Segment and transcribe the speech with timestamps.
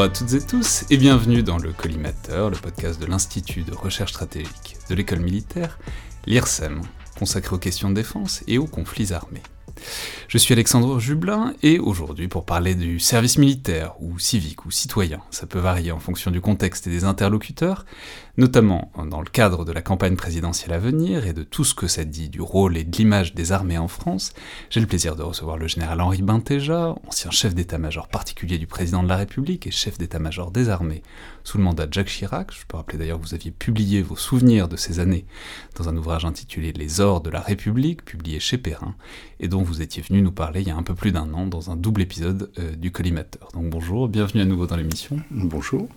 [0.00, 3.74] Bonjour à toutes et tous et bienvenue dans le Collimateur, le podcast de l'Institut de
[3.74, 5.78] recherche stratégique de l'école militaire,
[6.24, 6.80] l'IRSEM,
[7.18, 9.42] consacré aux questions de défense et aux conflits armés.
[10.26, 15.20] Je suis Alexandre Jublin et aujourd'hui pour parler du service militaire ou civique ou citoyen,
[15.30, 17.84] ça peut varier en fonction du contexte et des interlocuteurs,
[18.40, 21.86] notamment dans le cadre de la campagne présidentielle à venir et de tout ce que
[21.86, 24.32] ça dit du rôle et de l'image des armées en France,
[24.70, 29.02] j'ai le plaisir de recevoir le général Henri Bintéja, ancien chef d'état-major particulier du président
[29.02, 31.02] de la République et chef d'état-major des armées
[31.44, 32.50] sous le mandat de Jacques Chirac.
[32.52, 35.26] Je peux rappeler d'ailleurs que vous aviez publié vos souvenirs de ces années
[35.76, 38.94] dans un ouvrage intitulé Les ors de la République, publié chez Perrin,
[39.38, 41.46] et dont vous étiez venu nous parler il y a un peu plus d'un an
[41.46, 43.48] dans un double épisode euh, du Collimateur.
[43.52, 45.20] Donc bonjour, bienvenue à nouveau dans l'émission.
[45.30, 45.88] Bonjour.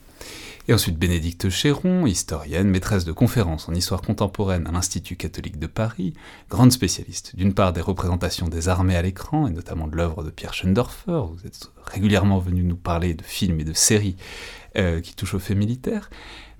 [0.69, 5.67] Et ensuite Bénédicte Chéron, historienne, maîtresse de conférences en histoire contemporaine à l'Institut catholique de
[5.67, 6.13] Paris,
[6.49, 10.29] grande spécialiste d'une part des représentations des armées à l'écran, et notamment de l'œuvre de
[10.29, 14.15] Pierre Schoendorfer, vous êtes régulièrement venu nous parler de films et de séries
[14.77, 16.09] euh, qui touchent aux faits militaires,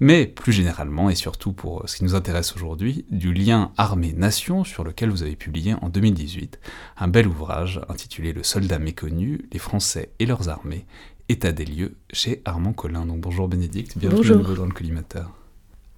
[0.02, 4.84] mais plus généralement, et surtout pour ce qui nous intéresse aujourd'hui, du lien armée-nation sur
[4.84, 6.60] lequel vous avez publié en 2018
[6.98, 10.86] un bel ouvrage intitulé Le soldat méconnu, les Français et leurs armées,
[11.30, 13.06] état des lieux chez Armand Collin.
[13.06, 15.32] Donc bonjour Bénédicte, bienvenue à nouveau dans le collimateur.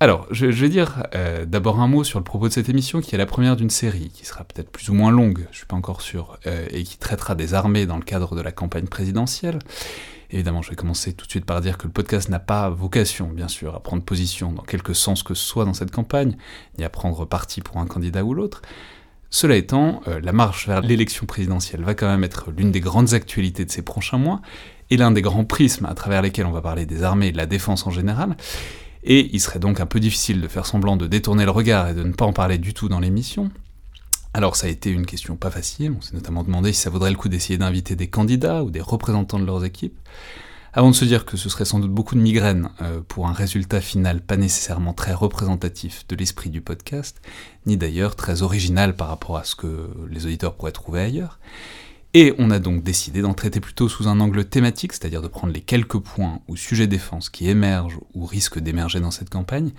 [0.01, 3.15] Alors, je, vais dire euh, d'abord un mot sur le propos de cette émission, qui
[3.15, 5.77] est la première d'une série, qui sera peut-être plus ou moins longue, je suis pas
[5.77, 9.59] encore sûr, euh, et qui traitera des armées dans le cadre de la campagne présidentielle.
[10.31, 13.29] Évidemment, je vais commencer tout de suite par dire que le podcast n'a pas vocation,
[13.29, 16.35] bien sûr, à prendre position dans quelque sens que ce soit dans cette campagne,
[16.77, 18.61] ni à prendre parti pour un candidat ou l'autre.
[19.29, 23.13] Cela étant, euh, la marche vers l'élection présidentielle va quand même être l'une des grandes
[23.13, 24.41] actualités de ces prochains mois,
[24.89, 27.37] et l'un des grands prismes à travers lesquels on va parler des armées et de
[27.37, 28.37] la défense en général,
[29.03, 31.93] et il serait donc un peu difficile de faire semblant de détourner le regard et
[31.93, 33.51] de ne pas en parler du tout dans l'émission.
[34.33, 37.11] Alors ça a été une question pas facile, on s'est notamment demandé si ça vaudrait
[37.11, 39.97] le coup d'essayer d'inviter des candidats ou des représentants de leurs équipes,
[40.75, 43.33] avant de se dire que ce serait sans doute beaucoup de migraines euh, pour un
[43.33, 47.21] résultat final pas nécessairement très représentatif de l'esprit du podcast,
[47.65, 51.39] ni d'ailleurs très original par rapport à ce que les auditeurs pourraient trouver ailleurs.
[52.13, 55.53] Et on a donc décidé d'en traiter plutôt sous un angle thématique, c'est-à-dire de prendre
[55.53, 59.71] les quelques points ou sujets défense qui émergent ou risquent d'émerger dans cette campagne,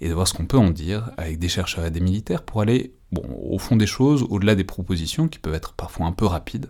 [0.00, 2.60] et de voir ce qu'on peut en dire avec des chercheurs et des militaires pour
[2.60, 6.66] aller au fond des choses, au-delà des propositions qui peuvent être parfois un peu rapides,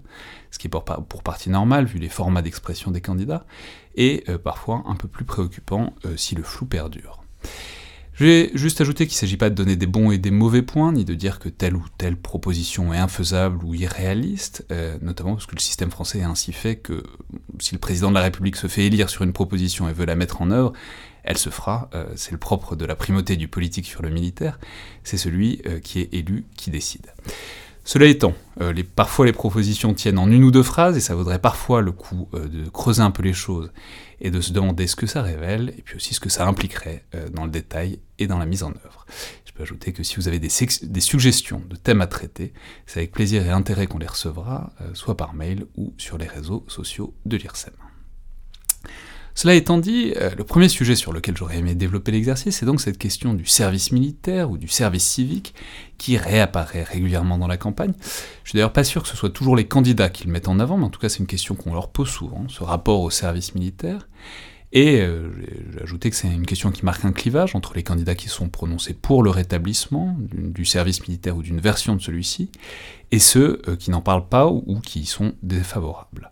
[0.54, 0.84] ce qui est pour,
[1.25, 3.44] partie normal vu les formats d'expression des candidats,
[3.97, 7.25] et euh, parfois un peu plus préoccupant euh, si le flou perdure.
[8.12, 10.62] Je vais juste ajouter qu'il ne s'agit pas de donner des bons et des mauvais
[10.62, 15.32] points, ni de dire que telle ou telle proposition est infaisable ou irréaliste, euh, notamment
[15.32, 17.03] parce que le système français est ainsi fait que
[17.59, 20.15] si le président de la République se fait élire sur une proposition et veut la
[20.15, 20.72] mettre en œuvre,
[21.25, 24.60] elle se fera, c'est le propre de la primauté du politique sur le militaire,
[25.04, 27.06] c'est celui qui est élu qui décide.
[27.87, 31.39] Cela étant, euh, parfois les propositions tiennent en une ou deux phrases, et ça vaudrait
[31.39, 33.71] parfois le coup euh, de creuser un peu les choses
[34.21, 37.05] et de se demander ce que ça révèle, et puis aussi ce que ça impliquerait
[37.15, 39.05] euh, dans le détail et dans la mise en œuvre.
[39.45, 40.49] Je peux ajouter que si vous avez des,
[40.83, 42.55] des suggestions de thèmes à traiter,
[42.87, 46.65] c'est avec plaisir et intérêt qu'on les recevra, soit par mail ou sur les réseaux
[46.66, 47.75] sociaux de l'IRSEM.
[49.34, 52.81] Cela étant dit, euh, le premier sujet sur lequel j'aurais aimé développer l'exercice, c'est donc
[52.81, 55.55] cette question du service militaire ou du service civique
[55.99, 57.95] qui réapparaît régulièrement dans la campagne.
[58.45, 60.61] Je suis d'ailleurs pas sûr que ce soit toujours les candidats qui le mettent en
[60.61, 63.11] avant, mais en tout cas c'est une question qu'on leur pose souvent, ce rapport au
[63.11, 64.09] service militaire.
[64.75, 65.31] Et euh,
[65.72, 68.49] j'ai ajouté que c'est une question qui marque un clivage entre les candidats qui sont
[68.49, 72.51] prononcés pour le rétablissement du, service militaire ou d'une version de celui-ci,
[73.12, 76.31] et ceux euh, qui n'en parlent pas ou qui y sont défavorables.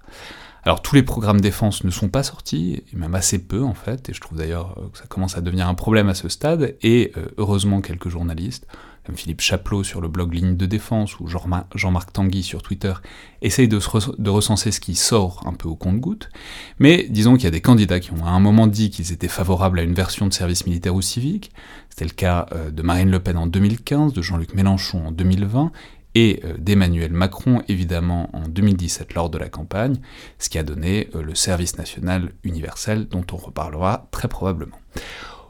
[0.65, 4.09] Alors tous les programmes défense ne sont pas sortis, et même assez peu en fait,
[4.09, 6.77] et je trouve d'ailleurs euh, que ça commence à devenir un problème à ce stade,
[6.83, 8.67] et euh, heureusement quelques journalistes,
[9.05, 12.93] comme Philippe Chaplot sur le blog Ligne de Défense, ou Jean-Marc Tanguy sur Twitter,
[13.41, 13.81] essayent de,
[14.19, 16.31] de, recenser ce qui sort un peu au compte-goutte,
[16.79, 19.27] mais disons qu'il y a des candidats qui ont à un moment dit qu'ils étaient
[19.27, 21.51] favorables à une version de service militaire ou civique,
[21.91, 25.73] c'était le cas euh, de Marine Le Pen en 2015, de Jean-Luc Mélenchon en 2020,
[26.15, 29.97] et euh, d'Emmanuel Macron, évidemment, en 2017 lors de la campagne,
[30.39, 34.79] ce qui a donné euh, le service national universel dont on reparlera très probablement.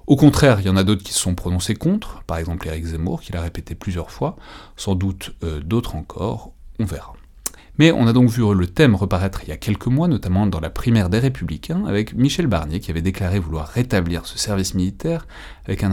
[0.06, 2.84] Au contraire, il y en a d'autres qui se sont prononcés contre, par exemple Eric
[2.84, 4.36] Zemmour, qui l'a répété plusieurs fois,
[4.76, 7.14] sans doute euh, d'autres encore, on verra.
[7.78, 10.60] Mais on a donc vu le thème reparaître il y a quelques mois, notamment dans
[10.60, 15.26] la primaire des Républicains, avec Michel Barnier qui avait déclaré vouloir rétablir ce service militaire,
[15.64, 15.90] avec un,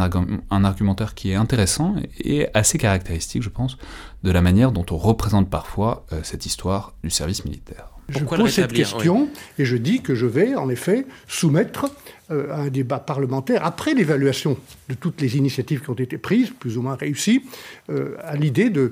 [0.51, 3.77] argumentaire qui est intéressant et assez caractéristique, je pense,
[4.23, 7.89] de la manière dont on représente parfois euh, cette histoire du service militaire.
[8.09, 9.29] Je pose cette question
[9.59, 11.91] et je dis que je vais en effet soumettre
[12.31, 14.57] euh, à un débat parlementaire, après l'évaluation
[14.87, 17.43] de toutes les initiatives qui ont été prises, plus ou moins réussies,
[17.91, 18.91] euh, à l'idée de,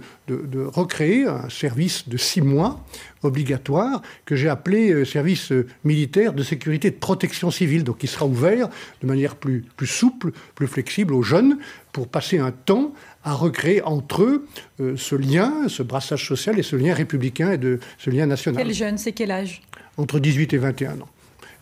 [0.67, 2.85] recréer un service de six mois
[3.23, 5.51] obligatoire que j'ai appelé service
[5.83, 8.69] militaire de sécurité et de protection civile, donc qui sera ouvert
[9.01, 11.57] de manière plus, plus souple, plus flexible aux jeunes
[11.91, 12.93] pour passer un temps
[13.27, 14.47] à recréer entre eux
[14.95, 18.63] ce lien, ce brassage social et ce lien républicain et de ce lien national.
[18.63, 19.61] Quel jeune, c'est quel âge?
[19.97, 21.09] Entre 18 et 21 ans.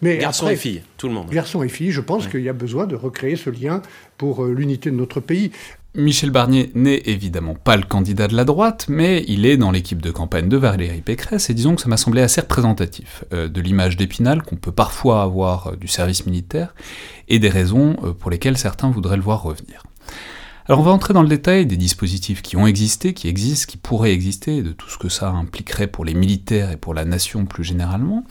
[0.01, 1.29] Mais garçons et filles, tout le monde.
[1.29, 3.81] Garçons et filles, je pense qu'il y a besoin de recréer ce lien
[4.17, 5.51] pour euh, l'unité de notre pays.
[5.95, 10.01] Michel Barnier n'est évidemment pas le candidat de la droite, mais il est dans l'équipe
[10.01, 13.61] de campagne de Valérie Pécresse, et disons que ça m'a semblé assez représentatif euh, de
[13.61, 16.75] l'image d'Épinal qu'on peut parfois avoir euh, du service militaire,
[17.29, 19.84] et des raisons pour lesquelles certains voudraient le voir revenir.
[20.67, 23.77] Alors on va entrer dans le détail des dispositifs qui ont existé, qui existent, qui
[23.77, 27.45] pourraient exister, de tout ce que ça impliquerait pour les militaires et pour la nation
[27.45, 28.23] plus généralement.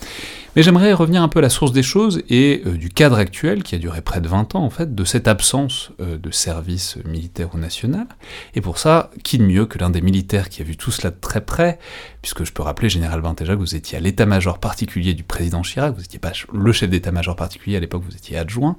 [0.57, 3.63] Mais j'aimerais revenir un peu à la source des choses et euh, du cadre actuel,
[3.63, 6.99] qui a duré près de 20 ans en fait, de cette absence euh, de service
[7.05, 8.09] militaire ou national.
[8.57, 11.11] Et pour ça, qui de mieux que l'un des militaires qui a vu tout cela
[11.11, 11.79] de très près,
[12.25, 15.95] puisque je peux rappeler, Général Vintéja, que vous étiez à l'état-major particulier du président Chirac,
[15.95, 18.79] vous n'étiez pas le chef d'état-major particulier, à l'époque vous étiez adjoint,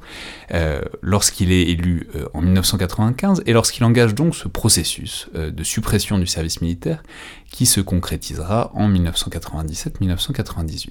[0.52, 6.18] euh, lorsqu'il est élu en 1995, et lorsqu'il engage donc ce processus euh, de suppression
[6.18, 7.04] du service militaire
[7.52, 10.88] qui se concrétisera en 1997-1998.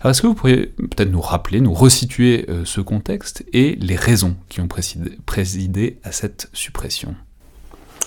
[0.00, 3.96] Alors est-ce que vous pourriez peut-être nous rappeler, nous resituer euh, ce contexte et les
[3.96, 4.68] raisons qui ont
[5.26, 7.14] présidé, à cette suppression?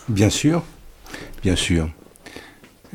[0.10, 0.64] Bien sûr,
[1.44, 1.88] bien sûr.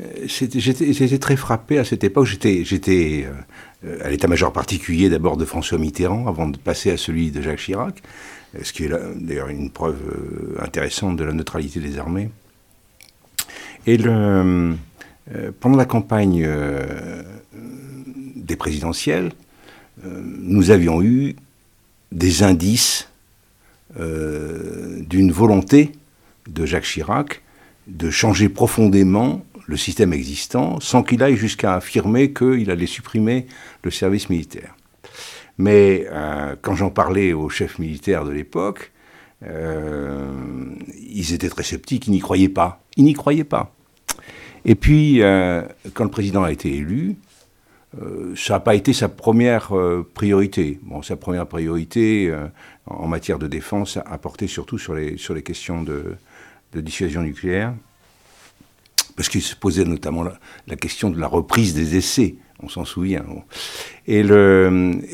[0.01, 2.25] Euh, j'étais très frappé à cette époque.
[2.25, 3.27] J'étais
[4.03, 8.01] à l'état-major particulier d'abord de François Mitterrand avant de passer à celui de Jacques Chirac
[8.63, 12.29] ce qui est d'ailleurs une preuve euh, intéressante de la neutralité des armées.
[13.87, 14.73] Et euh,
[15.59, 17.23] pendant la campagne euh,
[18.35, 19.31] des présidentielles,
[20.03, 21.35] nous avions eu
[22.11, 23.07] des indices
[23.95, 25.91] d'une volonté
[26.47, 27.41] de Jacques Chirac
[27.87, 33.47] de changer profondément le système existant sans qu'il aille jusqu'à affirmer qu'il allait supprimer
[33.83, 34.75] le service militaire.
[35.57, 38.91] Mais euh, quand j'en parlais aux chefs militaires de l'époque,
[39.43, 40.31] euh,
[40.99, 42.83] ils étaient très sceptiques, ils n'y croyaient pas.
[42.97, 43.73] Ils n'y croyaient pas.
[44.65, 45.63] Et puis, euh,
[45.93, 47.15] quand le président a été élu,
[48.37, 49.73] ça n'a pas été sa première
[50.13, 50.79] priorité.
[50.83, 52.33] Bon, sa première priorité
[52.85, 56.15] en matière de défense a porté surtout sur les, sur les questions de,
[56.73, 57.73] dissuasion nucléaire,
[59.21, 60.23] parce qu'il se posait notamment
[60.65, 63.23] la, question de la reprise des essais on s'en souvient.
[64.07, 64.23] Et,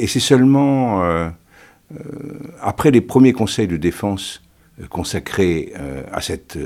[0.07, 1.27] c'est seulement euh,
[1.91, 1.97] euh,
[2.61, 4.41] après les premiers conseils de défense
[4.81, 5.73] euh, consacrés
[6.09, 6.57] à cette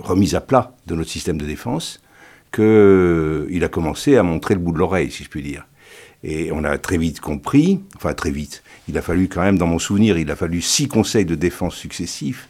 [0.00, 2.00] remise à plat de notre système de défense
[2.54, 5.66] qu'il a commencé à montrer le bout de l'oreille, si je puis dire.
[6.24, 9.66] Et on a très vite compris, enfin très vite, il a fallu quand même, dans
[9.66, 12.48] mon souvenir, il a fallu six conseils de défense successifs,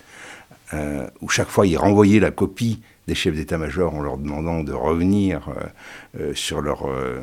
[1.21, 5.49] où chaque fois il renvoyait la copie des chefs d'état-major en leur demandant de revenir
[5.49, 7.21] euh, euh, sur leurs euh,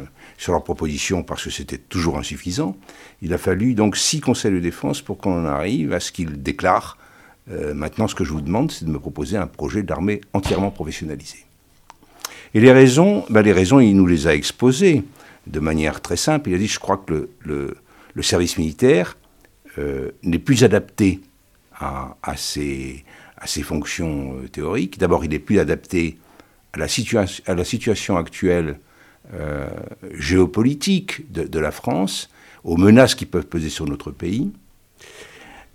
[0.48, 2.76] leur propositions parce que c'était toujours insuffisant.
[3.22, 6.42] Il a fallu donc six conseils de défense pour qu'on en arrive à ce qu'ils
[6.42, 6.98] déclarent.
[7.48, 11.46] maintenant, ce que je vous demande, c'est de me proposer un projet d'armée entièrement professionnalisé.
[12.56, 15.04] Et les raisons, ben les raisons, il nous les a exposées
[15.46, 16.50] de manière très simple.
[16.50, 17.78] Il a dit, je crois que le,
[18.16, 19.16] le, service militaire
[20.24, 21.22] n'est plus adapté
[21.80, 23.04] à, à ces
[23.38, 24.98] à ses fonctions euh, théoriques.
[24.98, 26.18] D'abord, il est plus adapté
[26.74, 28.80] à la, situation actuelle
[29.34, 29.70] euh,
[30.14, 32.30] géopolitique de, la France,
[32.64, 34.52] aux menaces qui peuvent peser sur notre pays.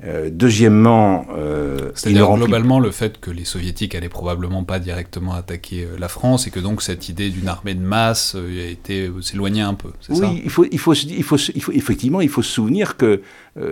[0.02, 5.86] Euh, deuxièmement, euh, c'est-à-dire globalement le fait que les soviétiques allaient probablement pas directement attaquer
[5.98, 9.74] la France et que donc cette idée d'une armée de masse a été s'éloignait un
[9.74, 9.90] peu.
[10.08, 10.32] Oui, ça?
[10.42, 13.20] il, faut, il, faut, il, faut, il faut effectivement il faut se souvenir que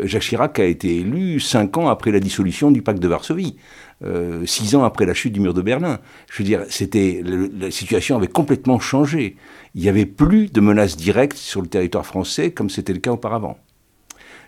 [0.02, 3.56] Jacques Chirac a été élu cinq ans après la dissolution du pacte de Varsovie.
[4.04, 5.98] Euh, six ans après la chute du mur de Berlin.
[6.30, 9.36] Je veux dire, c'était la situation avait complètement changé.
[9.74, 13.10] Il n'y avait plus de menaces directes sur le territoire français comme c'était le cas
[13.10, 13.58] auparavant.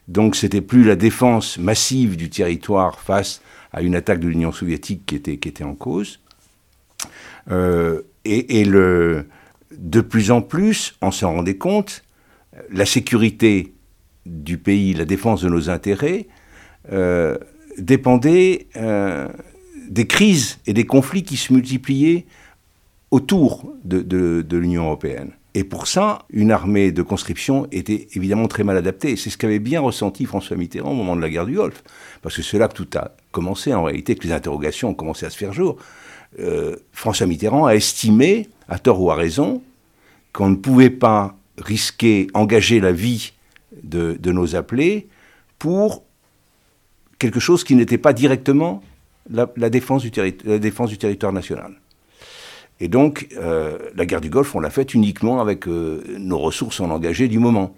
[0.09, 3.41] Donc c'était plus la défense massive du territoire face
[3.73, 6.21] à une attaque de l'Union soviétique qui était, en cause.
[7.51, 12.05] Euh, et, de plus en plus, on s'en rendait compte,
[12.71, 13.73] la sécurité
[14.27, 16.27] du pays, la défense de nos intérêts,
[16.93, 17.39] euh,
[17.79, 19.29] dépendait euh,
[19.89, 22.27] des crises et des conflits qui se multipliaient
[23.11, 25.33] autour de, l'Union européenne.
[25.55, 29.17] Et pour ça, une armée de conscription était évidemment très mal adaptée.
[29.17, 31.83] C'est ce qu'avait bien ressenti François Mitterrand au moment de la guerre du Golfe.
[32.23, 35.27] Parce que c'est là que tout a commencé, en réalité, que les interrogations ont commencé
[35.27, 35.77] à se faire jour.
[36.39, 39.63] Euh, François Mitterrand a estimé, à tort ou à raison,
[40.33, 43.33] qu'on ne pouvait pas risquer, engager la vie
[43.83, 45.09] de, nos appelés
[45.59, 46.05] pour
[47.19, 48.83] quelque chose qui n'était pas directement
[49.29, 50.11] la, défense du
[50.99, 51.80] territoire national.
[52.81, 56.81] Et donc, euh, la guerre du Golfe, on l'a faite uniquement avec euh, nos ressources
[56.81, 57.77] en engagé du moment.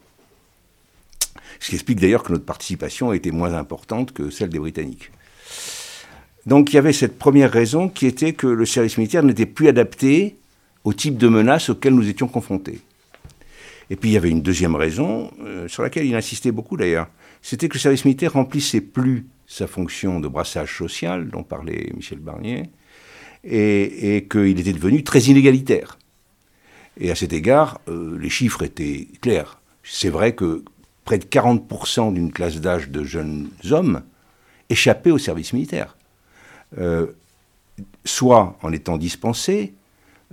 [1.59, 5.11] Ce qui explique d'ailleurs que notre participation était moins importante que celle des Britanniques.
[6.47, 9.69] Donc il y avait cette première raison qui était que le service militaire n'était plus
[9.69, 10.37] adapté
[10.85, 12.81] au type de menaces auxquelles nous étions confrontés.
[13.91, 17.09] Et puis il y avait une deuxième raison, euh, sur laquelle il insistait beaucoup d'ailleurs,
[17.43, 22.19] c'était que le service militaire remplissait plus sa fonction de brassage social dont parlait Michel
[22.19, 22.71] Barnier,
[23.45, 25.99] et, qu'il était devenu très inégalitaire.
[26.99, 29.61] Et à cet égard, euh, les chiffres étaient clairs.
[29.83, 30.65] C'est vrai que
[31.05, 34.03] près de 40% d'une classe d'âge de jeunes hommes
[34.69, 35.97] échappaient au service militaire.
[36.79, 37.07] Euh,
[38.05, 39.75] soit en étant dispensés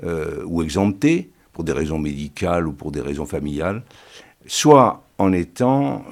[0.03, 3.83] euh, ou exemptés pour des raisons médicales ou pour des raisons familiales,
[4.45, 6.05] soit en étant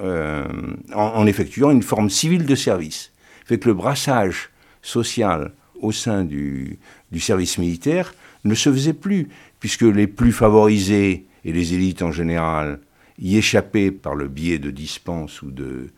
[0.94, 3.14] en, effectuant une forme civile de service.
[3.46, 4.50] Fait que le brassage
[4.82, 6.80] social au sein du,
[7.12, 9.30] du service militaire ne se faisait plus,
[9.60, 12.80] puisque les plus favorisés et les élites en général
[13.20, 15.90] y échappaient par le biais de dispenses ou de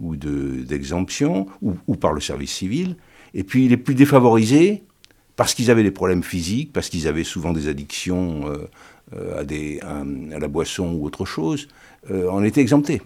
[0.00, 2.96] ou d'exemption ou, par le service civil,
[3.34, 4.82] et puis les plus défavorisés,
[5.36, 8.68] parce qu'ils avaient des problèmes physiques, parce qu'ils avaient souvent des addictions euh,
[9.14, 9.80] euh, à, des,
[10.30, 11.68] la boisson ou autre chose,
[12.10, 13.02] euh, en étaient exemptés.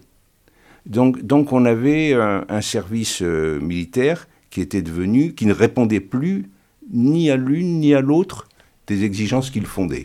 [0.87, 6.51] Donc, donc on avait un service militaire qui était devenu, qui ne répondait plus
[6.93, 8.49] ni à l'une ni à l'autre
[8.87, 10.05] des exigences qu'il fondait.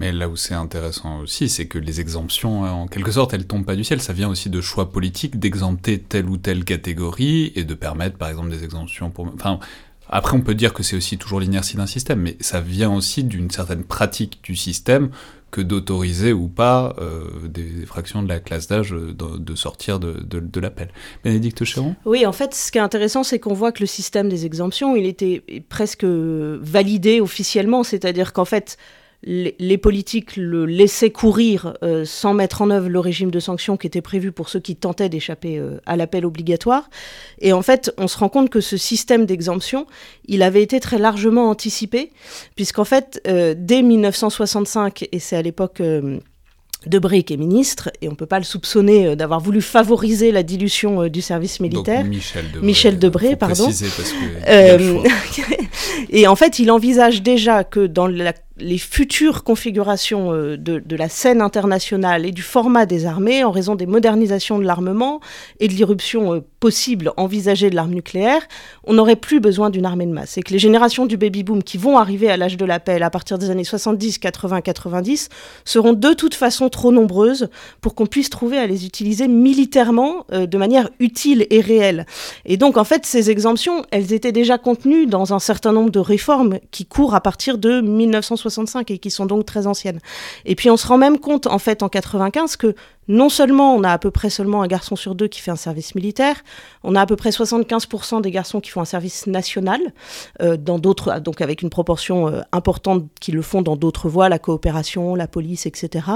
[0.00, 3.46] Mais là où c'est intéressant aussi, c'est que les exemptions, hein, en quelque sorte, elles
[3.46, 4.00] tombent pas du ciel.
[4.00, 8.28] Ça vient aussi de choix politiques d'exempter telle ou telle catégorie et de permettre, par
[8.28, 9.32] exemple, des exemptions pour.
[10.08, 13.24] Après, on peut dire que c'est aussi toujours l'inertie d'un système, mais ça vient aussi
[13.24, 15.10] d'une certaine pratique du système
[15.50, 20.60] que d'autoriser ou pas euh, des, fractions de la classe d'âge de, sortir de, de,
[20.60, 20.88] l'appel.
[21.22, 21.94] Bénédicte Chéron?
[22.04, 24.96] Oui, en fait, ce qui est intéressant, c'est qu'on voit que le système des exemptions,
[24.96, 28.78] il était presque validé officiellement, c'est-à-dire qu'en fait,
[29.26, 33.86] les, politiques le laissaient courir euh, sans mettre en œuvre le régime de sanctions qui
[33.86, 36.90] était prévu pour ceux qui tentaient d'échapper euh, à l'appel obligatoire.
[37.40, 39.86] Et en fait, on se rend compte que ce système d'exemption,
[40.26, 42.10] il avait été très largement anticipé,
[42.54, 45.80] puisqu'en fait, euh, dès 1965, et c'est à l'époque
[46.86, 50.42] Debré qui est ministre, et on ne peut pas le soupçonner d'avoir voulu favoriser la
[50.42, 52.04] dilution du service militaire.
[52.04, 53.70] Michel Debré, Michel Debré pardon.
[54.48, 54.98] Euh,
[56.10, 61.08] et en fait, il envisage déjà que dans la les futures configurations euh, de, la
[61.08, 65.20] scène internationale et du format des armées en raison des modernisations de l'armement
[65.58, 68.42] et de l'irruption euh, possible envisagée de l'arme nucléaire,
[68.84, 70.38] on n'aurait plus besoin d'une armée de masse.
[70.38, 73.38] Et que les générations du baby-boom qui vont arriver à l'âge de l'appel à partir
[73.38, 75.28] des années 70, 80, 90
[75.64, 77.48] seront de toute façon trop nombreuses
[77.80, 82.06] pour qu'on puisse trouver à les utiliser militairement euh, de manière utile et réelle.
[82.44, 85.98] Et donc en fait, ces exemptions, elles étaient déjà contenues dans un certain nombre de
[85.98, 88.43] réformes qui courent à partir de 1960
[88.88, 90.00] et qui sont donc très anciennes.
[90.44, 92.74] Et puis on se rend même compte en fait en 95 que
[93.08, 95.56] non seulement on a à peu près seulement un garçon sur deux qui fait un
[95.56, 96.42] service militaire,
[96.82, 99.80] on a à peu près 75% des garçons qui font un service national,
[100.42, 104.28] euh, dans d'autres, donc avec une proportion euh, importante qui le font dans d'autres voies,
[104.28, 106.06] la coopération, la police, etc.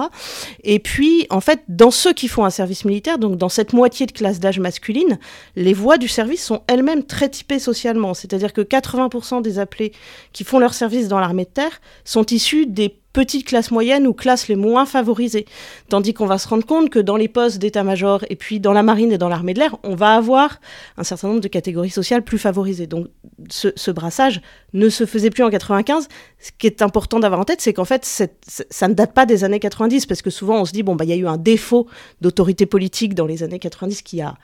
[0.64, 4.06] Et puis, en fait, dans ceux qui font un service militaire, donc dans cette moitié
[4.06, 5.18] de classe d'âge masculine,
[5.56, 8.14] les voies du service sont elles-mêmes très typées socialement.
[8.14, 9.92] C'est-à-dire que 80% des appelés
[10.32, 14.12] qui font leur service dans l'armée de terre sont issus des petites classes moyennes ou
[14.12, 15.44] classes les moins favorisées.
[15.88, 18.84] Tandis qu'on va se rendre compte que dans les postes d'état-major et puis dans la
[18.84, 20.60] marine et dans l'armée de l'air, on va avoir
[20.96, 22.86] un certain nombre de catégories sociales plus favorisées.
[22.86, 23.08] Donc
[23.50, 24.40] ce, brassage
[24.72, 26.06] ne se faisait plus en 95.
[26.38, 29.42] Ce qui est important d'avoir en tête, c'est qu'en fait, ça ne date pas des
[29.42, 31.38] années 90, parce que souvent on se dit, bon, bah, il y a eu un
[31.38, 31.88] défaut
[32.20, 34.36] d'autorité politique dans les années 90 qui a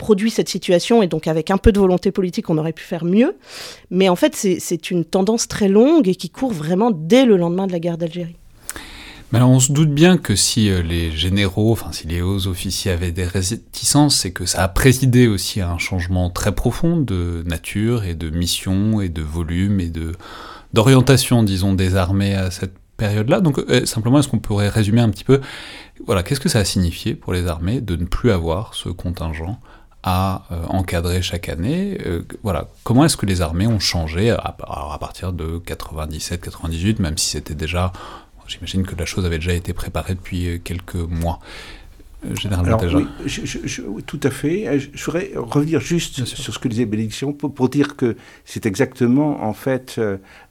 [0.00, 3.04] produit cette situation et donc avec un peu de volonté politique, on aurait pu faire
[3.04, 3.36] mieux.
[3.90, 7.66] Mais en fait, c'est une tendance très longue et qui court vraiment dès le lendemain
[7.66, 8.36] de la guerre d'Algérie.
[9.30, 12.48] Mais alors on se doute bien que si euh, les généraux, enfin si les hauts
[12.48, 16.96] officiers avaient des réticences, c'est que ça a présidé aussi à un changement très profond
[16.96, 20.12] de nature et de mission et de volume et de
[20.72, 23.40] d'orientation, disons, des armées à cette période-là.
[23.40, 25.40] Donc euh, simplement, est-ce qu'on pourrait résumer un petit peu,
[26.06, 29.60] voilà, qu'est-ce que ça a signifié pour les armées de ne plus avoir ce contingent
[30.02, 31.98] à euh, encadrer chaque année.
[32.06, 34.56] Euh, voilà, comment est-ce que les armées ont changé à,
[34.98, 37.92] partir de 97-98, même si c'était déjà,
[38.46, 41.40] j'imagine que la chose avait déjà été préparée depuis euh, quelques mois.
[42.34, 42.98] Généralement déjà.
[42.98, 43.06] Oui,
[44.04, 44.78] tout à fait.
[44.78, 48.14] Je voudrais revenir juste sur ce que disait Bénédiction pour, pour dire que
[48.44, 49.98] c'est exactement en fait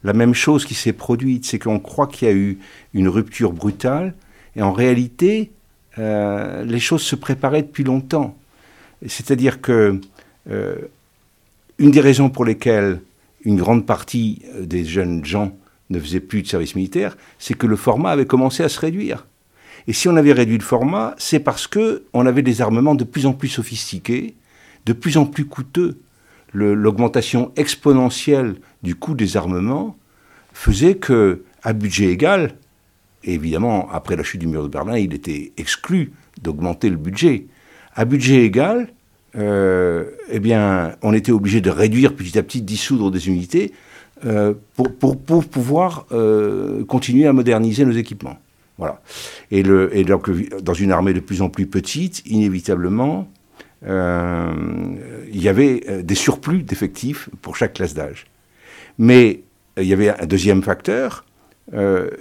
[0.02, 1.44] la même chose qui s'est produite.
[1.44, 2.58] C'est qu'on croit qu'il y a eu
[2.92, 4.14] une rupture brutale
[4.56, 5.52] et en réalité,
[5.96, 8.36] les choses se préparaient depuis longtemps.
[9.06, 10.00] C'est-à-dire que
[10.50, 10.76] euh,
[11.78, 13.00] une des raisons pour lesquelles
[13.44, 15.56] une grande partie des jeunes gens
[15.88, 19.26] ne faisaient plus de service militaire, c'est que le format avait commencé à se réduire.
[19.86, 23.04] Et si on avait réduit le format, c'est parce que on avait des armements de
[23.04, 24.34] plus en plus sophistiqués,
[24.86, 25.98] de plus en plus coûteux.
[26.52, 29.96] L'augmentation exponentielle du coût des armements
[30.52, 32.54] faisait que, à budget égal,
[33.22, 37.46] et évidemment, après la chute du mur de Berlin, il était exclu d'augmenter le budget.
[37.94, 38.88] À budget égal,
[39.36, 43.72] euh, eh bien, on était obligé de réduire petit à petit, dissoudre des unités
[44.26, 48.38] euh, pour, pouvoir euh, continuer à moderniser nos équipements.
[48.78, 49.00] Voilà.
[49.50, 50.30] Et, et donc,
[50.62, 53.28] dans une armée de plus en plus petite, inévitablement,
[53.82, 53.90] il
[55.32, 58.26] y avait des surplus d'effectifs pour chaque classe d'âge.
[58.98, 59.42] Mais
[59.76, 61.26] il y avait un deuxième facteur,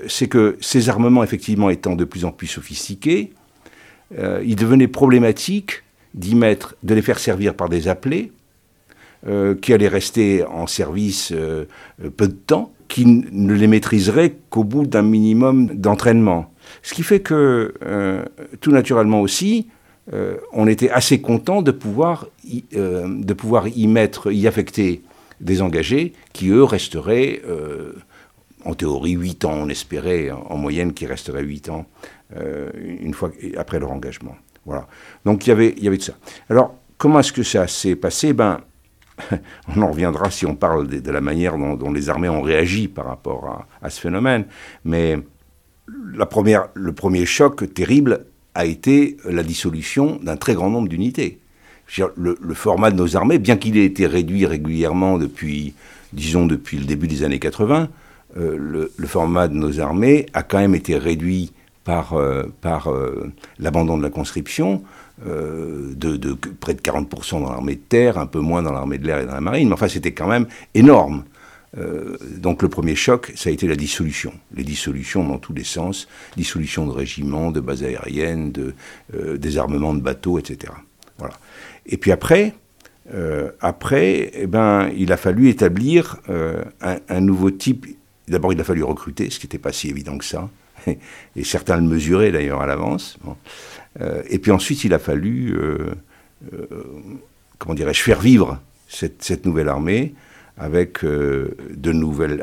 [0.08, 3.32] c'est que ces armements, effectivement, étant de plus en plus sophistiqués,
[4.18, 8.32] euh, il devenait problématique d'y mettre, de les faire servir par des appelés,
[9.28, 11.34] euh, qui allaient rester en service
[12.18, 16.51] peu de temps, qui ne les maîtriseraient qu'au bout d'un minimum d'entraînement.
[16.82, 17.74] Ce qui fait que,
[18.62, 19.68] tout naturellement aussi,
[20.54, 25.04] on était assez content de pouvoir, y mettre, y affecter
[25.39, 27.42] des engagés qui, eux, resteraient
[28.66, 33.32] en théorie 8 ans, on espérait en moyenne qu'il resterait 8 ans euh, une fois
[33.58, 34.36] après leur engagement.
[34.66, 34.88] Voilà.
[35.26, 36.14] Donc il y avait, il y avait de ça.
[36.50, 38.34] Alors comment est-ce que ça s'est passé?
[38.34, 38.62] Ben
[39.76, 43.06] on en reviendra si on parle de, la manière dont, les armées ont réagi par
[43.06, 44.46] rapport à, ce phénomène.
[44.86, 45.18] Mais
[46.14, 51.40] la première, le premier choc terrible a été la dissolution d'un très grand nombre d'unités.
[51.98, 55.74] Le, le, format de nos armées, bien qu'il ait été réduit régulièrement depuis,
[56.14, 57.90] disons, depuis le début des années 80,
[58.38, 61.52] euh, le, format de nos armées a quand même été réduit
[61.84, 64.84] par, euh, euh, l'abandon de la conscription,
[65.26, 69.20] de, près de 40% dans l'armée de terre, un peu moins dans l'armée de l'air
[69.20, 71.26] et dans la marine, mais enfin c'était quand même énorme.
[72.38, 74.32] donc le premier choc, ça a été la dissolution.
[74.56, 78.74] Les dissolutions dans tous les sens, dissolution de régiments, de bases aériennes, de
[79.36, 80.72] désarmement de bateaux, etc.
[81.18, 81.36] Voilà.
[81.86, 82.54] Et puis après,
[83.60, 87.88] après, eh ben, il a fallu établir un, un, nouveau type
[88.30, 90.50] D'abord, il a fallu recruter, ce qui n'était pas si évident que ça.
[91.36, 93.18] Et certains le mesuraient d'ailleurs à l'avance.
[94.02, 95.92] Euh, et puis ensuite, il a fallu, euh,
[96.54, 96.68] euh,
[97.58, 100.13] comment dirais-je, faire vivre cette, nouvelle armée
[100.58, 101.56] avec de,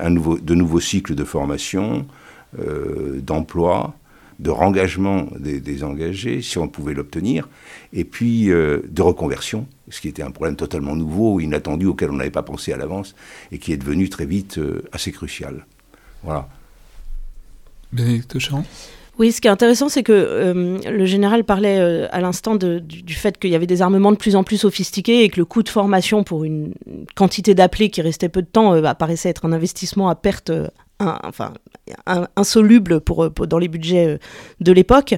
[0.01, 2.07] un nouveau, de nouveaux cycles de formation,
[2.57, 3.95] d'emploi,
[4.39, 7.49] de rengagement des, des, engagés, si on pouvait l'obtenir,
[7.93, 12.31] et puis de reconversion, ce qui était un problème totalement nouveau, inattendu, auquel on n'avait
[12.31, 13.15] pas pensé à l'avance,
[13.53, 14.59] et qui est devenu très vite
[14.93, 15.67] assez crucial.
[16.23, 16.49] Voilà.
[17.93, 18.37] Bénédicte
[19.19, 23.15] oui, ce qui est intéressant, c'est que euh, le général parlait euh, à l'instant du,
[23.15, 25.63] fait qu'il y avait des armements de plus en plus sophistiqués et que le coût
[25.63, 26.75] de formation pour une
[27.15, 30.53] quantité d'appelés qui restait peu de temps euh, apparaissait être un investissement à perte
[30.99, 31.53] enfin,
[32.37, 34.19] insoluble pour, dans les budgets
[34.61, 35.15] de l'époque.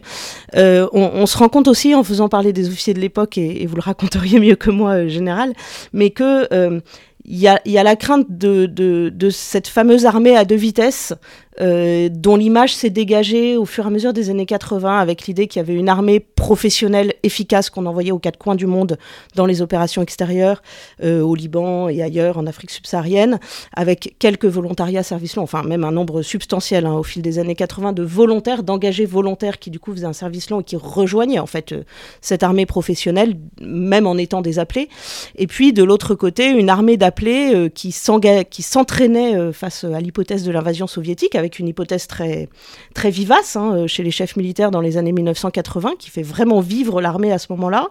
[0.54, 3.80] On, se rend compte aussi, en faisant parler des officiers de l'époque, et, vous le
[3.80, 5.52] raconteriez mieux que moi, général,
[5.92, 6.80] mais que
[7.24, 11.12] il y a, la crainte de, de, cette fameuse armée à deux vitesses
[11.60, 15.48] euh, dont l'image s'est dégagée au fur et à mesure des années 80 avec l'idée
[15.48, 18.96] qu'il y avait une armée professionnelle efficace qu'on envoyait aux quatre coins du monde
[19.34, 20.62] dans les opérations extérieures,
[21.02, 23.40] euh, au Liban et ailleurs en Afrique subsaharienne,
[23.74, 27.56] avec quelques volontariats service long, enfin même un nombre substantiel hein, au fil des années
[27.56, 31.40] 80 de volontaires, d'engagés volontaires qui du coup faisaient un service long et qui rejoignaient
[31.40, 31.82] en fait euh,
[32.20, 34.88] cette armée professionnelle, même en étant des appelés.
[35.36, 40.86] Et puis de l'autre côté, une armée d'appelés qui s'entraînait face à l'hypothèse de l'invasion
[40.86, 42.48] soviétique avec avec une hypothèse très,
[42.94, 46.60] très vivace hein, euh, chez les chefs militaires dans les années 1980, qui fait vraiment
[46.60, 47.88] vivre l'armée à ce moment-là,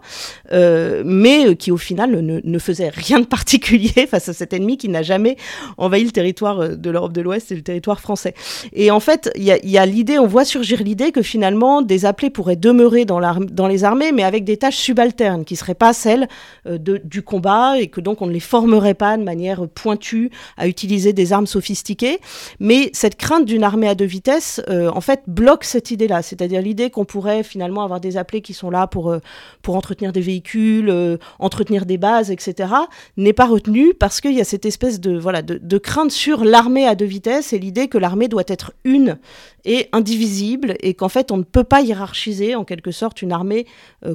[0.52, 4.78] euh, mais euh, qui au final ne, faisait rien de particulier face à cet ennemi
[4.78, 5.38] qui n'a jamais
[5.78, 8.36] envahi le territoire de l'Europe de l'Ouest et le territoire français.
[8.74, 12.30] Et en fait, il y, a, l'idée, on voit surgir l'idée que finalement des appelés
[12.30, 13.20] pourraient demeurer dans,
[13.68, 16.28] les armées, mais avec des tâches subalternes qui ne seraient pas celles
[16.66, 21.14] du combat et que donc on ne les formerait pas de manière pointue à utiliser
[21.14, 22.20] des armes sophistiquées.
[22.60, 26.22] Mais cette crainte d'une armée à deux vitesses, euh, en fait, bloque cette idée-là.
[26.22, 29.20] C'est-à-dire l'idée qu'on pourrait finalement avoir des appelés qui sont là pour, euh,
[29.64, 32.70] pour entretenir des véhicules, euh, entretenir des bases, etc.,
[33.16, 36.86] n'est pas retenue parce qu'il y a cette espèce de, voilà, de, crainte sur l'armée
[36.86, 39.18] à deux vitesses et l'idée que l'armée doit être une
[39.66, 43.66] et indivisible et qu'en fait, on ne peut pas hiérarchiser en quelque sorte une armée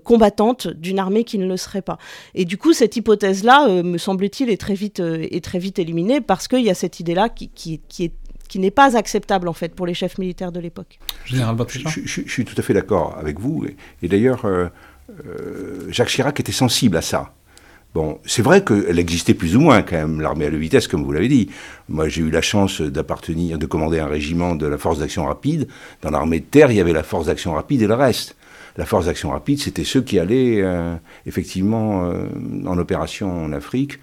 [0.05, 1.99] combattante d'une armée qui ne le serait pas.
[2.35, 6.49] Et du coup, cette hypothèse-là, me semble-t-il, est très vite, est très vite éliminée parce
[6.49, 8.13] qu'il y a cette idée-là qui, qui, qui est
[8.53, 10.99] qui n'est pas acceptable en fait pour les chefs militaires de l'époque.
[11.25, 13.65] Général je, je, suis tout à fait d'accord avec vous.
[14.03, 14.69] Et, d'ailleurs, euh,
[15.89, 17.33] Jacques Chirac était sensible à ça.
[17.95, 21.03] Bon, c'est vrai qu'elle existait plus ou moins quand même, l'armée à la vitesse, comme
[21.03, 21.49] vous l'avez dit.
[21.89, 25.67] Moi, j'ai eu la chance d'appartenir, de commander un régiment de la force d'action rapide.
[26.03, 28.37] Dans l'armée de terre, il y avait la force d'action rapide et le reste.
[28.77, 32.27] La force d'action rapide, c'était ceux qui allaient euh, effectivement euh,
[32.67, 33.99] en opération en Afrique,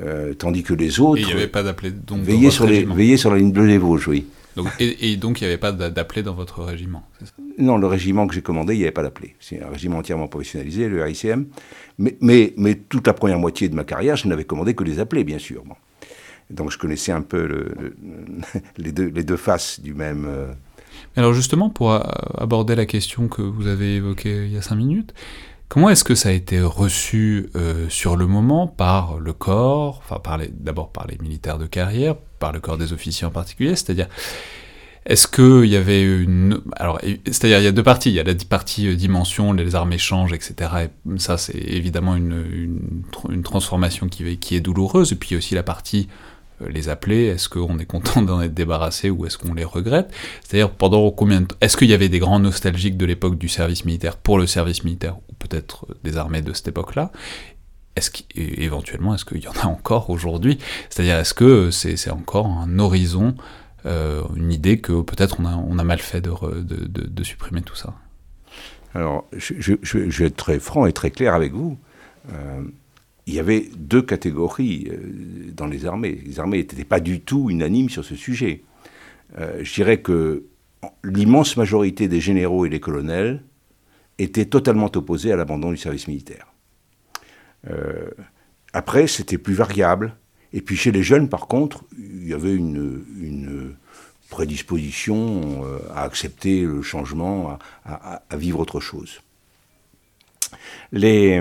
[0.00, 1.18] euh, tandis que les autres.
[1.18, 1.92] Et il n'y avait pas d'appelé.
[2.22, 4.26] Veillaient sur, les, sur la ligne bleue des Vosges, oui.
[4.56, 7.32] Donc, et, donc il n'y avait pas d'appelé dans votre régiment ça?
[7.58, 9.34] Non, le régiment que j'ai commandé, il n'y avait pas d'appelé.
[9.40, 11.46] C'est un régiment entièrement professionnalisé, le RICM.
[11.98, 15.00] Mais, mais, mais, toute la première moitié de ma carrière, je n'avais commandé que des
[15.00, 15.64] appelés, bien sûr.
[16.50, 17.74] Donc je connaissais un peu le,
[18.76, 20.28] les, deux, les, deux, faces du même.
[21.16, 21.92] Alors justement, pour
[22.40, 25.14] aborder la question que vous avez évoquée il y a cinq minutes,
[25.68, 30.02] comment est-ce que ça a été reçu euh, sur le moment par le corps,
[30.52, 34.08] d'abord par les militaires de carrière, par le corps des officiers en particulier, c'est-à-dire
[35.06, 36.62] est-ce qu'il y avait une...
[36.76, 38.08] Alors, c'est-à-dire, il y a deux parties.
[38.08, 40.70] Il y a la partie euh, dimension, les armées changent, etc.
[40.84, 42.80] Et ça, c'est évidemment une,
[43.42, 45.12] transformation qui, est douloureuse.
[45.12, 46.08] Et puis, aussi la partie
[46.62, 50.10] euh, les appeler, est-ce qu'on est content d'en être débarrassé ou est-ce qu'on les regrette?
[50.42, 53.48] C'est-à-dire pendant combien de temps Est-ce qu'il y avait des grands nostalgiques de l'époque du
[53.48, 57.12] service militaire pour le service militaire peut-être euh, des armées de cette époque-là
[57.96, 60.58] est-ce qu'éventuellement, est-ce qu'il y en a encore aujourd'hui?
[60.90, 63.36] C'est-à-dire, est-ce que c'est encore un horizon,
[63.86, 67.94] euh, une idée que peut-être on a, mal fait de, supprimer tout ça?
[68.96, 71.78] Alors, je, vais être très franc et très clair avec vous
[73.26, 76.20] il y avait deux catégories euh, dans les armées.
[76.24, 78.62] Les armées n'étaient pas du tout unanimes sur ce sujet.
[79.38, 80.44] Euh, je dirais que
[81.02, 83.42] l'immense majorité des généraux et des colonels
[84.18, 86.46] étaient totalement opposés à l'abandon du service militaire.
[87.68, 88.10] Euh,
[88.72, 90.16] après, c'était plus variable.
[90.52, 93.74] Et puis chez les jeunes, par contre, il y avait une,
[94.30, 99.20] prédisposition à accepter le changement, à, vivre autre chose.
[100.90, 101.40] Les,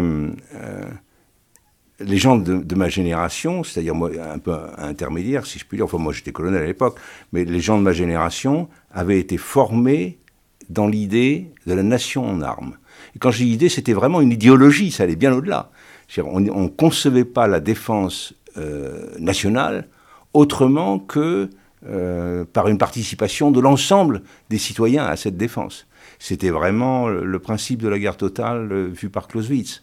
[1.99, 5.97] les gens de, ma génération, c'est-à-dire moi un peu intermédiaire, si je puis dire, enfin
[5.97, 6.99] moi j'étais colonel à l'époque,
[7.31, 10.19] mais les gens de ma génération avaient été formés
[10.69, 12.77] dans l'idée de la nation en armes.
[13.15, 15.71] Et quand j'ai l'idée, c'était vraiment une idéologie, ça allait bien au-delà.
[16.17, 19.87] On ne concevait pas la défense euh, nationale
[20.33, 21.49] autrement que
[21.87, 25.87] euh, par une participation de l'ensemble des citoyens à cette défense.
[26.19, 29.81] C'était vraiment le principe de la guerre totale euh, vu par Clausewitz.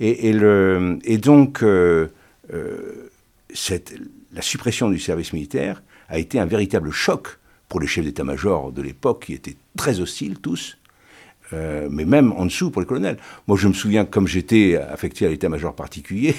[0.00, 0.32] Et,
[1.18, 2.12] donc, la
[4.42, 7.38] suppression du service militaire a été un véritable choc
[7.68, 10.78] pour les chefs d'état-major de l'époque, qui étaient très hostiles tous,
[11.52, 13.18] euh, mais même en dessous pour les colonels.
[13.46, 16.34] Moi, je me souviens, comme j'étais affecté à l'état-major particulier,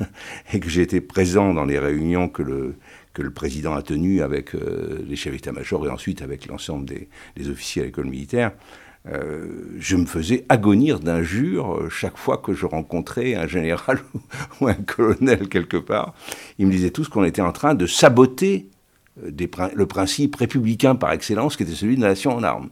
[0.52, 2.76] et que été présent dans les réunions que le,
[3.12, 7.48] que le président a tenues avec les chefs d'état-major et ensuite avec l'ensemble des, des,
[7.48, 8.52] officiers à l'école militaire,
[9.06, 13.98] euh, je me faisais agonir d'injures euh, chaque fois que je rencontrais un général
[14.60, 16.14] ou un colonel quelque part.
[16.58, 18.70] Ils me disaient tous qu'on était en train de saboter
[19.22, 19.30] euh,
[19.74, 22.70] le principe républicain par excellence qui était celui de la nation en armes.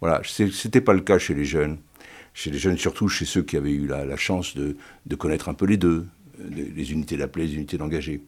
[0.00, 1.78] Voilà, ce n'était pas le cas chez les jeunes.
[2.34, 4.76] Chez les jeunes, surtout chez ceux qui avaient eu la, chance de,
[5.16, 6.06] connaître un peu les deux,
[6.38, 8.22] les unités d'appelé, les unités d'engagé.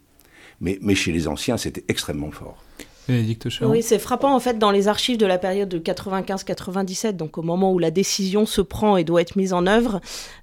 [0.61, 2.63] Mais, mais chez les anciens, c'était extrêmement fort.
[3.09, 7.43] Oui, c'est frappant en fait dans les archives de la période de 95-97, donc au
[7.43, 10.01] moment où la décision se prend et doit être mise en œuvre,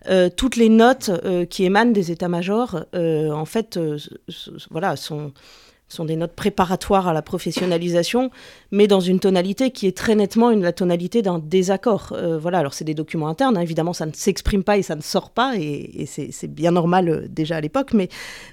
[0.07, 3.79] euh, toutes les notes euh, qui émanent des états-majors, euh, en fait,
[4.69, 5.31] voilà, sont
[5.91, 8.32] sont des notes préparatoires à la professionnalisation,
[8.71, 12.15] mais dans une tonalité qui est très nettement la tonalité d'un désaccord.
[12.39, 15.01] voilà, alors c'est des documents internes, hein, évidemment ça ne s'exprime pas et ça ne
[15.01, 18.10] sort pas, et, c'est bien normal déjà à l'époque, mais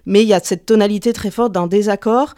[0.07, 2.35] il y a cette tonalité très forte d'un désaccord,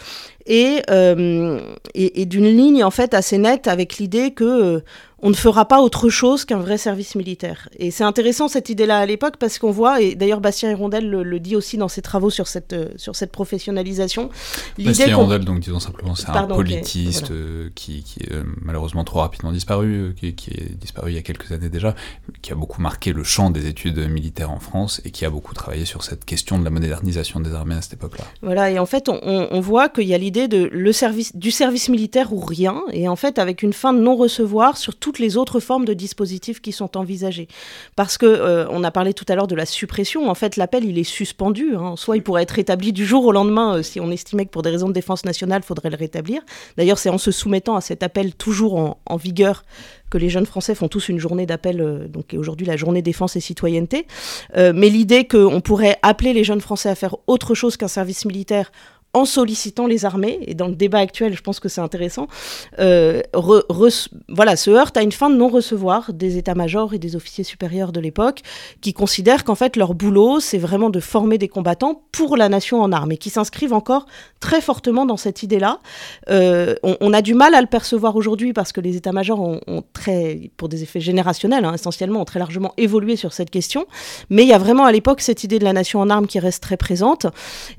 [0.91, 1.61] euh,
[1.95, 4.81] et, et, d'une ligne en fait assez nette avec l'idée que euh,
[5.23, 7.69] on ne fera pas autre chose qu'un vrai service militaire.
[7.79, 11.41] Et c'est intéressant cette idée-là à l'époque parce qu'on voit, et d'ailleurs Bastien Hirondelle le,
[11.41, 14.31] dit aussi dans ses travaux sur cette, euh, sur cette professionnalisation.
[14.79, 17.33] Bastien Hirondelle, donc disons simplement, c'est un politiste
[17.75, 18.33] qui, qui, est
[18.63, 21.95] malheureusement trop rapidement disparu, qui, qui, est disparu il y a quelques années déjà,
[22.41, 25.55] qui a beaucoup marqué le champ des études militaires en France et qui a beaucoup
[25.55, 28.25] travaillé sur cette question de la modernisation des armées à cette époque-là.
[28.43, 31.89] Voilà, et en fait on, on voit qu'il y a l'idée de service, du service
[31.89, 35.61] militaire ou rien, et en fait avec une fin de non-recevoir sur toutes les autres
[35.61, 37.49] formes de dispositifs qui sont envisagés.
[37.97, 40.85] Parce que euh, on a parlé tout à l'heure de la suppression, en fait l'appel
[40.85, 41.95] il est suspendu, hein.
[41.97, 44.63] soit il pourrait être rétabli du jour au lendemain euh, si on estimait que pour
[44.63, 46.43] des raisons de défense nationale, il faudrait le rétablir.
[46.77, 49.65] D'ailleurs c'est en se soumettant à cet appel toujours en, vigueur
[50.09, 53.37] que les jeunes Français font tous une journée d'appel, euh, donc aujourd'hui la journée défense
[53.37, 54.07] et citoyenneté.
[54.57, 58.73] mais l'idée qu'on pourrait appeler les jeunes Français à faire autre chose qu'un service militaire
[59.13, 62.29] en sollicitant les armées, et dans le débat actuel, je pense que c'est intéressant,
[62.79, 63.23] euh,
[64.29, 67.99] voilà, se heurte à une fin de non-recevoir des états-majors et des officiers supérieurs de
[67.99, 68.43] l'époque,
[68.81, 72.81] qui considèrent qu'en fait leur boulot, c'est vraiment de former des combattants pour la nation
[72.81, 74.07] en armes, et qui s'inscrivent encore
[74.39, 75.81] très fortement dans cette idée-là.
[76.29, 80.51] Euh, on, a du mal à le percevoir aujourd'hui parce que les états-majors ont, très,
[80.57, 83.87] pour des effets générationnels hein, essentiellement, ont très largement évolué sur cette question,
[84.31, 86.39] mais il y a vraiment à l'époque cette idée de la nation en armes qui
[86.39, 87.27] reste très présente,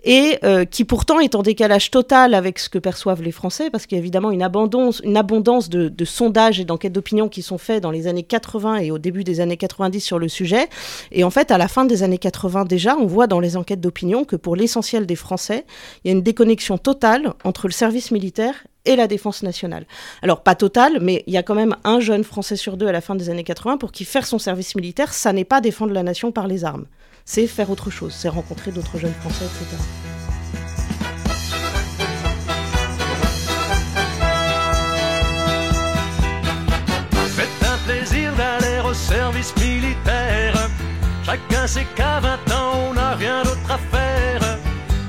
[0.04, 3.86] et euh, qui pourtant est en décalage total avec ce que perçoivent les Français, parce
[3.86, 7.82] qu'il y a évidemment une abondance, abondance de, sondages et d'enquêtes d'opinion qui sont faits
[7.82, 10.68] dans les années 80 et au début des années 90 sur le sujet.
[11.12, 13.80] Et en fait, à la fin des années 80 déjà, on voit dans les enquêtes
[13.80, 15.66] d'opinion que pour l'essentiel des Français,
[16.04, 18.56] il y a une déconnexion totale entre le service militaire
[18.86, 19.86] et la défense nationale.
[20.22, 22.92] Alors pas totale, mais il y a quand même un jeune Français sur deux à
[22.92, 25.94] la fin des années 80 pour qui faire son service militaire, ça n'est pas défendre
[25.94, 26.86] la nation par les armes.
[27.26, 30.21] C'est faire autre chose, c'est rencontrer d'autres jeunes Français, etc.
[38.94, 40.54] service militaire.
[41.24, 44.58] Chacun sait qu'à 20 ans, on n'a rien d'autre à faire.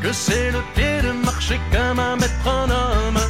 [0.03, 3.21] Que c'est le pied de marcher comme un maître en homme.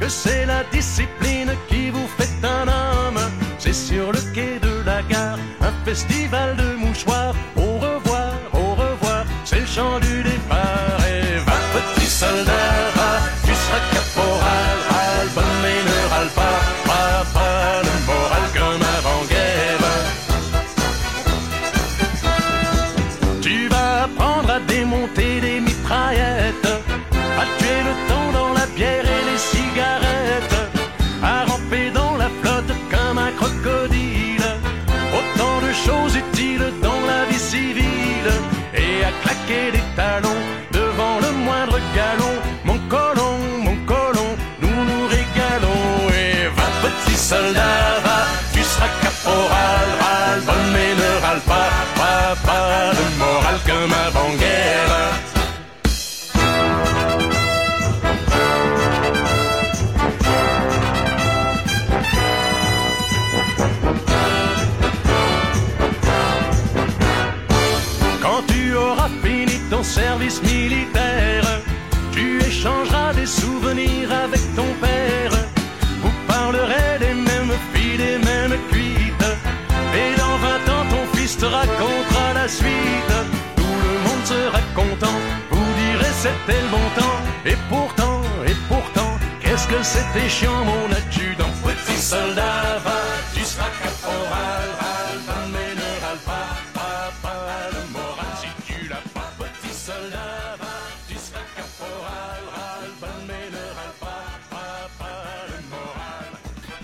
[0.00, 3.20] Que c'est la discipline qui vous fait un homme.
[3.58, 6.73] C'est sur le quai de la gare, un festival de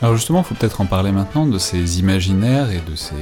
[0.03, 3.14] Alors justement, faut peut-être en parler maintenant de ces imaginaires et de ces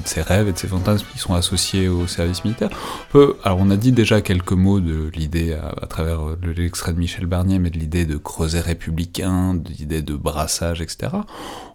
[0.00, 2.70] de ses rêves et de ses fantasmes qui sont associés au service militaire.
[3.14, 6.20] On alors on a dit déjà quelques mots de l'idée à, travers
[6.56, 11.12] l'extrait de Michel Barnier, mais de l'idée de creuset républicain, de l'idée de brassage, etc.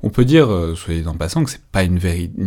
[0.01, 1.97] On peut dire, euh, soyez en passant, que c'est pas une,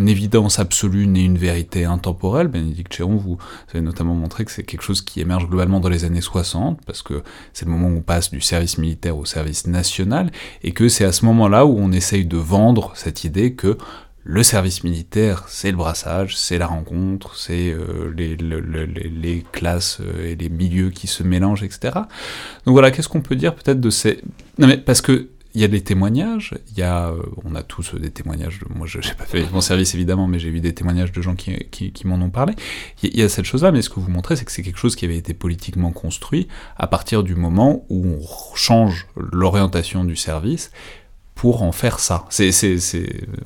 [0.08, 2.48] évidence absolue ni une vérité intemporelle.
[2.48, 3.38] Bénédicte Chéron, vous,
[3.70, 7.02] avez notamment montré que c'est quelque chose qui émerge globalement dans les années 60, parce
[7.02, 7.22] que
[7.52, 10.30] c'est le moment où on passe du service militaire au service national,
[10.62, 13.76] et que c'est à ce moment-là où on essaye de vendre cette idée que
[14.24, 20.36] le service militaire, c'est le brassage, c'est la rencontre, c'est euh, les, classes euh, et
[20.36, 21.94] les milieux qui se mélangent, etc.
[22.64, 24.20] Donc voilà, qu'est-ce qu'on peut dire peut-être de ces...
[24.58, 27.62] Non mais parce que il y a des témoignages, il y a, euh, on a
[27.62, 30.60] tous des témoignages, de, moi je n'ai pas fait mon service évidemment, mais j'ai vu
[30.60, 32.54] des témoignages de gens qui m'en ont parlé.
[33.02, 34.96] Il y, a cette chose-là, mais ce que vous montrez, c'est que c'est quelque chose
[34.96, 40.70] qui avait été politiquement construit à partir du moment où on change l'orientation du service
[41.34, 42.24] pour en faire ça.
[42.30, 42.50] C'est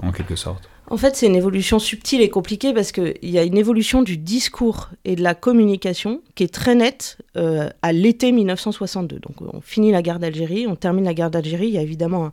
[0.01, 0.68] en quelque sorte.
[0.88, 4.16] En fait, c'est une évolution subtile et compliquée parce qu'il y a une évolution du
[4.16, 9.18] discours et de la communication qui est très nette euh, à l'été 1962.
[9.18, 12.31] Donc on finit la guerre d'Algérie, on termine la guerre d'Algérie, il y a évidemment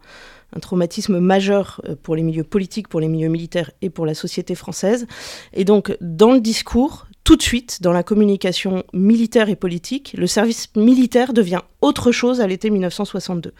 [0.56, 4.14] un, traumatisme majeur euh, pour les milieux politiques, pour les milieux militaires et pour la
[4.14, 5.08] société française.
[5.54, 10.28] Et donc dans le discours, tout de suite, dans la communication militaire et politique, le
[10.28, 13.54] service militaire devient autre chose à l'été 1962.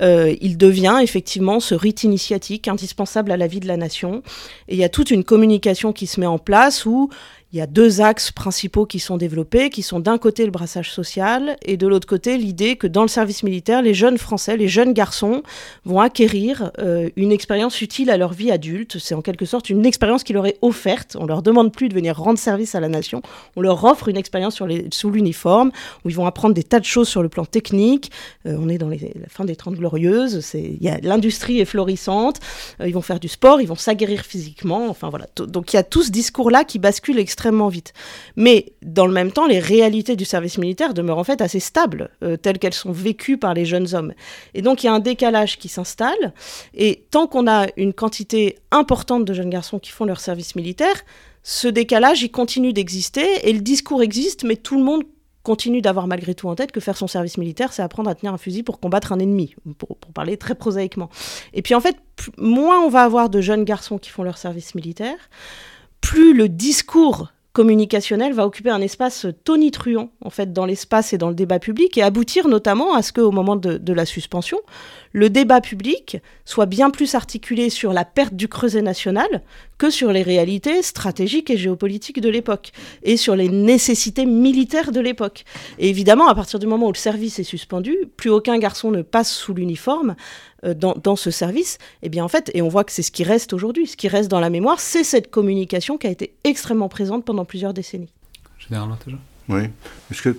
[0.00, 4.22] Euh, il devient effectivement ce rite initiatique indispensable à la vie de la nation.
[4.68, 7.10] Et il y a toute une communication qui se met en place où
[7.54, 10.90] il y a deux axes principaux qui sont développés, qui sont d'un côté le brassage
[10.90, 14.66] social et de l'autre côté l'idée que dans le service militaire, les jeunes Français, les
[14.66, 15.44] jeunes garçons
[15.84, 18.98] vont acquérir euh, une expérience utile à leur vie adulte.
[18.98, 21.16] C'est en quelque sorte une expérience qui leur est offerte.
[21.20, 23.22] On leur demande plus de venir rendre service à la nation,
[23.54, 25.70] on leur offre une expérience sous l'uniforme
[26.04, 28.10] où ils vont apprendre des tas de choses sur le plan technique.
[28.46, 28.96] Euh, on est dans la
[29.28, 30.56] fin des Trente Glorieuses,
[31.04, 32.40] l'industrie est florissante,
[32.80, 34.88] euh, ils vont faire du sport, ils vont s'aguerrir physiquement.
[34.88, 35.28] Enfin voilà.
[35.36, 37.92] Donc il y a tout ce discours-là qui bascule extrêmement vite.
[38.36, 42.10] Mais dans le même temps, les réalités du service militaire demeurent en fait assez stables,
[42.22, 44.12] euh, telles qu'elles sont vécues par les jeunes hommes.
[44.54, 46.32] Et donc il y a un décalage qui s'installe.
[46.74, 51.04] Et tant qu'on a une quantité importante de jeunes garçons qui font leur service militaire,
[51.42, 55.02] ce décalage, il continue d'exister et le discours existe, mais tout le monde
[55.42, 58.32] continue d'avoir malgré tout en tête que faire son service militaire, c'est apprendre à tenir
[58.32, 61.10] un fusil pour combattre un ennemi, pour parler très prosaïquement.
[61.52, 61.96] Et puis en fait,
[62.38, 65.16] moins on va avoir de jeunes garçons qui font leur service militaire,
[66.00, 71.28] plus le discours communicationnel va occuper un espace tonitruant en fait dans l'espace et dans
[71.28, 74.58] le débat public et aboutir notamment à ce qu'au moment de, la suspension,
[75.12, 79.42] le débat public soit bien plus articulé sur la perte du creuset national
[79.78, 82.72] que sur les réalités stratégiques et géopolitiques de l'époque
[83.04, 85.44] et sur les nécessités militaires de l'époque.
[85.78, 89.02] Et évidemment, à partir du moment où le service est suspendu, plus aucun garçon ne
[89.02, 90.16] passe sous l'uniforme
[90.64, 91.74] euh, dans, ce service.
[92.02, 93.96] Et eh bien en fait, et on voit que c'est ce qui reste aujourd'hui, ce
[93.96, 97.74] qui reste dans la mémoire, c'est cette communication qui a été extrêmement présente pendant plusieurs
[97.74, 98.12] décennies.
[98.58, 98.88] Général
[99.48, 99.62] Oui,
[100.08, 100.36] parce que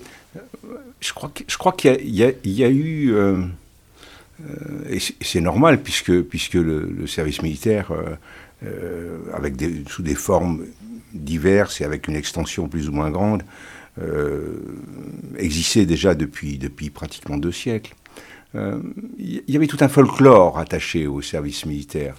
[0.99, 3.37] je crois, je crois qu'il y, y, a eu euh,
[4.43, 7.91] euh, et c'est normal, puisque, puisque le, service militaire,
[8.63, 10.65] euh, avec des, sous des formes
[11.13, 13.43] diverses et avec une extension plus ou moins grande,
[15.37, 17.95] existait déjà depuis, depuis pratiquement deux siècles.
[19.17, 22.15] Il y avait tout un folklore attaché au service militaire.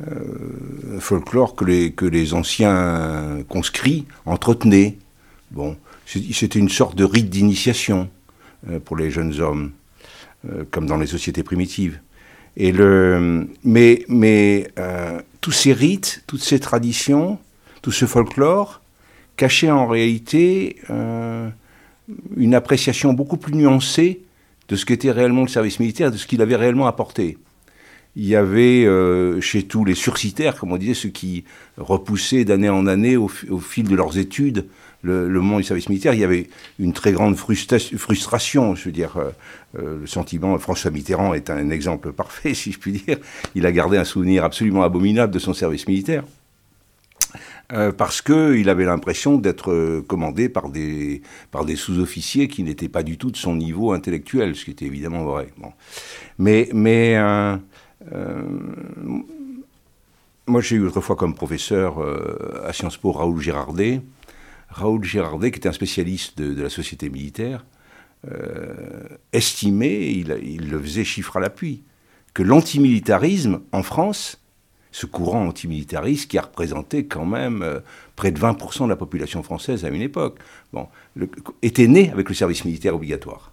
[0.00, 4.98] un folklore que les, que les anciens conscrits entretenaient.
[5.50, 5.76] Bon,
[6.06, 8.08] c'était une sorte de rite d'initiation
[8.84, 9.72] pour les jeunes hommes.
[10.52, 11.98] Euh, comme dans les sociétés primitives.
[12.56, 17.38] Et le, mais mais euh, tous ces rites, toutes ces traditions,
[17.80, 18.82] tout ce folklore
[19.36, 21.48] cachait en réalité euh,
[22.36, 24.20] une appréciation beaucoup plus nuancée
[24.68, 27.38] de ce qu'était réellement le service militaire, de ce qu'il avait réellement apporté.
[28.16, 28.88] Il y avait
[29.42, 31.44] chez tous les sursitaires, comme on disait, ceux qui
[31.76, 34.66] repoussaient d'année en année au, fil de leurs études
[35.06, 36.48] le, monde du service militaire, il y avait
[36.78, 38.74] une très grande frustration.
[38.74, 39.30] Je veux dire, euh,
[39.78, 43.18] euh, le sentiment, François Mitterrand est un exemple parfait, si je puis dire.
[43.54, 46.24] Il a gardé un souvenir absolument abominable de son service militaire.
[47.72, 53.02] Euh, parce qu'il avait l'impression d'être commandé par des, par des sous-officiers qui n'étaient pas
[53.02, 55.48] du tout de son niveau intellectuel, ce qui était évidemment vrai.
[56.38, 57.16] Mais, mais
[60.46, 61.98] moi j'ai eu autrefois comme professeur
[62.64, 64.00] à Sciences Po Raoul Girardet,
[64.68, 67.64] Raoul Girardet, qui était un spécialiste de, la société militaire,
[68.30, 71.82] euh, estimait, il, le faisait chiffre à l'appui,
[72.34, 74.42] que l'antimilitarisme en France,
[74.96, 77.80] ce courant antimilitariste qui a représenté quand même euh,
[78.16, 80.38] près de 20% de la population française à une époque,
[80.72, 80.88] bon,
[81.60, 83.52] était né avec le service militaire obligatoire.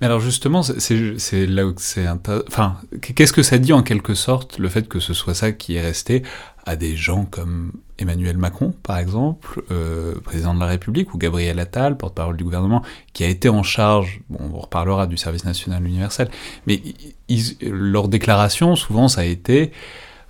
[0.00, 4.58] Mais alors justement, c'est là où c'est enfin, qu'est-ce que ça dit en quelque sorte
[4.58, 6.24] le fait que ce soit ça qui est resté
[6.66, 11.60] à des gens comme Emmanuel Macron, par exemple, euh, président de la République, ou Gabriel
[11.60, 15.86] Attal, porte-parole du gouvernement, qui a été en charge, bon, on reparlera du service national
[15.86, 16.28] universel,
[16.66, 16.82] mais
[17.62, 19.70] leur déclaration, souvent, ça a été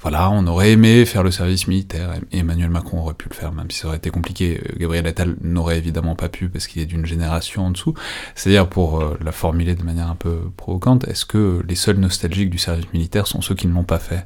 [0.08, 3.68] voilà, on aurait aimé faire le service militaire, Emmanuel Macron aurait pu le faire, même
[3.72, 4.60] si ça aurait été compliqué.
[4.64, 7.92] Euh, Gabriel Attal n'aurait évidemment pas pu, parce qu'il est d'une génération en dessous.
[8.36, 12.50] C'est-à-dire, pour euh, la formuler de manière un peu provocante, est-ce que les seuls nostalgiques
[12.50, 14.24] du service militaire sont ceux qui ne l'ont pas fait?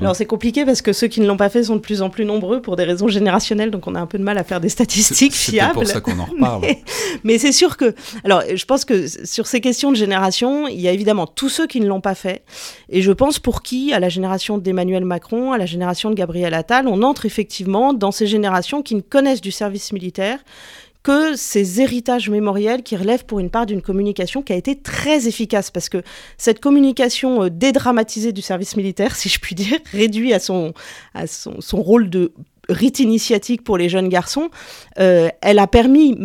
[0.00, 2.08] Alors c'est compliqué parce que ceux qui ne l'ont pas fait sont de plus en
[2.08, 4.60] plus nombreux pour des raisons générationnelles, donc on a un peu de mal à faire
[4.60, 5.72] des statistiques fiables.
[5.74, 6.64] C'est pour ça qu'on en reparle.
[7.22, 10.88] Mais, c'est sûr que, alors je pense que sur ces questions de génération, il y
[10.88, 12.44] a évidemment tous ceux qui ne l'ont pas fait,
[12.88, 16.54] et je pense pour qui, à la génération d'Emmanuel Macron, à la génération de Gabriel
[16.54, 20.38] Attal, on entre effectivement dans ces générations qui ne connaissent du service militaire,
[21.06, 25.28] que ces héritages mémoriels qui relèvent pour une part d'une communication qui a été très
[25.28, 26.02] efficace parce que
[26.36, 30.74] cette communication euh, dédramatisée du service militaire, si je puis dire, réduit à son,
[31.14, 32.32] à son, son rôle de
[32.68, 34.50] rite initiatique pour les jeunes garçons,
[34.98, 36.16] euh, elle a permis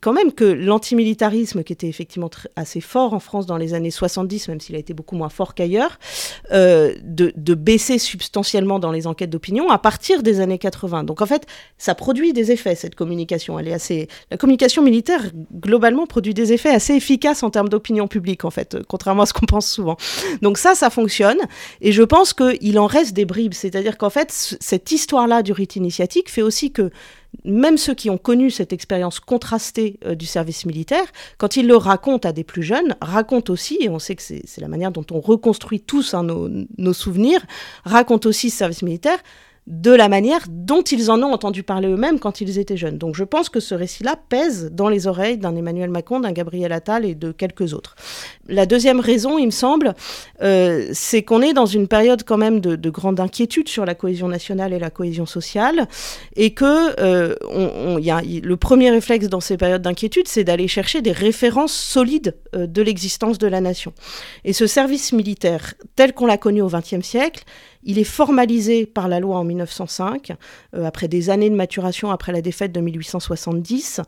[0.00, 4.48] quand même que l'antimilitarisme, qui était effectivement assez fort en France dans les années 70,
[4.48, 5.98] même s'il a été beaucoup moins fort qu'ailleurs,
[6.52, 11.04] euh, de, baisser substantiellement dans les enquêtes d'opinion à partir des années 80.
[11.04, 11.46] Donc en fait,
[11.78, 13.58] ça produit des effets, cette communication.
[13.58, 14.08] Elle est assez...
[14.30, 15.20] La communication militaire,
[15.52, 19.32] globalement, produit des effets assez efficaces en termes d'opinion publique, en fait, contrairement à ce
[19.32, 19.96] qu'on pense souvent.
[20.40, 21.38] Donc ça, ça fonctionne.
[21.80, 23.52] Et je pense qu'il en reste des bribes.
[23.52, 25.76] C'est-à-dire qu'en fait, cette histoire-là du rite
[26.26, 26.90] fait aussi que
[27.44, 31.04] même ceux qui ont connu cette expérience contrastée euh, du service militaire,
[31.38, 34.60] quand ils le racontent à des plus jeunes, racontent aussi, et on sait que c'est
[34.60, 37.40] la manière dont on reconstruit tous hein, nos, nos, souvenirs,
[37.84, 39.18] racontent aussi ce service militaire
[39.66, 42.98] de la manière dont ils en ont entendu parler eux-mêmes quand ils étaient jeunes.
[42.98, 46.72] Donc je pense que ce récit-là pèse dans les oreilles d'un Emmanuel Macron, d'un Gabriel
[46.72, 47.94] Attal et de quelques autres.
[48.48, 49.94] La deuxième raison, il me semble,
[50.42, 54.26] euh, c'est qu'on est dans une période quand même de, grande inquiétude sur la cohésion
[54.26, 55.86] nationale et la cohésion sociale,
[56.34, 57.36] et que euh,
[58.00, 62.36] y a, le premier réflexe dans ces périodes d'inquiétude, c'est d'aller chercher des références solides
[62.56, 63.92] euh, de l'existence de la nation.
[64.44, 67.44] Et ce service militaire, tel qu'on l'a connu au XXe siècle,
[67.82, 70.32] il est formalisé par la loi en 1905,
[70.74, 74.00] euh, après des années de maturation après la défaite de 1870.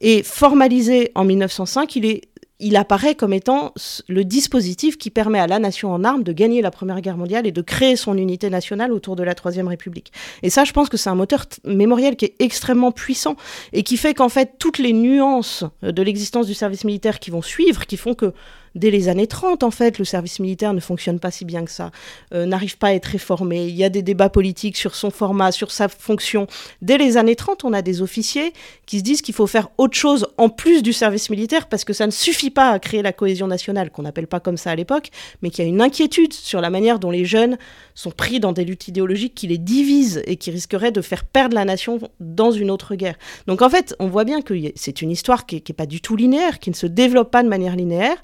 [0.00, 2.20] Et formalisé en 1905, il
[2.60, 3.72] il apparaît comme étant
[4.08, 7.46] le dispositif qui permet à la nation en armes de gagner la Première Guerre mondiale
[7.46, 10.12] et de créer son unité nationale autour de la Troisième République.
[10.42, 13.36] Et ça, je pense que c'est un moteur mémoriel qui est extrêmement puissant
[13.72, 17.42] et qui fait qu'en fait, toutes les nuances de l'existence du service militaire qui vont
[17.42, 18.34] suivre, qui font que
[18.74, 21.70] dès les années 30, en fait, le service militaire ne fonctionne pas si bien que
[21.70, 21.90] ça,
[22.34, 23.66] euh, n'arrive pas à être réformé.
[23.66, 26.46] Il y a des débats politiques sur son format, sur sa fonction.
[26.82, 28.52] Dès les années 30, on a des officiers
[28.86, 31.92] qui se disent qu'il faut faire autre chose en plus du service militaire parce que
[31.92, 34.74] ça ne suffit pas à créer la cohésion nationale, qu'on n'appelle pas comme ça à
[34.74, 35.10] l'époque,
[35.42, 37.58] mais qu'il y a une inquiétude sur la manière dont les jeunes
[37.94, 41.54] sont pris dans des luttes idéologiques qui les divisent et qui risqueraient de faire perdre
[41.54, 43.16] la nation dans une autre guerre.
[43.46, 46.16] Donc en fait, on voit bien que c'est une histoire qui n'est pas du tout
[46.16, 48.16] linéaire, qui ne se développe pas de manière linéaire,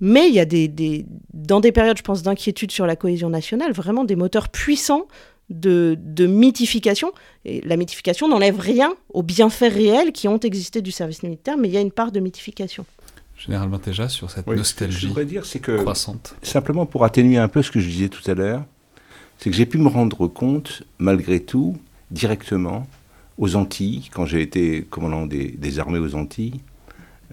[0.00, 3.72] mais il y a des, dans des périodes, je pense, d'inquiétude sur la cohésion nationale,
[3.72, 5.06] vraiment des moteurs puissants
[5.50, 7.12] de, mythification.
[7.44, 11.68] Et la mythification n'enlève rien aux bienfaits réels qui ont existé du service militaire, mais
[11.68, 12.86] il y a une part de mythification.
[13.36, 15.82] Généralement déjà sur cette nostalgie je dire, c'est que,
[16.42, 18.64] Simplement pour atténuer un peu ce que je disais tout à l'heure,
[19.38, 21.78] c'est que j'ai pu me rendre compte, malgré tout,
[22.10, 22.86] directement,
[23.38, 26.60] aux Antilles, quand j'ai été commandant des, armées aux Antilles,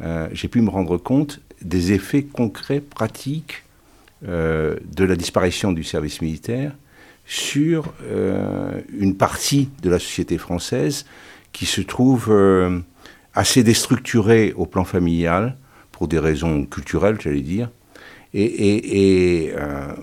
[0.01, 3.63] euh, j'ai pu me rendre compte des effets concrets, pratiques
[4.27, 6.73] euh, de la disparition du service militaire
[7.25, 11.05] sur euh, une partie de la société française
[11.51, 12.79] qui se trouve euh,
[13.33, 15.55] assez déstructurée au plan familial,
[15.91, 17.69] pour des raisons culturelles, j'allais dire.
[18.33, 19.51] Et,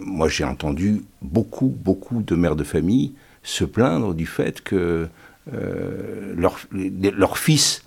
[0.00, 5.06] moi, j'ai entendu beaucoup, beaucoup de mères de famille se plaindre du fait que
[5.52, 7.84] leur, leur fils,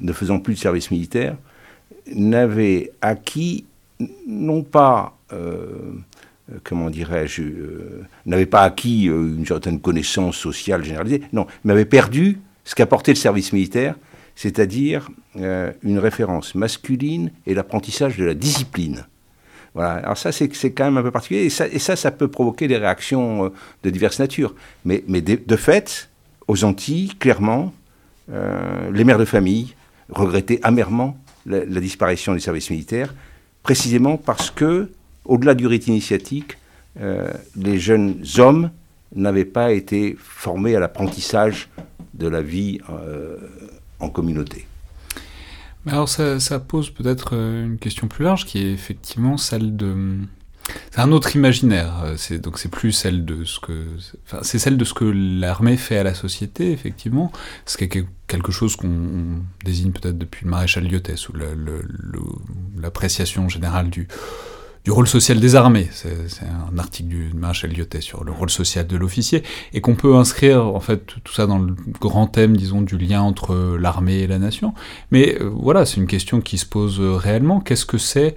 [0.00, 1.36] ne faisant plus de service militaire,
[2.14, 3.64] n'avait acquis
[4.26, 5.76] non pas, euh,
[6.64, 11.84] comment dirais-je, euh, n'avait pas acquis euh, une certaine connaissance sociale généralisée, non, mais avait
[11.84, 13.94] perdu ce qu'apportait le service militaire,
[14.34, 19.04] c'est-à-dire une référence masculine et l'apprentissage de la discipline.
[19.74, 19.94] Voilà.
[19.94, 22.68] Alors ça, c'est quand même un peu particulier, et ça, et ça, ça peut provoquer
[22.68, 23.52] des réactions
[23.82, 24.54] de diverses natures.
[24.84, 26.08] Mais, mais de, fait,
[26.46, 27.72] aux Antilles, clairement,
[28.28, 29.74] les mères de famille
[30.10, 31.16] regrettaient amèrement
[31.48, 33.14] la, disparition du service militaire,
[33.62, 34.90] précisément parce que,
[35.24, 36.58] au-delà du rite initiatique,
[37.00, 38.70] euh, les jeunes hommes
[39.14, 41.68] n'avaient pas été formés à l'apprentissage
[42.14, 43.36] de la vie euh,
[44.00, 44.66] en communauté.
[45.86, 50.18] alors ça, ça pose peut-être euh, une question plus large qui est effectivement celle de
[50.90, 52.02] c'est un autre imaginaire.
[52.04, 53.86] Euh, c'est donc c'est plus celle de ce que,
[54.26, 57.32] enfin, c'est celle de ce que l'armée fait à la société, effectivement.
[57.66, 61.32] C'est quelque chose qu'on désigne peut-être depuis le maréchal Lyotet sous
[62.76, 64.08] l'appréciation générale du
[64.84, 65.88] du rôle social des armées.
[65.92, 69.42] C'est un article du maréchal Lyotet sur le rôle social de l'officier,
[69.74, 73.20] et qu'on peut inscrire en fait tout ça dans le grand thème, disons, du lien
[73.20, 74.72] entre l'armée et la nation.
[75.10, 77.60] Mais euh, voilà, c'est une question qui se pose réellement.
[77.60, 78.34] Qu'est-ce que c'est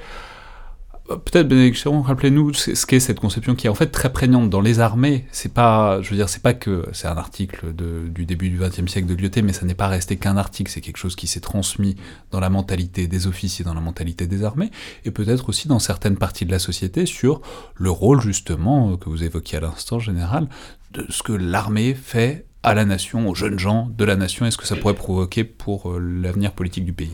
[1.18, 4.80] peut-être Bénédicte rappelez-nous ce qu'est cette conception qui est en fait très prégnante dans les
[4.80, 5.26] armées.
[5.32, 8.92] C'est pas, je veux dire, c'est pas que c'est un article du début du XXe
[8.92, 10.72] siècle de Lyoté, mais ça n'est pas resté qu'un article.
[10.72, 11.96] C'est quelque chose qui s'est transmis
[12.32, 14.72] dans la mentalité des officiers, dans la mentalité des armées,
[15.06, 17.42] et peut-être aussi dans certaines parties de la société sur
[17.76, 20.48] le rôle justement que vous évoquiez à l'instant général
[20.94, 24.58] de ce que l'armée fait à la nation, aux jeunes gens de la nation, est-ce
[24.58, 27.12] que ça pourrait provoquer pour euh, l'avenir politique du pays?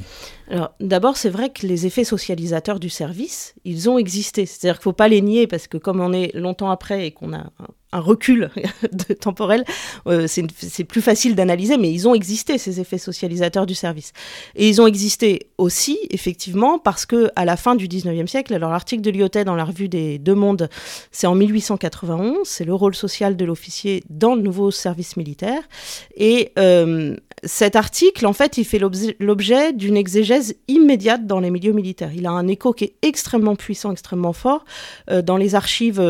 [0.49, 4.45] Alors d'abord, c'est vrai que les effets socialisateurs du service, ils ont existé.
[4.45, 7.11] C'est-à-dire qu'il ne faut pas les nier, parce que comme on est longtemps après et
[7.11, 7.51] qu'on a
[7.99, 8.49] recul
[8.91, 9.63] de temporel,
[10.07, 14.13] euh, c'est plus facile d'analyser, mais ils ont existé, ces effets socialisateurs du service.
[14.55, 18.71] Et ils ont existé aussi, effectivement, parce que à la fin du 19e siècle, alors
[18.71, 20.69] l'article de Lyotet dans la revue des Deux Mondes,
[21.11, 25.61] c'est en 1891, c'est le rôle social de l'officier dans le nouveau service militaire.
[26.15, 28.79] Et euh, cet article, en fait, il fait
[29.19, 32.11] l'objet d'une exégèse immédiate dans les milieux militaires.
[32.15, 34.65] Il a un écho qui est extrêmement puissant, extrêmement fort.
[35.09, 36.01] Euh, dans les archives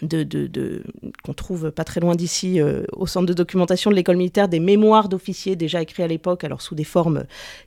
[0.00, 4.58] qu'on trouve pas très loin d'ici, euh, au centre de documentation de l'école militaire, des
[4.58, 7.24] mémoires d'officiers déjà écrits à l'époque, alors sous des formes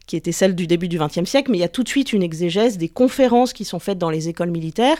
[0.07, 2.11] qui étaient celles du début du XXe siècle, mais il y a tout de suite
[2.11, 4.97] une exégèse des conférences qui sont faites dans les écoles militaires,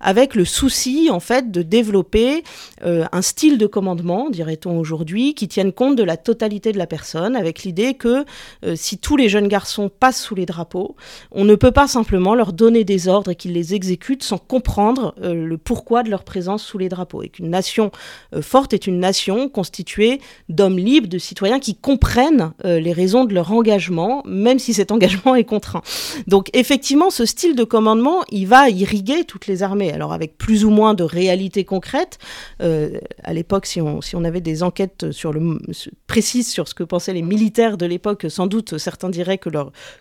[0.00, 2.44] avec le souci en fait de développer
[2.84, 6.86] euh, un style de commandement, dirait-on aujourd'hui, qui tienne compte de la totalité de la
[6.86, 8.24] personne, avec l'idée que
[8.64, 10.96] euh, si tous les jeunes garçons passent sous les drapeaux,
[11.30, 15.14] on ne peut pas simplement leur donner des ordres et qu'ils les exécutent sans comprendre
[15.20, 17.22] le pourquoi de leur présence sous les drapeaux.
[17.22, 17.90] Et qu'une nation
[18.34, 23.24] euh, forte est une nation constituée d'hommes libres, de citoyens qui comprennent euh, les raisons
[23.24, 25.82] de leur engagement, même si cet engagement est contraint.
[26.26, 29.92] Donc effectivement, ce style de commandement, il va irriguer toutes les armées.
[29.92, 32.18] Alors avec plus ou moins de réalité concrète.
[32.62, 32.90] Euh,
[33.24, 35.58] à l'époque, si on, avait des enquêtes sur le,
[36.06, 39.48] précises sur ce que pensaient les militaires de l'époque, sans doute certains diraient que,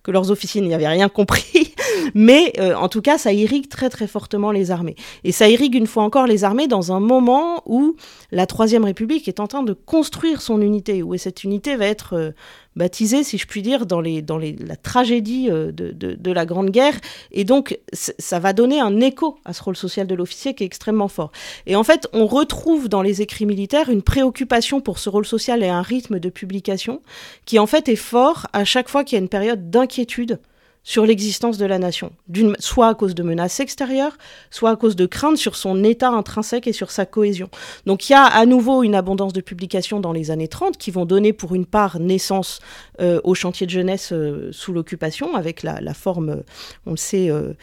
[0.04, 1.74] que leurs officiers n'y avaient rien compris.
[2.14, 4.96] Mais en tout cas, ça irrigue très très fortement les armées.
[5.24, 7.96] Et ça irrigue une fois encore les armées dans un moment où
[8.32, 12.14] la Troisième République est en train de construire son unité, où cette unité va être
[12.14, 12.32] euh,
[12.76, 17.00] baptisée, si je puis dire, dans, les, la tragédie euh, de, la Grande Guerre.
[17.32, 20.68] Et donc, ça va donner un écho à ce rôle social de l'officier qui est
[20.68, 21.32] extrêmement fort.
[21.66, 25.64] Et en fait, on retrouve dans les écrits militaires une préoccupation pour ce rôle social
[25.64, 27.02] et un rythme de publication
[27.46, 30.40] qui, en fait, est fort à chaque fois qu'il y a une période d'inquiétude
[30.84, 32.12] sur l'existence de la nation,
[32.60, 34.18] soit à cause de menaces extérieures,
[34.50, 37.50] soit à cause de craintes sur son état intrinsèque et sur sa cohésion.
[37.86, 40.92] Donc il y a à nouveau une abondance de publications dans les années 30 qui
[40.92, 42.60] vont donner pour une part naissance
[43.02, 46.44] euh, au chantier de jeunesse euh, sous l'occupation, avec la, forme,
[46.86, 47.54] on le sait, euh,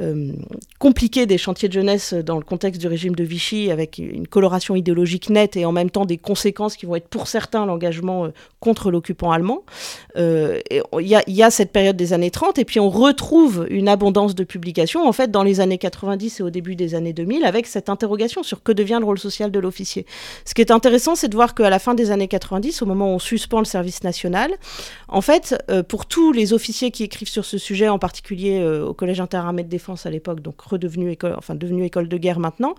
[0.00, 0.32] euh,
[0.78, 4.76] compliqué des chantiers de jeunesse dans le contexte du régime de Vichy, avec une coloration
[4.76, 8.28] idéologique nette et en même temps des conséquences qui vont être pour certains l'engagement euh,
[8.60, 9.64] contre l'occupant allemand.
[10.16, 10.60] Euh,
[11.00, 14.44] il y, a cette période des années 30 et puis on retrouve une abondance de
[14.44, 17.88] publications en fait dans les années 90 et au début des années 2000 avec cette
[17.88, 20.06] interrogation sur que devient le rôle social de l'officier.
[20.44, 23.12] Ce qui est intéressant, c'est de voir qu'à la fin des années 90, au moment
[23.12, 24.52] où on suspend le service national,
[25.08, 25.56] en fait,
[25.88, 29.68] pour tous les officiers qui écrivent sur ce sujet, en particulier au Collège interarmé de
[29.68, 32.74] défense, à l'époque, donc redevenu école, enfin devenu école de guerre maintenant,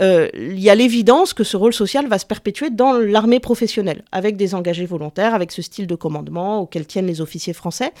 [0.00, 4.04] euh, il y a l'évidence que ce rôle social va se perpétuer dans l'armée professionnelle,
[4.12, 7.92] avec des engagés volontaires, avec ce style de commandement auquel tiennent les officiers français.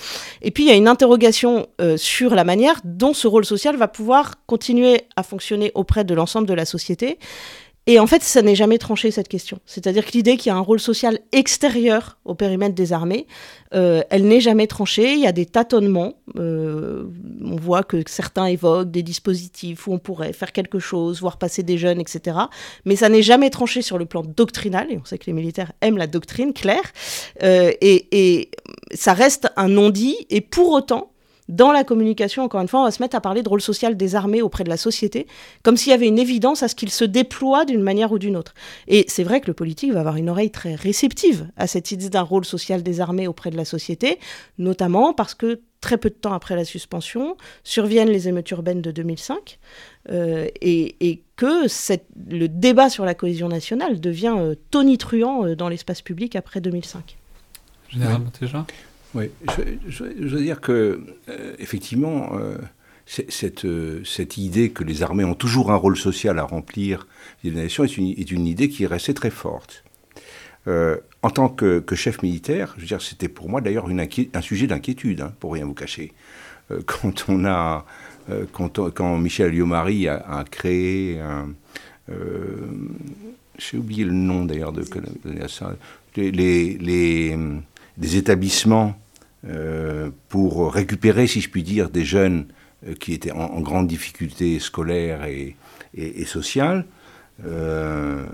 [0.42, 3.76] Et puis il y a une interrogation euh, sur la manière dont ce rôle social
[3.76, 7.18] va pouvoir continuer à fonctionner auprès de l'ensemble de la société.
[7.86, 9.58] Et en fait, ça n'est jamais tranché cette question.
[9.64, 13.26] C'est-à-dire que l'idée qu'il y a un rôle social extérieur au périmètre des armées,
[13.74, 15.14] euh, elle n'est jamais tranchée.
[15.14, 16.14] Il y a des tâtonnements.
[16.36, 17.04] Euh,
[17.42, 21.62] on voit que certains évoquent des dispositifs où on pourrait faire quelque chose, voir passer
[21.62, 22.36] des jeunes, etc.
[22.84, 24.86] Mais ça n'est jamais tranché sur le plan doctrinal.
[24.90, 26.92] Et on sait que les militaires aiment la doctrine claire.
[27.42, 28.50] Euh, et, et
[28.92, 30.16] ça reste un non-dit.
[30.28, 31.09] Et pour autant,
[31.50, 33.96] dans la communication, encore une fois, on va se mettre à parler de rôle social
[33.96, 35.26] des armées auprès de la société,
[35.62, 38.36] comme s'il y avait une évidence à ce qu'il se déploie d'une manière ou d'une
[38.36, 38.54] autre.
[38.86, 42.08] Et c'est vrai que le politique va avoir une oreille très réceptive à cette idée
[42.08, 44.18] d'un rôle social des armées auprès de la société,
[44.58, 48.90] notamment parce que très peu de temps après la suspension, surviennent les émeutes urbaines de
[48.90, 49.58] 2005,
[50.10, 51.66] euh, et, que
[52.28, 57.16] le débat sur la cohésion nationale devient euh, tonitruant euh, dans l'espace public après 2005.
[57.88, 58.66] Général déjà
[59.14, 59.30] oui,
[59.88, 62.56] je, veux dire que, euh, effectivement, euh,
[63.06, 67.08] cette, euh, cette, idée que les armées ont toujours un rôle social à remplir
[67.42, 69.84] des nations est une, est une idée qui est restée très forte.
[70.66, 75.22] en tant que, chef militaire, je veux dire, c'était pour moi d'ailleurs un sujet d'inquiétude,
[75.22, 76.12] hein, pour rien vous cacher.
[76.86, 77.84] quand on a,
[78.52, 81.48] quand, quand, Michel Liomari a, a créé un,
[83.58, 84.84] j'ai oublié le nom d'ailleurs de,
[86.16, 87.36] les, les
[88.00, 88.94] des établissements
[89.46, 92.46] euh, pour récupérer, si je puis dire, des jeunes
[92.86, 95.56] euh, qui étaient en, grande difficulté scolaire et,
[95.94, 96.86] et, sociale.
[97.46, 98.26] Euh,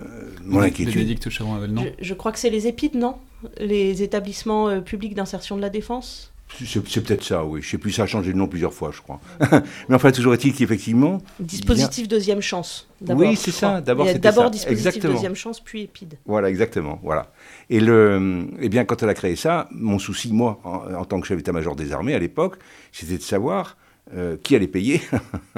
[0.42, 1.18] mon inquiétude.
[1.22, 3.18] Je, je, crois que c'est les EPID, non
[3.60, 6.32] Les établissements publics d'insertion de la défense
[6.64, 7.60] c'est peut-être ça, oui.
[7.62, 9.20] Je sais plus, ça a changé de nom plusieurs fois, je crois.
[9.88, 11.18] Mais enfin, toujours est-il qu'effectivement.
[11.40, 13.28] Dispositif deuxième chance, d'abord.
[13.28, 13.80] Oui, c'est ça.
[13.80, 16.18] D'abord, d'abord dispositif deuxième chance, puis EPID.
[16.24, 17.00] Voilà, exactement.
[17.02, 17.30] Voilà.
[17.68, 21.26] Et le, eh bien, quand elle a créé ça, mon souci, moi, en, tant que
[21.26, 22.56] chef d'état-major des armées à l'époque,
[22.92, 23.76] c'était de savoir
[24.14, 25.02] euh, qui allait payer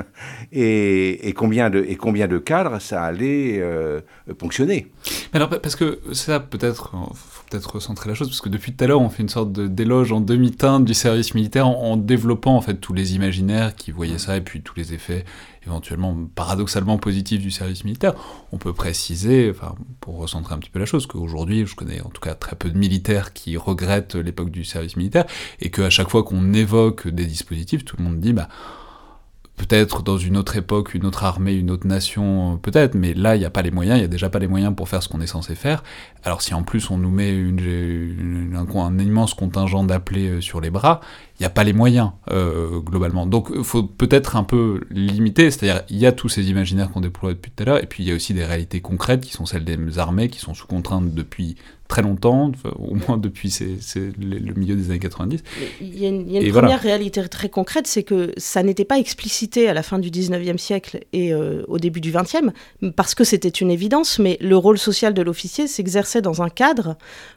[0.53, 4.01] et, combien de, et combien de cadres ça allait euh,
[4.39, 4.91] ponctionner.
[5.35, 6.95] alors, parce que ça, peut-être,
[7.49, 10.13] peut-être recentrer la chose, parce que depuis tout à l'heure, on fait une sorte d'éloge
[10.13, 14.19] en demi-teinte du service militaire en, en, développant en fait tous les imaginaires qui voyaient
[14.19, 15.25] ça et puis tous les effets
[15.69, 18.15] éventuellement paradoxalement positif du service militaire,
[18.53, 22.09] on peut préciser, enfin, pour recentrer un petit peu la chose, qu'aujourd'hui, je connais en
[22.09, 25.27] tout cas très peu de militaires qui regrettent l'époque du service militaire,
[25.61, 28.49] et qu'à chaque fois qu'on évoque des dispositifs, tout le monde dit, bah,
[29.59, 33.41] peut-être dans une autre époque, une autre armée, une autre nation, peut-être, mais là, il
[33.41, 35.09] n'y a pas les moyens, il n'y a déjà pas les moyens pour faire ce
[35.09, 35.83] qu'on est censé faire.
[36.25, 41.01] Alors si en plus on nous met un, immense contingent d'appelés euh, sur les bras,
[41.39, 43.27] il n'y a pas les moyens, euh, globalement.
[43.27, 47.01] Donc il faut peut-être un peu limiter, c'est-à-dire il y a tous ces imaginaires qu'on
[47.01, 49.33] déploie depuis tout à l'heure, et puis il y a aussi des réalités concrètes qui
[49.33, 51.57] sont celles des armées, qui sont sous contrainte depuis
[51.89, 53.55] très longtemps, au moins depuis
[53.97, 55.43] le milieu des années 90.
[55.81, 59.75] Il y a une, première réalité très concrète, c'est que ça n'était pas explicité à
[59.75, 62.51] la fin du 19e siècle et euh, au début du 20e,
[62.95, 66.97] parce que c'était une évidence, mais le rôle social de l'officier s'exerçait dans un cadre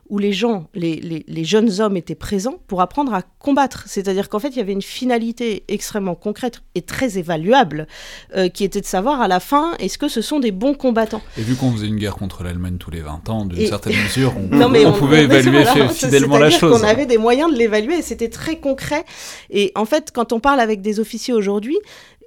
[0.09, 3.83] où les gens, les, jeunes hommes étaient présents pour apprendre à combattre.
[3.87, 7.87] C'est-à-dire qu'en fait, il y avait une finalité extrêmement concrète et très évaluable,
[8.35, 11.21] euh, qui était de savoir à la fin, est-ce que ce sont des bons combattants
[11.37, 14.33] Et vu qu'on faisait une guerre contre l'Allemagne tous les 20 ans, d'une certaine mesure,
[14.37, 16.79] on, pouvait évaluer fidèlement la chose.
[16.79, 19.03] On avait des moyens de l'évaluer et c'était très concret.
[19.49, 21.77] Et en fait, quand on parle avec des officiers aujourd'hui,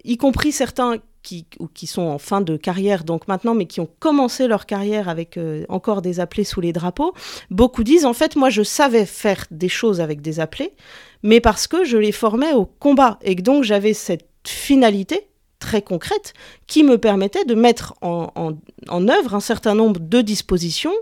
[0.05, 3.81] y compris certains qui, ou qui sont en fin de carrière donc maintenant, mais qui
[3.81, 7.15] ont commencé leur carrière avec euh, encore des appelés sous les drapeaux,
[7.51, 10.75] beaucoup disent en fait moi je savais faire des choses avec des appelés,
[11.25, 13.19] mais parce que je les formais au combat.
[13.23, 15.27] Et que donc j'avais cette finalité
[15.65, 16.35] très concrète
[16.67, 18.31] qui me permettait de mettre en,
[18.89, 20.93] en, œuvre un certain nombre de dispositions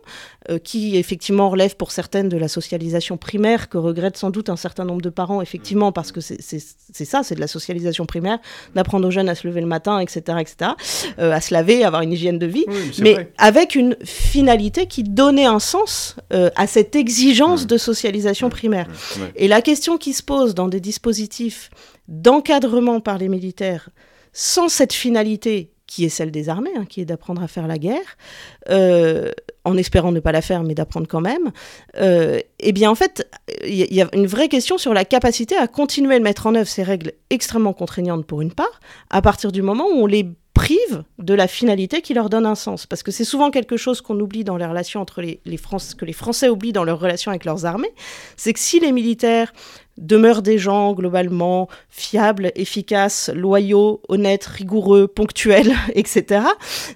[0.50, 4.56] euh, qui effectivement relèvent pour certaines de la socialisation primaire que regrettent sans doute un
[4.56, 8.38] certain nombre de parents effectivement parce que c'est ça, c'est de la socialisation primaire,
[8.76, 10.70] d'apprendre aux jeunes à se lever le matin, etc., etc.,
[11.18, 12.64] euh, à se laver, à avoir une hygiène de vie,
[13.00, 18.86] mais avec une finalité qui donnait un sens euh, à cette exigence de socialisation primaire.
[19.34, 21.70] Et la question qui se pose dans des dispositifs
[22.06, 23.88] d'encadrement par les militaires
[24.32, 27.76] sans cette finalité qui est celle des armées, hein, qui est d'apprendre à faire la
[27.76, 28.16] guerre,
[28.70, 29.30] euh,
[29.64, 31.52] en espérant ne pas la faire, mais d'apprendre quand même,
[32.00, 33.28] euh, eh bien en fait,
[33.62, 36.66] il y, a une vraie question sur la capacité à continuer de mettre en œuvre
[36.66, 38.80] ces règles extrêmement contraignantes pour une part,
[39.10, 42.54] à partir du moment où on les prive de la finalité qui leur donne un
[42.54, 42.86] sens.
[42.86, 45.94] Parce que c'est souvent quelque chose qu'on oublie dans les relations entre les, les Français,
[45.96, 47.92] que les Français oublient dans leurs relations avec leurs armées,
[48.36, 49.52] c'est que si les militaires
[49.98, 56.44] demeurent des gens globalement fiables, efficaces, loyaux, honnêtes, rigoureux, ponctuels, etc.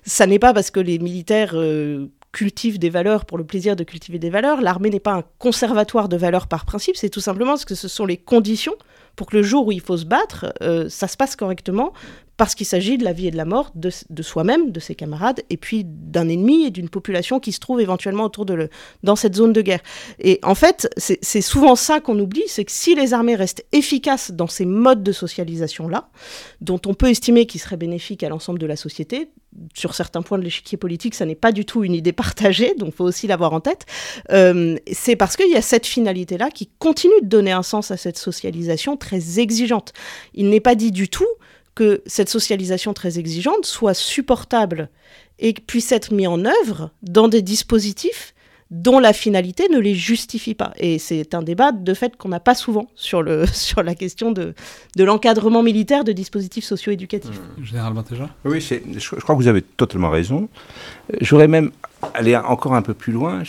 [0.05, 3.85] Ça n'est pas parce que les militaires euh, cultivent des valeurs pour le plaisir de
[3.85, 4.61] cultiver des valeurs.
[4.61, 7.89] L'armée n'est pas un conservatoire de valeurs par principe, c'est tout simplement parce que ce
[7.89, 8.75] sont les conditions
[9.17, 11.95] pour que le jour où il faut se battre, euh, ça se passe correctement,
[12.37, 13.91] parce qu'il s'agit de la vie et de la mort de,
[14.23, 18.25] soi-même, de ses camarades, et puis d'un ennemi et d'une population qui se trouve éventuellement
[18.25, 18.69] autour de le,
[19.03, 19.81] dans cette zone de guerre.
[20.19, 24.31] Et en fait, c'est souvent ça qu'on oublie, c'est que si les armées restent efficaces
[24.33, 26.09] dans ces modes de socialisation-là,
[26.61, 29.31] dont on peut estimer qu'ils seraient bénéfiques à l'ensemble de la société,
[29.75, 32.95] sur certains points de l'échiquier politique, ça n'est pas du tout une idée partagée, donc
[32.95, 33.87] faut aussi l'avoir en tête,
[34.31, 37.97] euh, c'est parce qu'il y a cette finalité-là qui continue de donner un sens à
[37.97, 39.93] cette socialisation très exigeante.
[40.35, 41.27] Il n'est pas dit du tout
[41.77, 44.89] que cette socialisation très exigeante soit supportable
[45.39, 48.35] et puisse être mise en œuvre dans des dispositifs
[48.73, 50.73] dont la finalité ne les justifie pas.
[50.79, 54.33] Et c'est un débat de fait qu'on n'a pas souvent sur, le, sur la question
[54.33, 54.55] de,
[54.97, 57.41] de l'encadrement militaire de dispositifs socio-éducatifs.
[57.59, 57.65] Mmh.
[57.65, 60.49] Général Bantéja Oui, je, je, crois que vous avez totalement raison.
[61.21, 61.71] J'aurais même
[62.15, 63.43] aller encore un peu plus loin,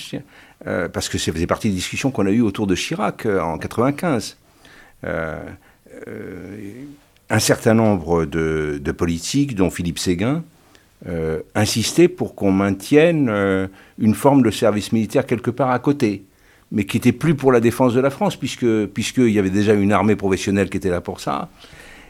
[0.67, 3.41] euh, parce que ça faisait partie des discussions qu'on a eues autour de Chirac euh,
[3.41, 4.37] en 95.
[5.03, 5.39] Euh,
[7.29, 10.43] un certain nombre de, politiques, dont Philippe Séguin,
[11.07, 13.67] euh, insister pour qu'on maintienne euh,
[13.99, 16.23] une forme de service militaire quelque part à côté,
[16.71, 19.73] mais qui était plus pour la défense de la France, puisque puisqu'il y avait déjà
[19.73, 21.49] une armée professionnelle qui était là pour ça.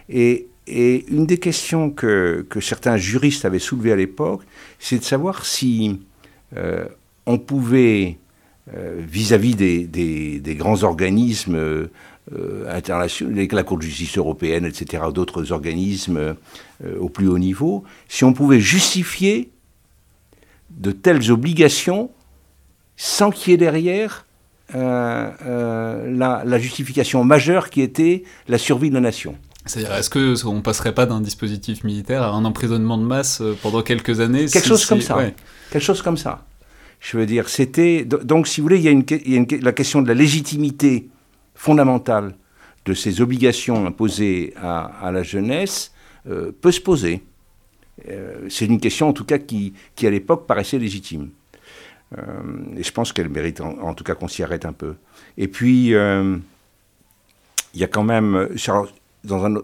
[0.09, 4.41] Et, une des questions que, que, certains juristes avaient soulevées à l'époque,
[4.79, 6.01] c'est de savoir si
[6.57, 6.85] euh,
[7.25, 8.17] on pouvait,
[8.97, 11.87] vis-à-vis des, des, grands organismes
[12.69, 18.23] internationaux, la Cour de justice européenne, etc., d'autres organismes euh, au plus haut niveau, si
[18.23, 19.49] on pouvait justifier
[20.71, 22.11] de telles obligations
[22.97, 24.25] sans qu'il y ait derrière
[24.75, 29.35] euh, la, justification majeure qui était la survie de la nation.
[29.65, 30.09] C'est-à-dire, est-ce
[30.43, 34.45] qu'on ne passerait pas d'un dispositif militaire à un emprisonnement de masse pendant quelques années
[34.47, 35.17] Quelque chose comme ça.
[35.71, 36.45] Quelque chose comme ça.
[36.99, 38.05] Je veux dire, c'était.
[38.05, 40.07] Donc, si vous voulez, il y a, une, il y a une, la question de
[40.07, 41.09] la légitimité
[41.57, 42.35] fondamentale
[42.85, 45.91] de ces obligations imposées à, la jeunesse
[46.23, 47.21] peut se poser.
[48.49, 51.31] C'est une question en tout cas qui, qui à l'époque paraissait légitime.
[52.15, 54.95] et je pense qu'elle mérite en, tout cas qu'on s'y arrête un peu.
[55.37, 56.41] Et puis, il
[57.73, 58.47] y a quand même
[59.27, 59.61] dans, un, le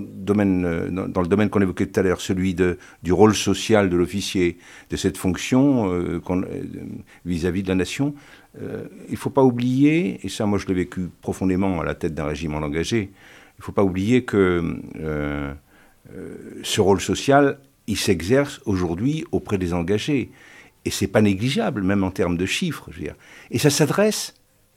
[0.00, 3.90] domaine, euh, dans, le domaine qu'on évoquait tout à l'heure, celui de, du rôle social
[3.90, 4.58] de l'officier,
[4.90, 6.42] de cette fonction euh, euh,
[7.24, 8.14] vis-à-vis de la nation,
[8.60, 12.14] il ne faut pas oublier, et ça moi je l'ai vécu profondément à la tête
[12.14, 14.76] d'un régiment engagé, il ne faut pas oublier que
[16.62, 20.30] ce rôle social, il s'exerce aujourd'hui auprès des engagés.
[20.84, 22.88] Et c'est pas négligeable, même en termes de chiffres.
[23.50, 24.34] Et ça s'adresse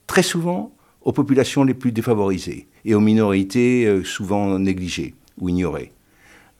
[0.08, 5.92] très souvent aux populations les plus défavorisées et aux minorités euh, souvent négligées ou ignorées.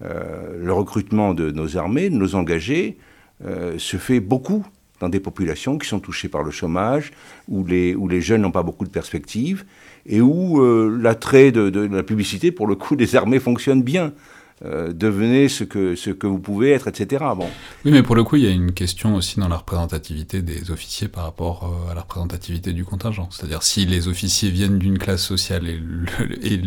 [0.04, 2.98] Euh, le recrutement de nos armées, de nos engagés,
[3.44, 4.66] euh, se fait beaucoup
[5.00, 7.12] dans des populations qui sont touchées par le chômage,
[7.48, 9.66] où les, où les jeunes n'ont pas beaucoup de perspectives,
[10.06, 10.62] et où
[10.98, 14.14] l'attrait de, de, la publicité, pour le coup, des armées fonctionne bien.
[14.66, 17.24] Euh, devenez ce que, ce que vous pouvez être, etc.
[17.36, 17.48] Bon.
[17.86, 20.70] Oui, mais pour le coup, il y a une question aussi dans la représentativité des
[20.72, 23.30] officiers par rapport euh, à la représentativité du contingent.
[23.32, 26.58] C'est-à-dire si les officiers viennent d'une classe sociale et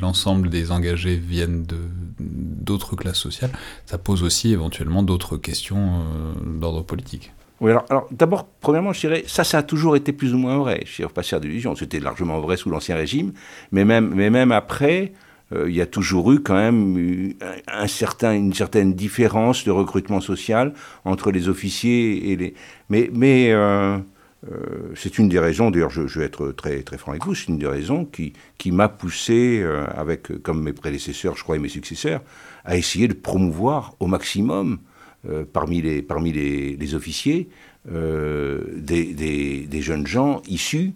[0.00, 1.64] l'ensemble le, des engagés viennent
[2.18, 3.52] d'autres classes sociales,
[3.86, 7.32] ça pose aussi éventuellement d'autres questions euh, d'ordre politique.
[7.60, 10.58] Oui, alors, alors d'abord, premièrement, je dirais, ça, ça a toujours été plus ou moins
[10.58, 10.82] vrai.
[10.84, 11.74] Je ne pas faire d'illusion.
[11.76, 13.32] C'était largement vrai sous l'Ancien Régime,
[13.70, 15.12] mais même, mais même après,
[15.54, 20.72] il y a toujours eu quand même une certaine différence de recrutement social
[21.04, 22.54] entre les officiers et les.
[22.88, 23.96] Mais, euh,
[24.50, 27.48] euh, c'est une des raisons, d'ailleurs je, vais être très, très franc avec vous, c'est
[27.48, 29.64] une des raisons qui, qui m'a poussé,
[29.96, 32.22] avec, comme mes prédécesseurs, je crois, et mes successeurs,
[32.64, 34.78] à essayer de promouvoir au maximum
[35.52, 37.48] parmi, les, parmi les, officiers
[37.88, 40.92] des, des, jeunes gens issus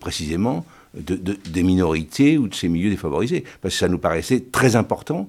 [0.00, 3.44] précisément des minorités ou de ces milieux défavorisés.
[3.60, 5.28] Parce que ça nous paraissait très important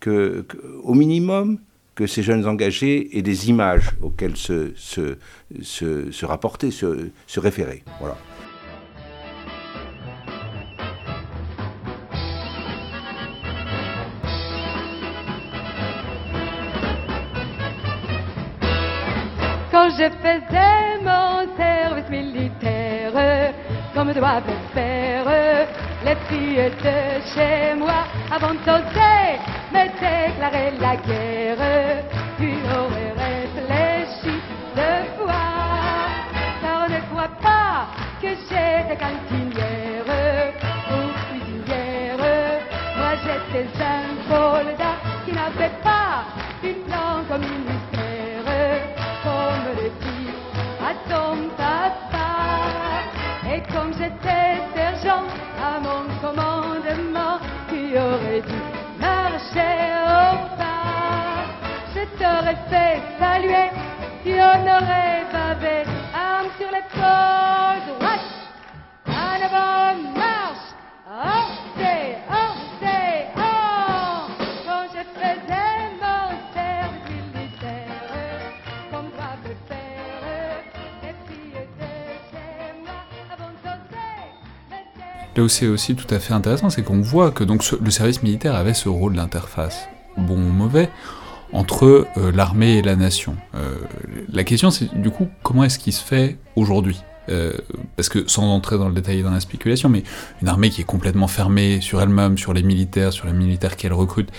[0.00, 0.44] que,
[0.82, 1.58] au minimum,
[1.94, 4.74] que ces jeunes engagés aient des images auxquelles se,
[6.24, 7.84] rapporter, se, référer.
[8.00, 8.16] Voilà.
[19.70, 23.54] Quand je faisais mon service militaire,
[23.94, 24.42] comme doivent
[24.72, 25.03] faire
[26.04, 26.96] les filles de
[27.32, 29.38] chez moi avant d'oser
[29.72, 32.04] me déclarer la guerre.
[32.38, 34.34] Tu aurais réfléchi
[34.76, 35.48] deux fois,
[36.62, 37.86] car ne crois pas
[38.20, 40.10] que j'étais cantinière
[40.90, 42.24] ou cuisinière.
[42.98, 44.93] Moi j'étais un soldat
[85.44, 88.54] où c'est aussi tout à fait intéressant, c'est qu'on voit que donc le service militaire
[88.54, 90.90] avait ce rôle d'interface, bon ou mauvais,
[91.52, 93.36] entre euh, l'armée et la nation.
[93.54, 93.76] Euh,
[94.32, 97.00] la question c'est du coup comment est-ce qu'il se fait aujourd'hui?
[97.30, 97.52] Euh,
[97.96, 100.02] parce que sans entrer dans le détail et dans la spéculation, mais
[100.42, 103.94] une armée qui est complètement fermée sur elle-même, sur les militaires, sur les militaires qu'elle
[103.94, 104.30] recrute,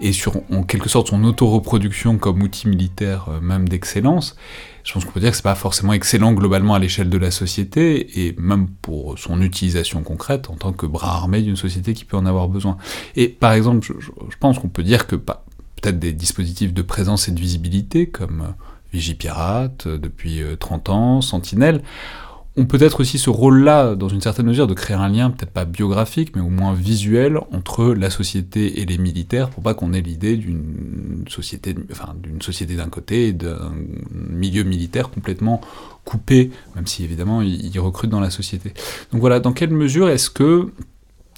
[0.00, 4.36] et sur en quelque sorte son auto-reproduction comme outil militaire même d'excellence,
[4.84, 7.30] je pense qu'on peut dire que c'est pas forcément excellent globalement à l'échelle de la
[7.30, 12.04] société et même pour son utilisation concrète en tant que bras armé d'une société qui
[12.04, 12.76] peut en avoir besoin.
[13.14, 17.32] Et par exemple, je, pense qu'on peut dire que peut-être des dispositifs de présence et
[17.32, 18.52] de visibilité comme euh,
[18.92, 21.82] Vigipirate euh, depuis 30 euh, ans, Sentinelle,
[22.56, 25.64] ont peut-être aussi ce rôle-là, dans une certaine mesure, de créer un lien, peut-être pas
[25.64, 30.02] biographique, mais au moins visuel, entre la société et les militaires, pour pas qu'on ait
[30.02, 33.72] l'idée d'une société, enfin, d'une société d'un côté d'un
[34.10, 35.62] milieu militaire complètement
[36.04, 38.74] coupé, même si évidemment ils recrutent dans la société.
[39.12, 40.72] Donc voilà, dans quelle mesure est-ce que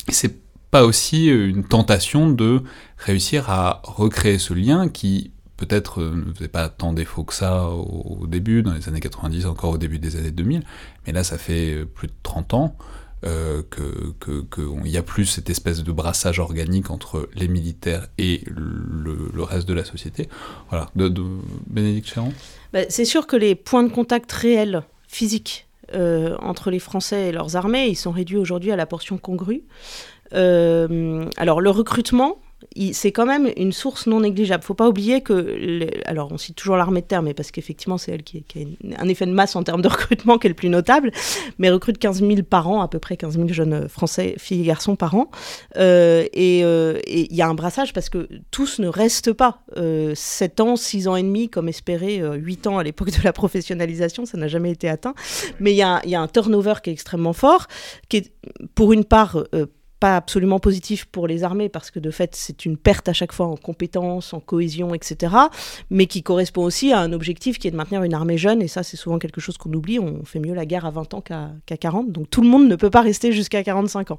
[0.08, 0.36] c'est
[0.72, 2.62] pas aussi une tentation de
[2.98, 7.66] réussir à recréer ce lien qui peut-être euh, ne faisait pas tant défaut que ça
[7.68, 10.62] au, début, dans les années 90, encore au début des années 2000,
[11.06, 12.76] mais là ça fait plus de 30 ans
[13.24, 18.42] euh, qu'il que, y a plus cette espèce de brassage organique entre les militaires et
[18.46, 20.28] le, reste de la société.
[20.70, 21.12] Voilà, de,
[21.66, 22.32] Bénédicte Chéron?
[22.72, 27.54] Bah, C'est sûr que les points de contact réels, physiques, entre les Français et leurs
[27.56, 27.86] armées.
[27.86, 29.62] Ils sont réduits aujourd'hui à la portion congrue.
[30.32, 32.38] alors le recrutement,
[32.92, 34.64] c'est quand même une source non négligeable.
[34.64, 38.12] Faut pas oublier que, alors on cite toujours l'armée de terre, mais parce qu'effectivement c'est
[38.12, 38.44] elle qui,
[38.96, 41.10] a un effet de masse en termes de recrutement qui est le plus notable,
[41.58, 44.64] mais recrute 15 000 par an, à peu près 15 000 jeunes Français, filles et
[44.64, 45.30] garçons par an.
[45.76, 49.62] Euh, euh, et il y a un brassage parce que tous ne restent pas.
[49.76, 53.22] Euh, 7 ans, 6 ans et demi, comme espéré, 8 euh, ans à l'époque de
[53.22, 55.14] la professionnalisation, ça n'a jamais été atteint.
[55.60, 57.66] Mais il y, a un turnover qui est extrêmement fort,
[58.08, 58.32] qui est
[58.74, 59.44] pour une part
[60.12, 63.46] absolument positif pour les armées parce que de fait c'est une perte à chaque fois
[63.46, 65.34] en compétences, en cohésion, etc.
[65.90, 68.68] Mais qui correspond aussi à un objectif qui est de maintenir une armée jeune et
[68.68, 69.98] ça c'est souvent quelque chose qu'on oublie.
[69.98, 72.76] On fait mieux la guerre à 20 ans qu'à 40, donc tout le monde ne
[72.76, 74.18] peut pas rester jusqu'à 45 ans.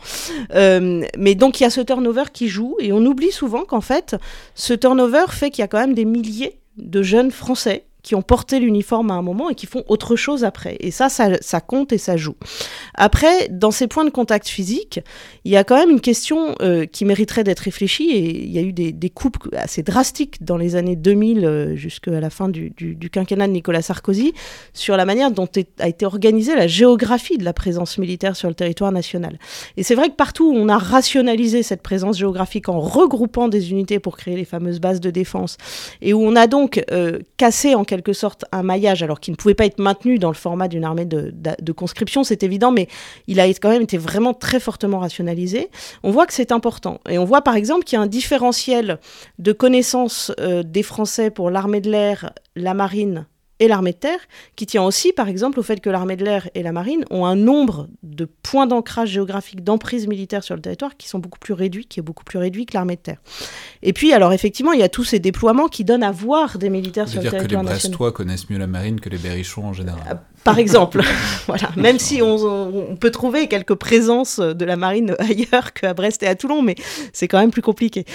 [0.54, 3.82] Euh, mais donc il y a ce turnover qui joue et on oublie souvent qu'en
[3.82, 4.16] fait
[4.56, 8.22] ce turnover fait qu'il y a quand même des milliers de jeunes Français qui ont
[8.22, 10.78] porté l'uniforme à un moment et qui font autre chose après.
[10.80, 12.36] Et ça, ça, compte et ça joue.
[12.94, 15.00] Après, dans ces points de contact physique,
[15.44, 18.60] il y a quand même une question euh, qui mériterait d'être réfléchie et il y
[18.60, 22.48] a eu des, des coupes assez drastiques dans les années 2000 euh, jusqu'à la fin
[22.48, 24.34] du, du, quinquennat de Nicolas Sarkozy
[24.74, 25.50] sur la manière dont
[25.80, 29.40] a été organisée la géographie de la présence militaire sur le territoire national.
[29.78, 33.72] Et c'est vrai que partout où on a rationalisé cette présence géographique en regroupant des
[33.72, 35.58] unités pour créer les fameuses bases de défense
[36.04, 39.32] et où on a donc euh, cassé en quelque quelque sorte un maillage, alors qu'il
[39.32, 42.88] ne pouvait pas être maintenu dans le format d'une armée de, conscription, c'est évident, mais
[43.28, 45.70] il a quand même été vraiment très fortement rationalisé.
[46.04, 47.00] On voit que c'est important.
[47.10, 49.00] Et on voit par exemple qu'il y a un différentiel
[49.40, 53.26] de connaissances euh, des Français pour l'armée de l'air, la marine
[53.60, 54.20] et l'armée de terre,
[54.56, 57.26] qui tient aussi, par exemple, au fait que l'armée de l'air et la marine ont
[57.26, 61.54] un nombre de points d'ancrage géographique, d'emprise militaire sur le territoire qui sont beaucoup plus
[61.54, 63.22] réduits, qui est beaucoup plus réduit que l'armée de terre.
[63.82, 66.70] Et puis, alors effectivement, il y a tous ces déploiements qui donnent à voir des
[66.70, 67.78] militaires sur le territoire national.
[67.78, 70.22] dire que les Brestois connaissent mieux la marine que les Berrichons en général.
[70.46, 71.02] Par exemple.
[71.48, 71.72] voilà.
[71.76, 76.36] Même si on, peut trouver quelques présences de la marine ailleurs qu'à Brest et à
[76.36, 76.76] Toulon, mais
[77.14, 78.06] c'est quand même plus compliqué.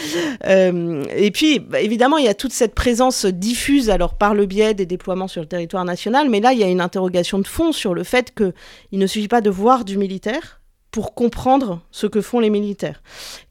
[0.47, 4.47] Euh, et puis, bah, évidemment, il y a toute cette présence diffuse, alors par le
[4.47, 7.49] biais des déploiements sur le territoire national, mais là, il y a une interrogation de
[7.49, 10.60] fond sur le fait qu'il ne suffit pas de voir du militaire
[10.91, 13.03] pour comprendre ce que font les militaires.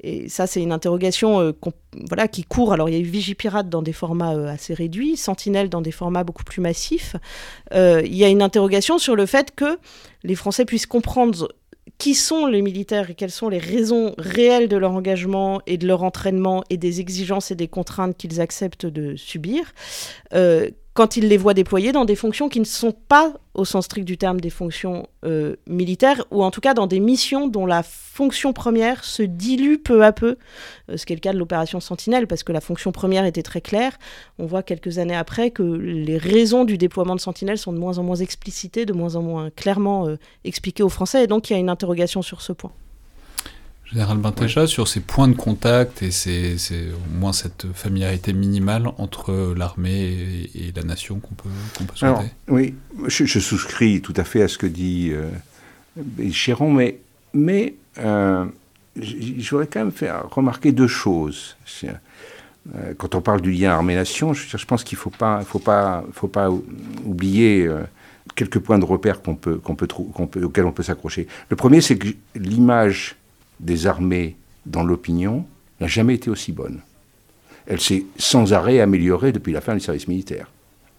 [0.01, 1.53] Et ça, c'est une interrogation euh,
[2.07, 2.73] voilà, qui court.
[2.73, 5.91] Alors, il y a eu Vigipirate dans des formats euh, assez réduits, Sentinelle dans des
[5.91, 7.15] formats beaucoup plus massifs.
[7.73, 9.79] Euh, il y a une interrogation sur le fait que
[10.23, 11.49] les Français puissent comprendre
[11.97, 15.87] qui sont les militaires et quelles sont les raisons réelles de leur engagement et de
[15.87, 19.73] leur entraînement et des exigences et des contraintes qu'ils acceptent de subir
[20.99, 24.05] quand ils les voient déployer dans des fonctions qui ne sont pas, au sens strict
[24.05, 27.83] du terme, des fonctions euh, militaires, ou en tout cas dans des missions dont la
[27.83, 30.35] fonction première se dilue peu à peu,
[30.89, 33.43] euh, ce qui est le cas de l'opération Sentinelle, parce que la fonction première était
[33.43, 33.97] très claire.
[34.39, 37.97] On voit quelques années après que les raisons du déploiement de Sentinelle sont de moins
[37.97, 41.53] en moins explicitées, de moins en moins clairement euh, expliquées aux Français, et donc il
[41.53, 42.73] y a une interrogation sur ce point.
[43.91, 46.55] Général Bentecha, sur ces points de contact et c'est
[46.91, 52.75] au moins cette familiarité minimale entre l'armée et, la nation qu'on peut, peut souhaiter Oui,
[53.07, 55.29] je, souscris tout à fait à ce que dit euh,
[56.31, 56.99] Chéron, mais,
[57.33, 58.45] mais euh,
[58.95, 61.55] je voudrais quand même faire remarquer deux choses.
[61.83, 65.59] Euh, quand on parle du lien armée-nation, je, je, pense qu'il ne faut pas, faut
[65.59, 66.49] pas, faut pas
[67.05, 67.81] oublier euh,
[68.35, 71.27] quelques points de repère qu'on peut, qu'on peut, qu'on peut, auxquels on peut s'accrocher.
[71.49, 73.15] Le premier, c'est que l'image
[73.59, 74.35] des armées
[74.65, 75.45] dans l'opinion
[75.79, 76.81] n'a jamais été aussi bonne.
[77.67, 80.47] Elle s'est sans arrêt améliorée depuis la fin du service militaire.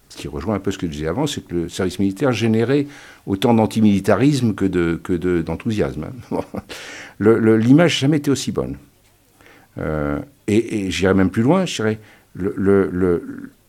[0.09, 2.33] Ce qui rejoint un peu ce que je disais avant, c'est que le service militaire
[2.33, 2.85] générait
[3.25, 6.07] autant d'antimilitarisme que, de, que d'enthousiasme.
[7.19, 8.77] L'image n'a jamais été aussi bonne.
[9.77, 11.99] Euh, et, j'irais même plus loin, je dirais,
[12.33, 12.55] le,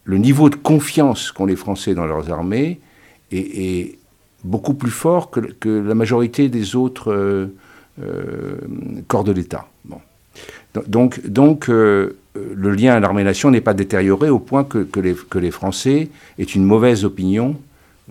[0.04, 2.80] le, niveau de confiance qu'ont les Français dans leurs armées
[3.30, 3.98] est,
[4.44, 7.54] beaucoup plus fort que, la majorité des autres euh,
[9.08, 9.66] corps de l'État.
[9.84, 9.98] Bon.
[10.88, 15.14] Donc, donc euh, le lien à l'armée-nation n'est pas détérioré au point que, que, les,
[15.14, 17.56] que, les, Français aient une mauvaise opinion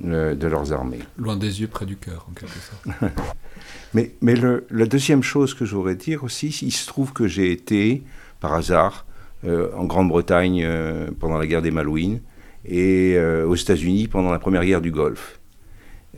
[0.05, 0.99] euh, de leurs armées.
[1.17, 3.13] Loin des yeux, près du cœur, en quelque sorte.
[3.93, 7.27] mais mais le, la deuxième chose que je voudrais dire aussi, il se trouve que
[7.27, 8.03] j'ai été,
[8.39, 9.05] par hasard,
[9.43, 10.63] en Grande-Bretagne
[11.19, 12.19] pendant la guerre des Malouines
[12.63, 15.40] et aux États-Unis pendant la première guerre du Golfe.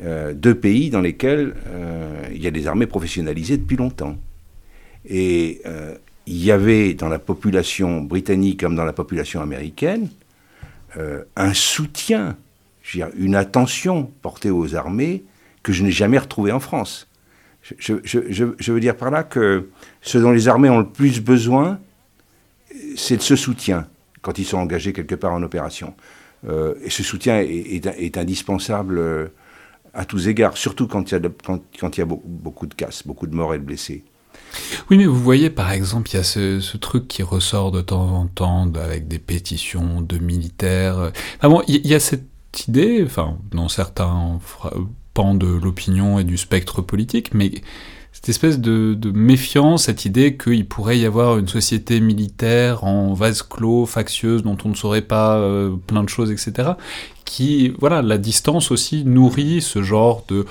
[0.02, 4.18] Euh, deux pays dans lesquels euh, il y a des armées professionnalisées depuis longtemps.
[5.06, 10.10] Et euh, il y avait dans la population britannique comme dans la population américaine
[11.36, 12.38] un soutien,
[13.18, 15.24] une attention portée aux armées
[15.64, 17.08] que je n'ai jamais retrouvée en France.
[17.80, 19.70] Je, veux dire par là que
[20.04, 21.80] ce dont les armées ont le plus besoin,
[22.96, 23.88] c'est de ce soutien
[24.22, 25.96] quand ils sont engagés quelque part en opération.
[26.48, 29.32] et ce soutien est indispensable
[29.94, 33.06] à tous égards, surtout quand il y a, quand, il y a beaucoup de casses,
[33.06, 34.04] beaucoup de morts et de blessés.
[34.90, 38.16] Oui, mais vous voyez, par exemple, il y a ce, truc qui ressort de temps
[38.16, 41.12] en temps avec des pétitions de militaires.
[41.68, 42.24] Il y, a cette
[42.68, 44.40] idée, enfin, dans certains
[45.14, 47.52] pans de l'opinion et du spectre politique, mais
[48.12, 53.42] cette espèce de, méfiance, cette idée qu'il pourrait y avoir une société militaire en vase
[53.42, 56.74] clos, factieuse, dont on ne saurait pas euh, plein de choses, etc.
[57.26, 60.46] Qui, voilà, la distance aussi nourrit ce genre de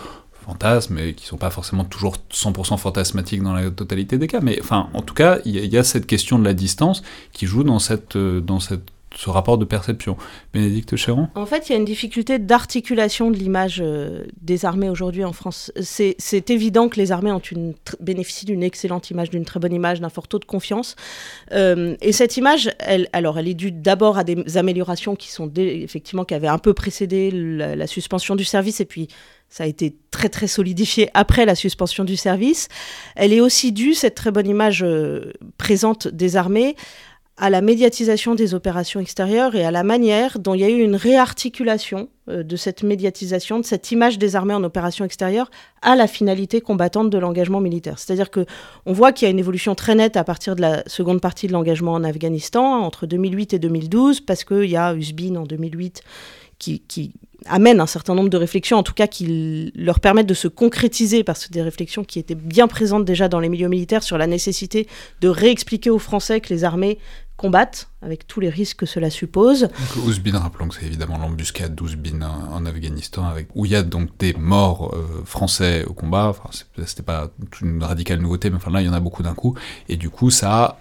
[0.45, 4.59] fantasmes, et qui sont pas forcément toujours 100% fantasmatiques dans la totalité des cas, mais
[4.61, 7.03] enfin, en tout cas, il y, y, a cette question de la distance
[7.33, 8.83] qui joue dans cette, euh, dans cette
[9.17, 10.17] ce rapport de perception.
[10.53, 14.89] Bénédicte Chéron En fait, il y a une difficulté d'articulation de l'image euh, des armées
[14.89, 15.73] aujourd'hui en France.
[15.81, 17.33] C'est évident que les armées
[18.01, 20.97] bénéficient d'une excellente image, d'une très bonne image, d'un fort taux de confiance.
[21.53, 25.51] Euh, et cette image, elle, alors, elle est due d'abord à des améliorations qui sont
[25.57, 29.09] effectivement qui avaient un peu précédé la, suspension du service et puis
[29.49, 32.69] ça a été très très solidifié après la suspension du service.
[33.17, 36.75] Elle est aussi due, cette très bonne image euh, présente des armées,
[37.39, 40.81] à la médiatisation des opérations extérieures et à la manière dont il y a eu
[40.81, 45.97] une réarticulation euh, de cette médiatisation, de cette image des armées en opération extérieure à
[45.97, 47.99] la finalité combattante de l'engagement militaire.
[47.99, 48.45] C'est-à-dire que
[48.85, 51.47] on voit qu'il y a une évolution très nette à partir de la seconde partie
[51.47, 56.03] de l'engagement en Afghanistan entre 2008 et 2012 parce qu'il y a Usbin en 2008
[56.63, 57.13] qui, qui
[57.47, 61.25] amène un certain nombre de réflexions, en tout cas qui leur permettent de se concrétiser,
[61.25, 64.29] parce que des réflexions qui étaient bien présentes déjà dans les milieux militaires sur la
[64.29, 64.87] nécessité
[65.21, 66.99] de réexpliquer aux Français que les armées
[67.37, 69.63] combattent, avec tous les risques que cela suppose.
[69.63, 74.17] Donc, Ouzbin, rappelons que c'est évidemment l'embuscade d'Ouzbin en, Afghanistan, où il y a donc
[74.19, 76.29] des morts euh, français au combat.
[76.29, 76.51] Enfin,
[76.87, 79.57] c'était pas une radicale nouveauté, mais enfin là, il y en a beaucoup d'un coup.
[79.89, 80.79] Et du coup, ça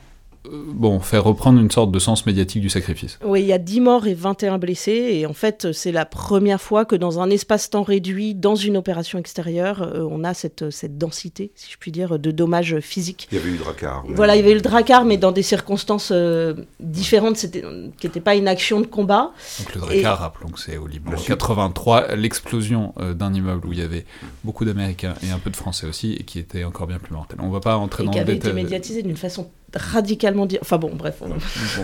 [0.49, 3.19] bon, faire reprendre une sorte de sens médiatique du sacrifice.
[3.23, 6.61] Oui, il y a 10 morts et 21 blessés, et en fait, c'est la première
[6.61, 10.97] fois que dans un espace-temps réduit, dans une opération extérieure, euh, on a cette, cette
[10.97, 13.27] densité, si je puis dire, de dommages physiques.
[13.31, 14.03] Il y avait eu le Dracar.
[14.07, 18.21] Voilà, il y avait eu le Dracar, mais dans des circonstances euh, différentes, qui n'était
[18.21, 19.31] pas une action de combat.
[19.59, 21.11] Donc le Dracar, rappelons que c'est au Liban.
[21.11, 24.05] En 83, l'explosion d'un immeuble où il y avait
[24.43, 27.37] beaucoup d'Américains et un peu de Français aussi, et qui était encore bien plus mortel.
[27.41, 28.39] On ne va pas entrer dans le détail.
[28.39, 30.57] qui avait été médiatisé d'une façon radicalement dit.
[30.61, 31.21] Enfin bon, bref.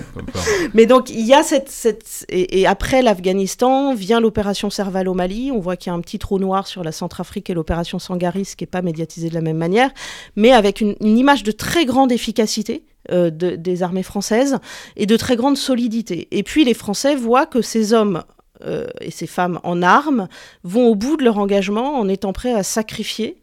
[0.74, 2.26] Mais donc il y a cette, cette...
[2.30, 5.52] Et, après l'Afghanistan vient l'opération Serval au Mali.
[5.52, 8.54] On voit qu'il y a un petit trou noir sur la Centrafrique et l'opération Sangaris
[8.58, 9.92] qui n'est pas médiatisée de la même manière,
[10.36, 12.84] mais avec une, image de très grande efficacité.
[13.10, 14.58] Euh, des armées françaises
[14.98, 16.28] et de très grande solidité.
[16.32, 18.22] Et puis les Français voient que ces hommes
[18.66, 20.28] euh, et ces femmes en armes
[20.64, 23.38] vont au bout de leur engagement en étant prêts à sacrifier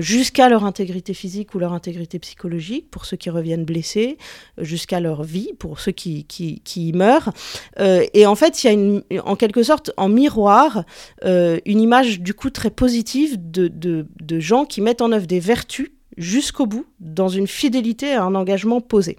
[0.00, 4.18] jusqu'à leur intégrité physique ou leur intégrité psychologique, pour ceux qui reviennent blessés,
[4.58, 7.32] euh, jusqu'à leur vie, pour ceux qui, qui, qui y meurent.
[7.80, 10.84] Euh, et en fait, il y a une, en quelque sorte en miroir
[11.22, 15.40] une image du coup très positive de, de, de gens qui mettent en œuvre des
[15.40, 19.16] vertus jusqu'au bout, dans une fidélité à un engagement posé.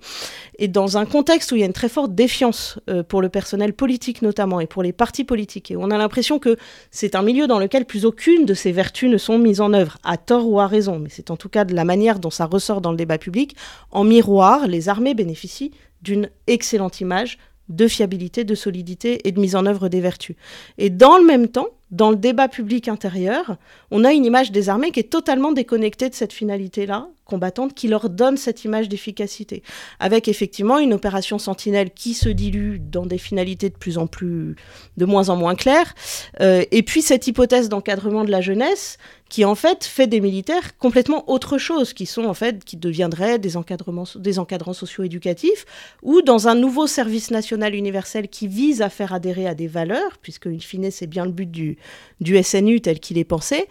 [0.59, 3.29] Et dans un contexte où il y a une très forte défiance euh, pour le
[3.29, 6.57] personnel politique notamment, et pour les partis politiques, et on a l'impression que
[6.91, 9.97] c'est un milieu dans lequel plus aucune de ces vertus ne sont mises en œuvre,
[10.03, 12.45] à tort ou à raison, mais c'est en tout cas de la manière dont ça
[12.45, 13.55] ressort dans le débat public,
[13.91, 15.71] en miroir, les armées bénéficient
[16.01, 17.37] d'une excellente image
[17.69, 20.35] de fiabilité, de solidité et de mise en œuvre des vertus.
[20.77, 23.57] Et dans le même temps, dans le débat public intérieur,
[23.89, 27.87] on a une image des armées qui est totalement déconnectée de cette finalité-là, combattante, qui
[27.87, 29.63] leur donne cette image d'efficacité.
[29.99, 34.55] Avec effectivement une opération sentinelle qui se dilue dans des finalités de plus en plus,
[34.97, 35.95] de moins en moins claires.
[36.41, 38.97] Euh, et puis cette hypothèse d'encadrement de la jeunesse
[39.29, 43.37] qui en fait fait des militaires complètement autre chose, qui sont en fait, qui deviendraient
[43.37, 45.65] des, encadrements, des encadrants socio-éducatifs,
[46.01, 50.17] ou dans un nouveau service national universel qui vise à faire adhérer à des valeurs,
[50.21, 51.77] puisque in fine c'est bien le but du,
[52.21, 53.67] du SNU tel qu'il est pensé.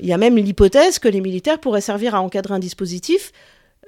[0.00, 3.32] Il y a même l'hypothèse que les militaires pourraient servir à encadrer un dispositif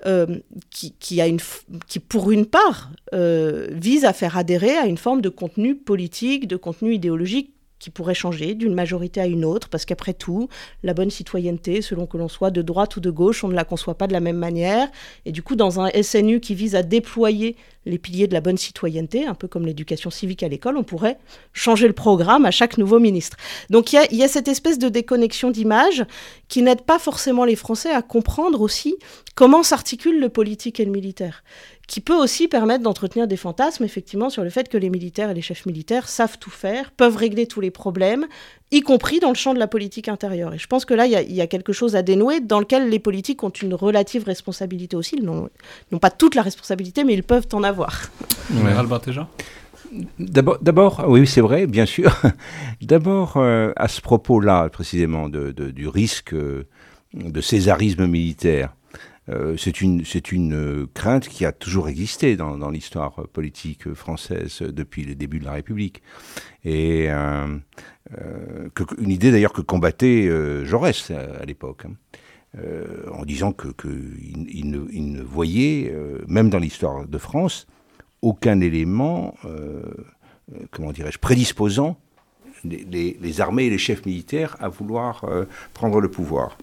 [0.06, 0.26] euh,
[0.70, 6.46] qui, pour une part, euh, vise à faire adhérer à une forme de contenu politique,
[6.46, 7.53] de contenu idéologique
[7.84, 10.48] qui pourrait changer d'une majorité à une autre, parce qu'après tout,
[10.82, 13.64] la bonne citoyenneté, selon que l'on soit de droite ou de gauche, on ne la
[13.64, 14.88] conçoit pas de la même manière.
[15.26, 18.56] Et du coup, dans un SNU qui vise à déployer les piliers de la bonne
[18.56, 21.18] citoyenneté, un peu comme l'éducation civique à l'école, on pourrait
[21.52, 23.36] changer le programme à chaque nouveau ministre.
[23.68, 26.06] Donc il y, a cette espèce de déconnexion d'image
[26.48, 28.96] qui n'aide pas forcément les Français à comprendre aussi
[29.34, 31.42] comment s'articule le politique et le militaire
[31.86, 35.34] qui peut aussi permettre d'entretenir des fantasmes, effectivement, sur le fait que les militaires et
[35.34, 38.26] les chefs militaires savent tout faire, peuvent régler tous les problèmes,
[38.70, 40.54] y compris dans le champ de la politique intérieure.
[40.54, 42.98] Et je pense que là, il y, a quelque chose à dénouer dans lequel les
[42.98, 45.16] politiques ont une relative responsabilité aussi.
[45.16, 48.10] Ils n'ont pas toute la responsabilité, mais ils peuvent en avoir.
[48.52, 49.28] Général Bartéja
[50.18, 52.20] D'abord, oui, c'est vrai, bien sûr.
[52.80, 58.74] D'abord, à ce propos-là, précisément, de, du risque de césarisme militaire,
[59.30, 60.02] euh, c'est une,
[60.52, 65.52] euh, crainte qui a toujours existé dans, l'histoire politique française depuis le début de la
[65.52, 66.02] République.
[66.64, 67.58] Et euh,
[68.98, 70.28] une idée d'ailleurs que combattait
[70.64, 71.84] Jaurès à, l'époque.
[71.86, 72.60] Hein.
[73.12, 75.94] en disant que, ne, voyait,
[76.28, 77.66] même dans l'histoire de France,
[78.22, 79.34] aucun élément,
[80.70, 81.98] comment dirais-je, prédisposant
[82.64, 85.24] les, armées et les chefs militaires à vouloir
[85.72, 86.58] prendre le pouvoir.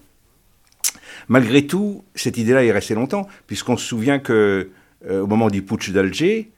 [1.28, 4.70] Malgré tout, cette idée-là est restée longtemps, puisqu'on se souvient que
[5.08, 6.50] euh, au moment du putsch d'Alger,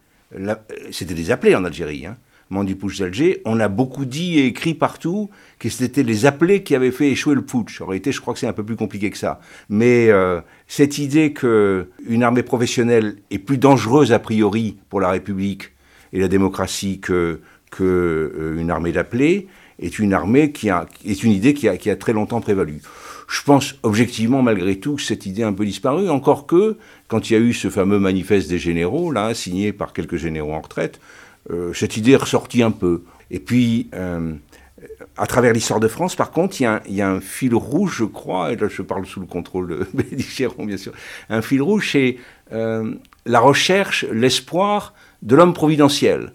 [0.91, 2.07] c'était des appelés en Algérie.
[2.07, 2.17] Hein.
[2.51, 6.27] Au moment du putsch d'Alger, on a beaucoup dit et écrit partout que c'était les
[6.27, 7.81] appelés qui avaient fait échouer le putsch.
[7.81, 9.41] En réalité, je crois que c'est un peu plus compliqué que ça.
[9.69, 15.73] Mais euh, cette idée qu'une armée professionnelle est plus dangereuse a priori pour la République
[16.13, 17.41] et la démocratie que,
[17.71, 19.49] que euh, une armée d'appelés
[19.79, 22.81] est une armée qui a, est une idée qui a, qui a très longtemps prévalu.
[23.29, 26.77] Je pense objectivement, malgré tout, que cette idée a un peu disparu, encore que,
[27.09, 30.53] quand il y a eu ce fameux manifeste des généraux, là, signé par quelques généraux
[30.53, 31.01] en retraite,
[31.51, 33.03] euh, cette idée est ressortie un peu.
[33.31, 34.35] Et puis, euh,
[35.17, 38.53] à travers l'histoire de France, par contre, il y, a un, fil rouge, je crois,
[38.53, 40.93] et là je parle sous le contrôle de Bénédicte bien sûr,
[41.31, 42.17] un fil rouge, c'est
[42.53, 42.95] euh,
[43.27, 46.33] la recherche, l'espoir de l'homme providentiel.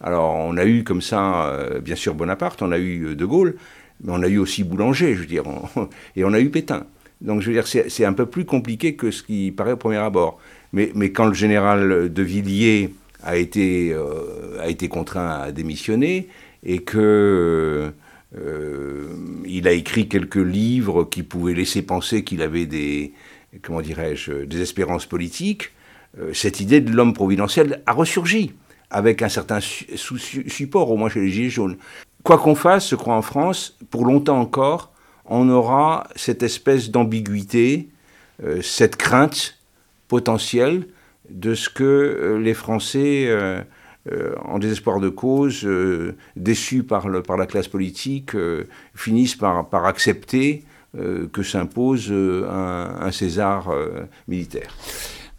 [0.00, 3.54] Alors, on a eu comme ça, bien sûr, Bonaparte, on a eu De Gaulle,
[4.02, 5.44] mais on a eu aussi Boulanger, je veux dire,
[6.16, 6.86] et on a eu Pétain.
[7.20, 9.96] Donc je veux dire, c'est un peu plus compliqué que ce qui paraît au premier
[9.96, 10.38] abord.
[10.72, 12.90] Mais, mais quand le général de Villiers
[13.22, 16.28] a été, euh, a été contraint à démissionner
[16.64, 17.92] et que
[18.36, 19.06] euh,
[19.46, 23.12] il a écrit quelques livres qui pouvaient laisser penser qu'il avait des,
[23.62, 25.70] comment dirais-je, des espérances politiques,
[26.20, 28.52] euh, cette idée de l'homme providentiel a ressurgi
[28.90, 31.76] avec un certain support, au moins chez les Gilets jaunes
[32.24, 34.90] quoi qu'on fasse, je crois en France, pour longtemps encore,
[35.26, 37.88] on aura cette espèce d'ambiguïté,
[38.42, 39.58] euh, cette crainte
[40.08, 40.88] potentielle
[41.30, 43.62] de ce que euh, les Français, euh,
[44.42, 45.66] en désespoir de cause,
[46.36, 48.32] déçus par, la classe politique,
[48.94, 53.70] finissent par, accepter que s'impose un, César
[54.28, 54.76] militaire.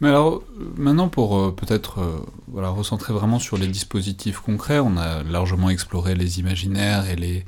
[0.01, 0.43] Mais alors,
[0.75, 2.17] maintenant, pour euh, peut-être euh,
[2.47, 7.45] voilà, recentrer vraiment sur les dispositifs concrets, on a largement exploré les imaginaires et les,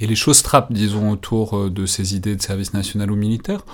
[0.00, 3.64] et les choses trappes, disons, autour euh, de ces idées de service national ou militaire.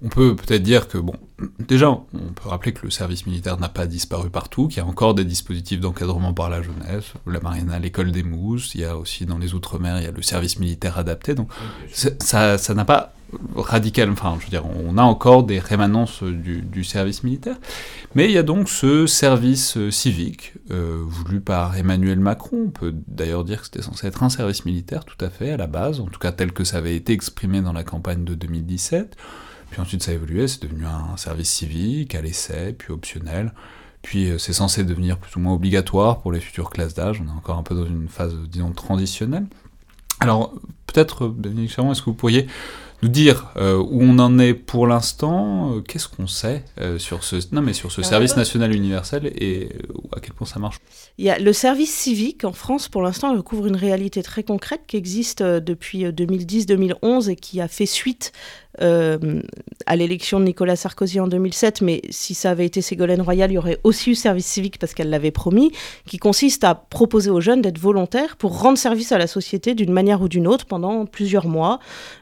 [0.00, 1.14] On peut peut-être dire que, bon,
[1.58, 4.86] déjà, on peut rappeler que le service militaire n'a pas disparu partout, qu'il y a
[4.86, 8.84] encore des dispositifs d'encadrement par la jeunesse, la marine à l'école des mousses, il y
[8.84, 11.50] a aussi dans les Outre-mer, il y a le service militaire adapté, donc
[11.90, 13.12] ça n'a pas
[13.56, 17.56] radical, enfin, je veux dire, on a encore des rémanences du, service militaire,
[18.14, 22.64] mais il y a donc ce service euh, civique euh, voulu par Emmanuel Macron.
[22.66, 25.56] On peut d'ailleurs dire que c'était censé être un service militaire tout à fait à
[25.56, 28.34] la base, en tout cas tel que ça avait été exprimé dans la campagne de
[28.34, 29.16] 2017.
[29.70, 33.52] Puis ensuite ça a évolué, c'est devenu un service civique à l'essai, puis optionnel.
[34.02, 37.20] Puis euh, c'est censé devenir plus ou moins obligatoire pour les futures classes d'âge.
[37.22, 39.46] On est encore un peu dans une phase, disons, transitionnelle.
[40.20, 40.54] Alors,
[40.86, 41.32] peut-être,
[41.68, 42.46] Charon, est-ce que vous pourriez
[43.02, 47.22] nous dire euh, où on en est pour l'instant, euh, qu'est-ce qu'on sait euh, sur
[47.22, 49.68] ce, non, mais sur ce service national universel et
[50.16, 50.78] à quel point ça marche?
[51.16, 54.82] Il y a le service civique en France, pour l'instant, recouvre une réalité très concrète
[54.86, 58.32] qui existe depuis 2010-2011 et qui a fait suite
[58.80, 59.40] euh,
[59.86, 63.54] à l'élection de Nicolas Sarkozy en 2007, mais si ça avait été Ségolène Royal, il
[63.54, 65.72] y aurait aussi eu service civique parce qu'elle l'avait promis,
[66.06, 69.92] qui consiste à proposer aux jeunes d'être volontaires pour rendre service à la société d'une
[69.92, 71.78] manière ou d'une autre pendant plusieurs mois,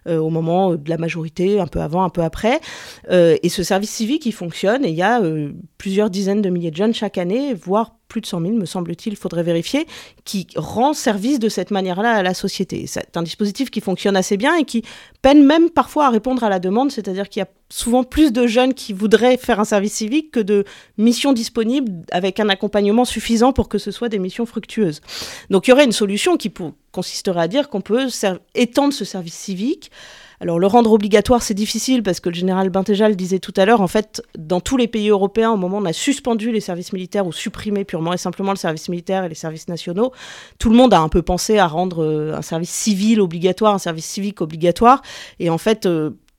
[0.06, 2.60] euh, au moment de la majorité, un peu avant, un peu après.
[3.10, 5.20] Euh, et ce service civique, il fonctionne et il y a
[5.78, 9.12] plusieurs dizaines de milliers de jeunes chaque année, voire plus de 100 000, me semble-t-il,
[9.12, 9.86] il faudrait vérifier,
[10.24, 12.86] qui rend service de cette manière-là à la société.
[12.86, 14.82] C'est un dispositif qui fonctionne assez bien et qui
[15.22, 18.46] peine même parfois à répondre à la demande, c'est-à-dire qu'il y a souvent plus de
[18.46, 20.64] jeunes qui voudraient faire un service civique que de
[20.98, 25.00] missions disponibles avec un accompagnement suffisant pour que ce soit des missions fructueuses.
[25.50, 26.52] Donc il y aurait une solution qui
[26.92, 28.06] consisterait à dire qu'on peut
[28.54, 29.90] étendre ce service civique
[30.40, 33.80] alors le rendre obligatoire, c'est difficile parce que le général Bintéjal disait tout à l'heure,
[33.80, 36.92] en fait, dans tous les pays européens, au moment où on a suspendu les services
[36.92, 40.12] militaires ou supprimé purement et simplement le service militaire et les services nationaux,
[40.58, 43.78] tout le monde a un peu pensé à rendre euh, un service civil obligatoire, un
[43.78, 45.02] service civique obligatoire.
[45.40, 45.86] Et en fait,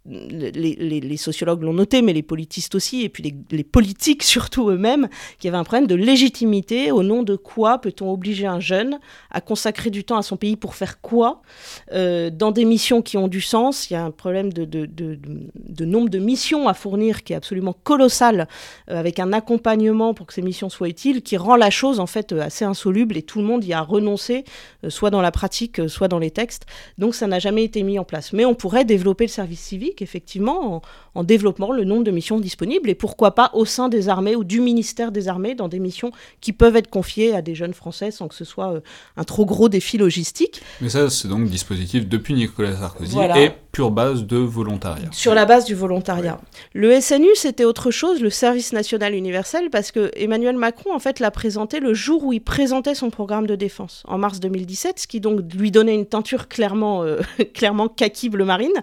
[0.10, 5.08] euh, les, sociologues l'ont noté, mais les politistes aussi, et puis les, politiques surtout eux-mêmes,
[5.40, 6.92] qu'il y avait un problème de légitimité.
[6.92, 9.00] Au nom de quoi peut-on obliger un jeune
[9.32, 11.42] à consacrer du temps à son pays pour faire quoi?
[11.92, 15.86] Euh, Dans des missions qui ont du sens, il y a un problème de, de,
[15.86, 18.48] nombre de missions à fournir qui est absolument colossal,
[18.90, 22.08] euh, avec un accompagnement pour que ces missions soient utiles, qui rend la chose en
[22.08, 24.44] fait assez insoluble et tout le monde y a renoncé,
[24.84, 26.66] euh, soit dans la pratique, soit dans les textes.
[26.98, 28.34] Donc ça n'a jamais été mis en place.
[28.34, 30.82] Mais on pourrait développer le service civique, effectivement,
[31.16, 34.44] en, développant le nombre de missions disponibles, et pourquoi pas au sein des armées ou
[34.44, 36.12] du ministère des armées, dans des missions
[36.42, 38.82] qui peuvent être confiées à des jeunes Français sans que ce soit euh,
[39.16, 40.62] un trop gros défi logistique.
[40.82, 45.10] Mais ça, c'est donc dispositif depuis Nicolas Sarkozy et pure base de volontariat.
[45.12, 46.42] Sur la base du volontariat.
[46.74, 51.20] Le SNU, c'était autre chose, le service national universel, parce que Emmanuel Macron, en fait,
[51.20, 55.06] l'a présenté le jour où il présentait son programme de défense, en mars 2017, ce
[55.06, 57.20] qui donc lui donnait une teinture clairement, euh,
[57.54, 58.74] clairement kaki bleu marine.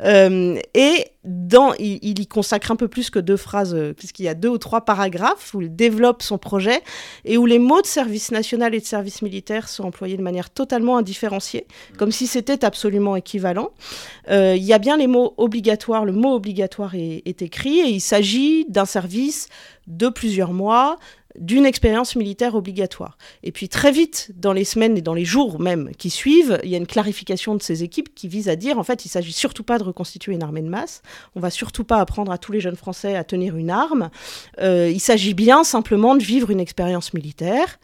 [0.00, 4.34] Euh, et il, y consacre un peu plus que deux phrases, euh, puisqu'il y a
[4.34, 6.82] deux ou trois paragraphes où il développe son projet
[7.24, 10.50] et où les mots de service national et de service militaire sont employés de manière
[10.50, 11.66] totalement indifférenciée,
[11.96, 13.70] comme si c'était absolument équivalent.
[14.30, 18.00] Euh, il y a bien les mots obligatoires, le mot obligatoire est écrit et il
[18.00, 19.48] s'agit d'un service
[19.86, 20.96] de plusieurs mois,
[21.38, 23.16] d'une expérience militaire obligatoire.
[23.42, 26.70] Et puis très vite, dans les semaines et dans les jours même qui suivent, il
[26.70, 29.32] y a une clarification de ces équipes qui vise à dire, en fait, il s'agit
[29.32, 31.02] surtout pas de reconstituer une armée de masse,
[31.34, 34.10] on va surtout pas apprendre à tous les jeunes Français à tenir une arme,
[34.60, 37.78] euh, il s'agit bien simplement de vivre une expérience militaire,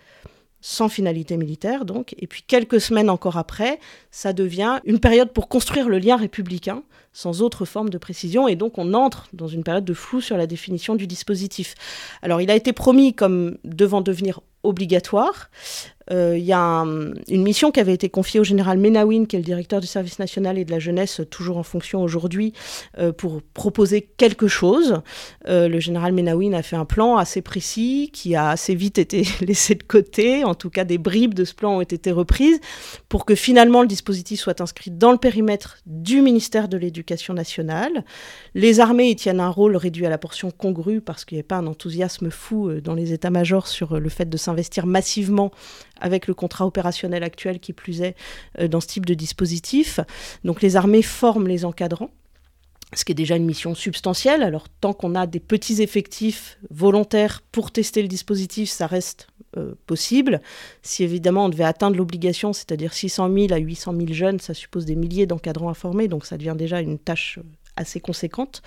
[0.60, 3.78] sans finalité militaire donc, et puis quelques semaines encore après,
[4.10, 6.82] ça devient une période pour construire le lien républicain,
[7.12, 10.36] sans autre forme de précision, et donc on entre dans une période de flou sur
[10.36, 11.74] la définition du dispositif.
[12.22, 15.50] Alors il a été promis comme devant devenir obligatoire,
[16.10, 16.84] il y a
[17.28, 20.18] une mission qui avait été confiée au général Menawin, qui est le directeur du service
[20.18, 22.52] national et de la jeunesse, toujours en fonction aujourd'hui,
[22.98, 25.00] euh, pour proposer quelque chose.
[25.48, 29.24] Euh, le général Menawin a fait un plan assez précis, qui a assez vite été
[29.40, 30.44] laissé de côté.
[30.44, 32.60] En tout cas, des bribes de ce plan ont été reprises
[33.08, 38.04] pour que finalement le dispositif soit inscrit dans le périmètre du ministère de l'Éducation nationale.
[38.54, 41.44] Les armées y tiennent un rôle réduit à la portion congrue parce qu'il n'y a
[41.44, 45.50] pas un enthousiasme fou dans les états-majors sur le fait de s'investir massivement
[46.00, 48.16] avec le contrat opérationnel actuel qui plus est
[48.58, 50.00] euh, dans ce type de dispositif.
[50.44, 52.10] Donc les armées forment les encadrants
[52.94, 54.42] ce qui est déjà une mission substantielle.
[54.42, 59.74] Alors tant qu'on a des petits effectifs volontaires pour tester le dispositif, ça reste euh,
[59.86, 60.40] possible.
[60.82, 64.84] Si évidemment on devait atteindre l'obligation, c'est-à-dire 600 000 à 800 000 jeunes, ça suppose
[64.84, 67.46] des milliers d'encadrants à former, donc ça devient déjà une tâche euh,
[67.78, 68.62] assez conséquente.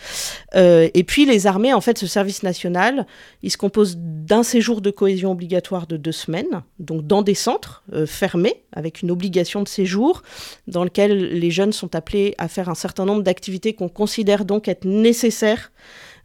[0.56, 3.06] Euh, et puis les armées, en fait, ce service national,
[3.44, 7.84] il se compose d'un séjour de cohésion obligatoire de deux semaines, donc dans des centres
[7.94, 10.24] euh, fermés, avec une obligation de séjour,
[10.68, 14.68] dans lequel les jeunes sont appelés à faire un certain nombre d'activités qu'on considère donc
[14.68, 15.72] être nécessaires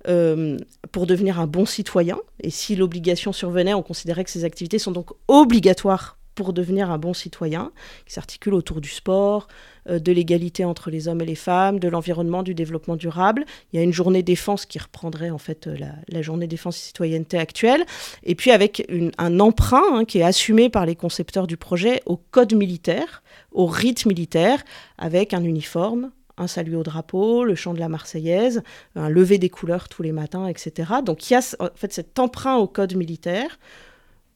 [0.09, 0.57] euh,
[0.93, 2.19] pour devenir un bon citoyen.
[2.43, 6.99] Et si l'obligation survenait, on considérait que ces activités sont donc obligatoires pour devenir un
[6.99, 7.73] bon citoyen,
[8.05, 9.49] qui s'articule autour du sport,
[9.89, 13.45] de l'égalité entre les hommes et les femmes, de l'environnement, du développement durable.
[13.73, 15.77] Il y a une journée défense qui reprendrait en fait euh,
[16.09, 17.85] la, journée défense et citoyenneté actuelle,
[18.25, 22.17] et puis avec un emprunt hein, qui est assumé par les concepteurs du projet au
[22.17, 23.23] code militaire,
[23.53, 24.65] au rite militaire,
[24.99, 28.63] avec un uniforme, un salut au drapeau, le chant de la Marseillaise,
[28.95, 30.95] un lever des couleurs tous les matins, etc.
[31.05, 33.59] Donc il y a en fait cet emprunt au code militaire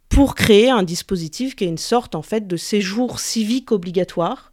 [0.08, 4.49] pour créer un dispositif qui est une sorte en fait de séjour civique obligatoire.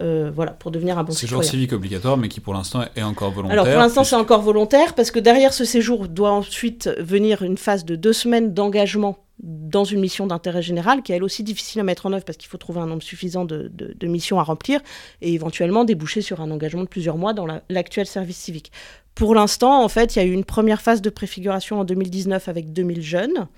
[0.00, 3.32] Euh, voilà, pour devenir un bon séjour civique obligatoire, mais qui pour l'instant est encore
[3.32, 3.52] volontaire.
[3.52, 7.58] Alors pour l'instant c'est encore volontaire parce que derrière ce séjour doit ensuite venir une
[7.58, 11.80] phase de deux semaines d'engagement dans une mission d'intérêt général qui est elle aussi difficile
[11.80, 14.42] à mettre en œuvre parce qu'il faut trouver un nombre suffisant de, de, missions à
[14.42, 14.80] remplir
[15.22, 18.70] et éventuellement déboucher sur un engagement de plusieurs mois dans l'actuel service civique.
[19.14, 22.48] Pour l'instant, en fait, il y a eu une première phase de préfiguration en 2019
[22.48, 23.48] avec 2000 jeunes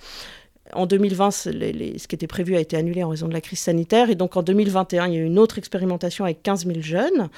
[0.75, 4.11] en 2020, ce qui était prévu a été annulé en raison de la crise sanitaire.
[4.11, 7.29] Et donc en 2021, il y a eu une autre expérimentation avec 15 000 jeunes.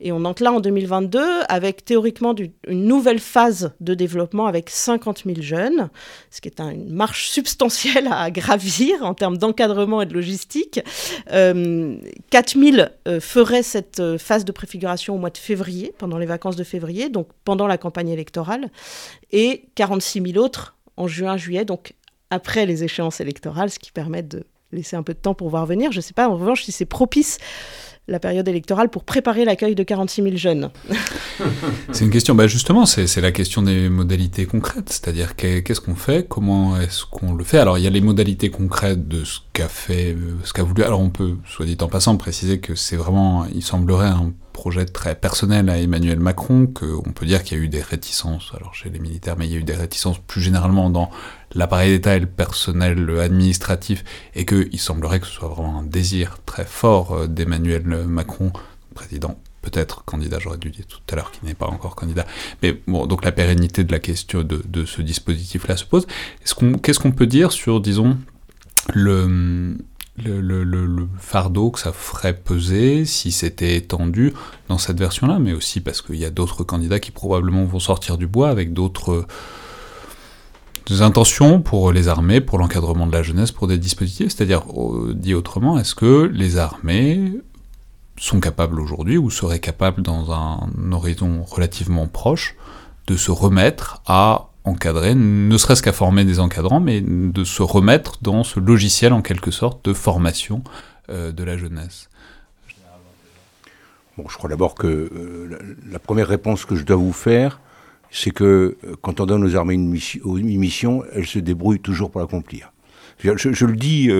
[0.00, 2.34] Et on entre là en 2022 avec théoriquement
[2.68, 5.88] une nouvelle phase de développement avec 50 000 jeunes,
[6.30, 10.80] ce qui est une marche substantielle à gravir en termes d'encadrement et de logistique.
[11.32, 11.96] Euh,
[12.30, 16.26] 4 000 euh, feraient cette euh, phase de préfiguration au mois de février, pendant les
[16.26, 18.70] vacances de février, donc pendant la campagne électorale,
[19.32, 21.94] et 46 000 autres en juin-juillet, donc
[22.34, 25.66] après les échéances électorales, ce qui permet de laisser un peu de temps pour voir
[25.66, 25.92] venir.
[25.92, 27.38] Je ne sais pas en revanche si c'est propice
[28.06, 30.70] la période électorale pour préparer l'accueil de 46 000 jeunes
[31.92, 36.28] C'est une question, bah justement, c'est la question des modalités concrètes, c'est-à-dire qu'est-ce qu'on fait,
[36.28, 37.58] comment est-ce qu'on le fait?
[37.58, 40.82] Alors il y a les modalités concrètes de ce qu'a fait, ce qu'a voulu.
[40.82, 44.86] Alors on peut, soit dit en passant, préciser que c'est vraiment, il semblerait un projet
[44.86, 48.74] très personnel à Emmanuel Macron, qu'on peut dire qu'il y a eu des réticences, alors
[48.74, 51.10] chez les militaires, mais il y a eu des réticences plus généralement dans
[51.54, 54.04] l'appareil d'État et le personnel administratif,
[54.34, 58.52] et qu'il semblerait que ce soit vraiment un désir très fort euh, d'Emmanuel Macron,
[58.94, 62.24] président peut-être candidat, j'aurais dû dire tout à l'heure qu'il n'est pas encore candidat.
[62.62, 66.06] Mais bon, donc la pérennité de la question de, de ce dispositif-là se pose.
[66.82, 68.16] Qu'est-ce qu'on peut dire sur, disons,
[68.94, 69.76] le,
[70.16, 74.32] le, fardeau que ça ferait peser si c'était étendu
[74.68, 78.18] dans cette version-là, mais aussi parce qu'il y a d'autres candidats qui probablement vont sortir
[78.18, 79.26] du bois avec d'autres
[81.00, 84.28] intentions pour les armées, pour l'encadrement de la jeunesse, pour des dispositifs.
[84.28, 84.64] C'est-à-dire,
[85.14, 87.32] dit autrement, est-ce que les armées
[88.16, 92.54] sont capables aujourd'hui, ou seraient capables dans un horizon relativement proche,
[93.06, 98.18] de se remettre à encadrer, ne serait-ce qu'à former des encadrants, mais de se remettre
[98.22, 100.62] dans ce logiciel en quelque sorte de formation
[101.10, 102.08] euh, de la jeunesse.
[104.16, 107.60] Bon, je crois d'abord que euh, la, première réponse que je dois vous faire,
[108.10, 112.20] c'est que euh, quand on donne aux armées une mission, elles se débrouillent toujours pour
[112.20, 112.72] l'accomplir.
[113.18, 114.10] Je, le dis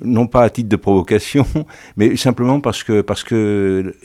[0.00, 1.44] non pas à titre de provocation,
[1.96, 3.96] mais simplement parce que parce que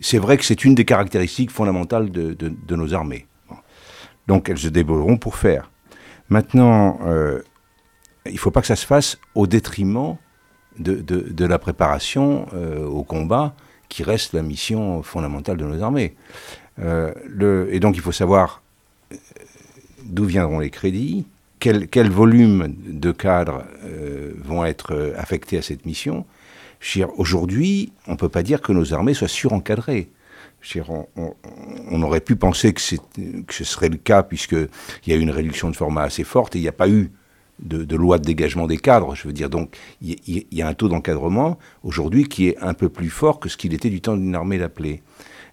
[0.00, 3.26] c'est vrai que c'est une des caractéristiques fondamentales de, de nos armées.
[4.28, 5.70] Donc elles se débrouilleront pour faire.
[6.28, 7.42] Maintenant, euh,
[8.26, 10.16] il ne faut pas que ça se fasse au détriment
[10.78, 13.54] de, la préparation euh, au combat,
[13.88, 16.14] qui reste la mission fondamentale de nos armées.
[16.80, 18.62] Euh, et donc il faut savoir
[20.04, 21.26] d'où viendront les crédits,
[21.60, 23.64] quel, quel volume de cadres
[24.42, 26.26] vont être affectés à cette mission.
[27.16, 30.08] Aujourd'hui, on ne peut pas dire que nos armées soient surencadrées
[31.90, 34.68] on, aurait pu penser que, ce serait le cas puisqu'il
[35.06, 37.10] y a eu une réduction de format assez forte et il n'y a pas eu
[37.62, 39.14] de, loi de dégagement des cadres.
[39.14, 42.88] Je veux dire, donc il y, a un taux d'encadrement aujourd'hui qui est un peu
[42.88, 45.02] plus fort que ce qu'il était du temps d'une armée d'appelés.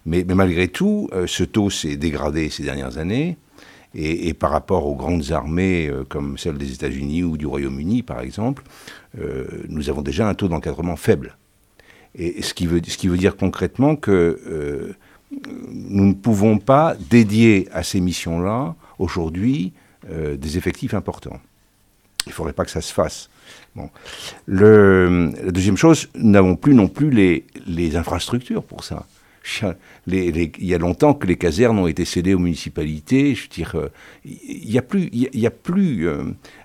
[0.04, 3.36] Mais, malgré tout, euh, ce taux s'est dégradé ces dernières années.
[3.94, 8.20] Et, par rapport aux grandes armées euh, comme celle des États-Unis ou du Royaume-Uni, par
[8.20, 8.62] exemple,
[9.20, 11.36] euh, nous avons déjà un taux d'encadrement faible.
[12.14, 14.94] Et ce qui veut, dire concrètement que euh,
[15.70, 19.72] nous ne pouvons pas dédier à ces missions-là, aujourd'hui,
[20.10, 21.40] euh, des effectifs importants.
[22.26, 23.30] Il ne faudrait pas que ça se fasse.
[23.74, 23.88] Bon.
[24.46, 27.10] La deuxième chose, nous n'avons plus non plus
[27.66, 29.06] les infrastructures pour ça
[30.06, 33.34] il y a longtemps que les casernes ont été cédées aux municipalités.
[33.34, 33.88] Je veux dire, euh,
[34.24, 34.78] il n'y
[35.46, 36.24] a plus, euh,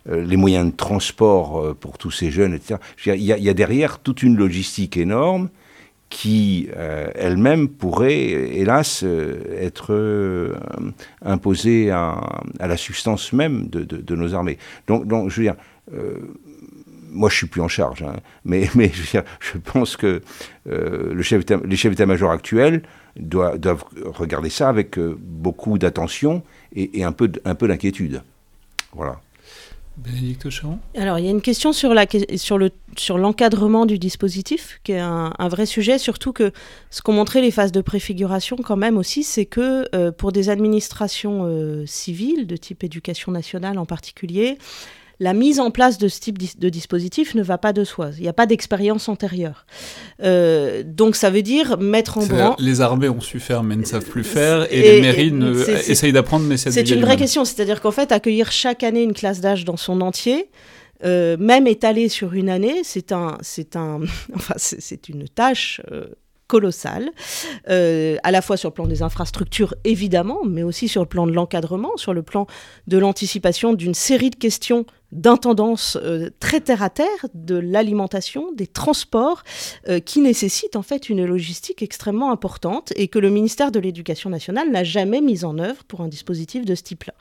[0.10, 2.80] euh, les moyens de transport pour tous ces jeunes, etc.
[3.06, 5.50] il, y a, derrière toute une logistique énorme
[6.10, 6.70] qui
[7.16, 10.56] elle-même pourrait, hélas, être
[11.22, 14.58] imposée à, la substance même de, nos armées.
[14.88, 15.56] Donc, je veux dire
[17.18, 18.16] moi, je suis plus en charge, hein.
[18.46, 20.22] mais, mais je, pense que
[20.70, 22.84] euh, le chef les chefs d'état-major actuels
[23.18, 26.44] doivent, regarder ça avec euh, beaucoup d'attention
[26.76, 28.22] et, un peu, un peu d'inquiétude.
[28.94, 29.20] Voilà.
[29.98, 33.98] Bénédicte Charon Alors, il y a une question sur, la, sur, le, sur l'encadrement du
[33.98, 36.52] dispositif, qui est un, vrai sujet, surtout que
[36.92, 40.50] ce qu'ont montré les phases de préfiguration quand même aussi, c'est que euh, pour des
[40.50, 44.60] administrations civiles, de type éducation nationale en particulier,
[45.20, 48.12] la mise en place de ce type de dispositif ne va pas de soi.
[48.18, 49.66] Il n'y a pas d'expérience antérieure.
[50.24, 52.56] Euh, donc ça veut dire mettre en branle...
[52.60, 55.34] Les armées ont su faire mais ne savent plus faire, et, les mairies
[55.88, 59.14] essayent d'apprendre mais c'est C'est une vraie question, c'est-à-dire qu'en fait, accueillir chaque année une
[59.14, 60.50] classe d'âge dans son entier,
[61.04, 64.02] euh, même étalée sur une année, c'est un, c'est un,
[64.36, 66.08] enfin, c'est une tâche euh,
[66.48, 67.10] colossale,
[67.66, 71.34] à la fois sur le plan des infrastructures évidemment, mais aussi sur le plan de
[71.34, 72.48] l'encadrement, sur le plan
[72.88, 78.68] de l'anticipation d'une série de questions d'intendance euh, très terre à terre de l'alimentation, des
[78.68, 79.44] transports,
[79.88, 84.30] euh, qui nécessitent en fait une logistique extrêmement importante et que le ministère de l'Éducation
[84.30, 87.14] nationale n'a jamais mise en œuvre pour un dispositif de ce type-là.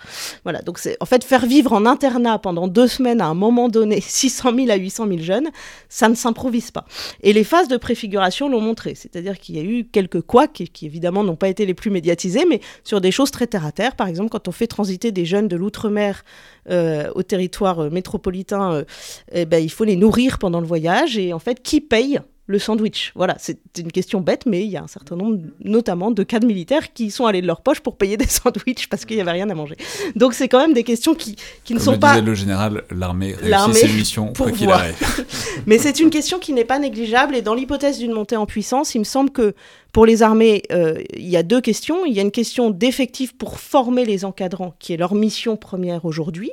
[0.43, 3.69] Voilà, donc c'est en fait faire vivre en internat pendant deux semaines à un moment
[3.69, 5.49] donné 600 000 à 800 000 jeunes,
[5.89, 6.87] ça ne s'improvise pas.
[7.23, 10.87] Et les phases de préfiguration l'ont montré, c'est-à-dire qu'il y a eu quelques couacs qui
[10.87, 13.95] évidemment n'ont pas été les plus médiatisés, mais sur des choses très terre à terre,
[13.95, 16.25] par exemple quand on fait transiter des jeunes de l'outre-mer
[16.69, 18.85] euh, au territoire euh, métropolitain, euh,
[19.33, 21.19] eh ben, il faut les nourrir pendant le voyage.
[21.19, 23.13] Et en fait, qui paye le sandwich?
[23.15, 26.47] Voilà, c'est une question bête, mais il y a un certain nombre, notamment de cadres
[26.47, 29.33] militaires, qui sont allés de leur poche pour payer des sandwichs parce qu'il n'y avait
[29.33, 29.77] rien à manger.
[30.15, 32.21] Donc c'est quand même des questions qui, qui ne sont le pas...
[32.21, 34.95] Le général, l'armée réussit ses missions, pour qu'il arrive.
[35.67, 38.95] mais c'est une question qui n'est pas négligeable, et dans l'hypothèse d'une montée en puissance,
[38.95, 39.55] il me semble que
[39.97, 42.05] pour les armées, euh, il y a deux questions.
[42.05, 46.05] Il y a une question d'effectifs pour former les encadrants, qui est leur mission première
[46.05, 46.51] aujourd'hui.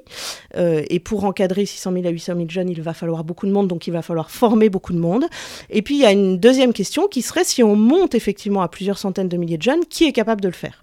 [0.55, 3.51] Euh, et pour encadrer 600 000 à 800 000 jeunes, il va falloir beaucoup de
[3.51, 5.25] monde, donc il va falloir former beaucoup de monde.
[5.69, 8.69] Et puis il y a une deuxième question qui serait si on monte effectivement à
[8.69, 10.82] plusieurs centaines de milliers de jeunes, qui est capable de le faire?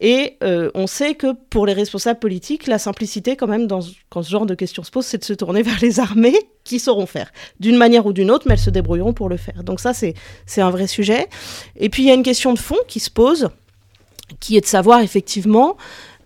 [0.00, 4.22] Et euh, on sait que pour les responsables politiques, la simplicité, quand même, dans, quand
[4.22, 7.06] ce genre de questions se pose, c'est de se tourner vers les armées qui sauront
[7.06, 9.62] faire, d'une manière ou d'une autre, mais elles se débrouilleront pour le faire.
[9.64, 10.14] Donc ça, c'est
[10.60, 11.28] un vrai sujet.
[11.76, 13.48] Et puis, il y a une question de fond qui se pose,
[14.40, 15.76] qui est de savoir effectivement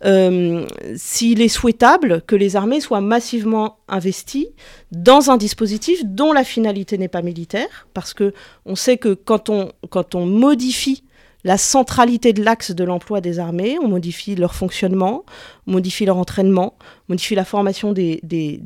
[0.05, 0.65] euh,
[0.97, 4.49] s'il est souhaitable que les armées soient massivement investies
[4.93, 8.33] dans un dispositif dont la finalité n'est pas militaire, parce que
[8.65, 11.03] on sait que quand on, quand on modifie
[11.45, 15.25] la centralité de l'axe de l'emploi des armées, on modifie leur fonctionnement,
[15.67, 16.75] on modifie leur entraînement,
[17.09, 18.21] on modifie la formation des,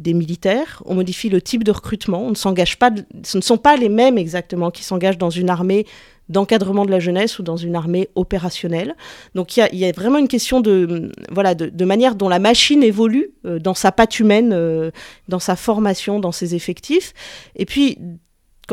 [0.06, 2.90] militaires, on modifie le type de recrutement, on ne s'engage pas,
[3.24, 5.86] ce ne sont pas les mêmes exactement qui s'engagent dans une armée
[6.28, 8.96] d'encadrement de la jeunesse ou dans une armée opérationnelle.
[9.34, 13.32] Donc il y, a vraiment une question de, voilà, de, manière dont la machine évolue
[13.44, 14.90] euh, dans sa patte humaine, euh,
[15.28, 17.12] dans sa formation, dans ses effectifs.
[17.56, 17.98] Et puis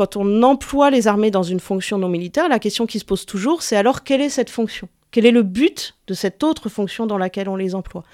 [0.00, 3.26] quand on emploie les armées dans une fonction non militaire, la question qui se pose
[3.26, 4.88] toujours, c'est alors quelle est cette fonction?
[5.10, 8.04] Quel est le but de cette autre fonction dans laquelle on les emploie?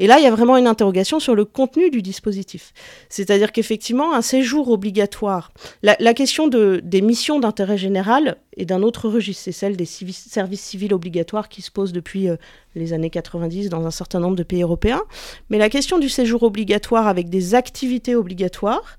[0.00, 2.72] Et là, il y a vraiment une interrogation sur le contenu du dispositif.
[3.08, 5.52] C'est-à-dire qu'effectivement, un séjour obligatoire,
[5.84, 10.62] la, question de, des missions d'intérêt général est d'un autre registre, c'est celle des services
[10.62, 12.34] civils obligatoires qui se posent depuis euh,
[12.74, 15.04] les années 90 dans un certain nombre de pays européens.
[15.48, 18.98] Mais la question du séjour obligatoire avec des activités obligatoires,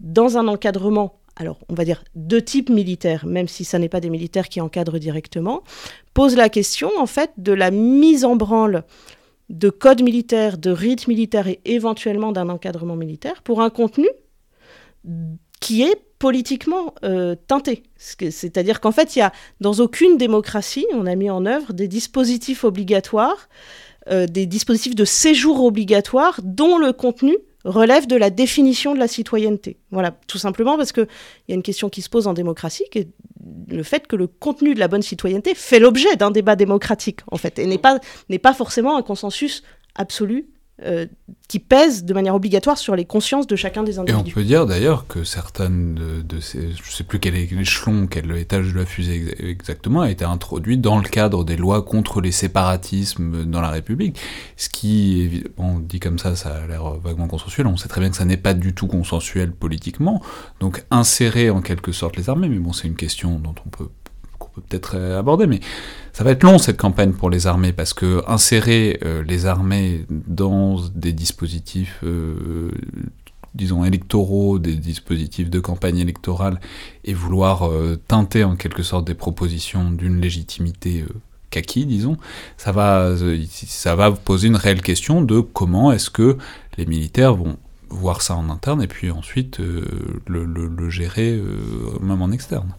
[0.00, 4.00] dans un encadrement alors on va dire deux types militaires, même si ce n'est pas
[4.00, 5.62] des militaires qui encadrent directement,
[6.14, 8.84] pose la question en fait de la mise en branle
[9.48, 14.08] de codes militaires, de rites militaires et éventuellement d'un encadrement militaire pour un contenu
[15.60, 17.82] qui est politiquement euh, teinté.
[17.96, 21.88] C'est-à-dire qu'en fait, il y a dans aucune démocratie, on a mis en œuvre des
[21.88, 23.48] dispositifs obligatoires,
[24.08, 27.36] euh, des dispositifs de séjour obligatoire dont le contenu
[27.66, 29.78] relève de la définition de la citoyenneté.
[29.90, 31.06] Voilà, tout simplement parce qu'il
[31.48, 33.08] y a une question qui se pose en démocratie, qui est
[33.68, 37.36] le fait que le contenu de la bonne citoyenneté fait l'objet d'un débat démocratique, en
[37.36, 38.00] fait, et n'est pas,
[38.42, 39.62] pas forcément un consensus
[39.94, 40.48] absolu
[40.84, 41.06] euh,
[41.48, 44.28] qui pèse de manière obligatoire sur les consciences de chacun des individus.
[44.28, 48.06] Et on peut dire d'ailleurs que certaines de, ces, je ne sais plus quel échelon,
[48.06, 52.20] quel étage de la fusée exactement, a été introduit dans le cadre des lois contre
[52.20, 54.18] les séparatismes dans la République.
[54.56, 57.66] Ce qui, on dit comme ça, ça a l'air vaguement consensuel.
[57.66, 60.20] On sait très bien que ça n'est pas du tout consensuel politiquement.
[60.60, 63.88] Donc insérer en quelque sorte les armées, mais bon, c'est une question dont on peut
[64.60, 65.60] peut-être aborder, mais
[66.16, 70.06] ça va être long cette campagne pour les armées, parce que insérer euh, les armées
[70.08, 72.70] dans des dispositifs, euh,
[73.54, 76.58] disons, électoraux, des dispositifs de campagne électorale,
[77.04, 81.04] et vouloir euh, teinter en quelque sorte des propositions d'une légitimité
[81.50, 82.16] kaki, disons,
[82.56, 83.14] ça va,
[83.50, 86.38] ça va poser une réelle question de comment est-ce que
[86.78, 87.58] les militaires vont
[87.90, 91.38] voir ça en interne et puis ensuite le, gérer
[92.00, 92.72] même en externe.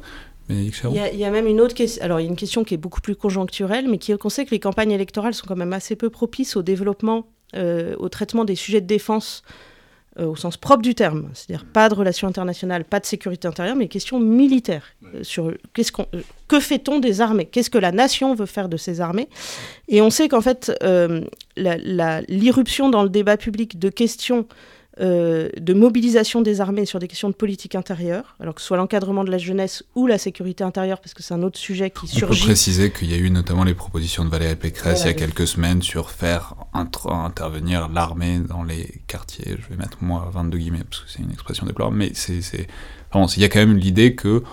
[1.14, 2.04] Il y, a, même une autre question.
[2.04, 4.46] Alors, il y a une question qui est beaucoup plus conjoncturelle, mais qui qu'on sait
[4.46, 8.46] que les campagnes électorales sont quand même assez peu propices au développement, euh, au traitement
[8.46, 9.44] des sujets de défense
[10.20, 11.30] euh, au sens propre du terme.
[11.34, 14.86] C'est-à-dire pas de relations internationales, pas de sécurité intérieure, mais questions militaires.
[15.14, 16.08] Euh, sur qu'est-ce qu'on,
[16.48, 17.46] que fait-on des armées?
[17.46, 19.28] Qu'est-ce que la nation veut faire de ces armées?
[19.90, 20.72] Et on sait qu'en fait,
[21.58, 24.48] l'irruption dans le débat public de questions
[25.00, 28.78] euh, de mobilisation des armées sur des questions de politique intérieure, alors que ce soit
[28.78, 32.08] l'encadrement de la jeunesse ou la sécurité intérieure, parce que c'est un autre sujet qui
[32.08, 32.42] surgit.
[32.42, 35.10] On peut préciser qu'il y a eu notamment les propositions de Valérie Pécresse il y
[35.10, 39.58] a quelques semaines sur faire intervenir l'armée dans les quartiers.
[39.60, 42.42] Je vais mettre moi 22 guillemets parce que c'est une expression déplorable, mais c'est,
[43.14, 44.44] il y a quand même l'idée que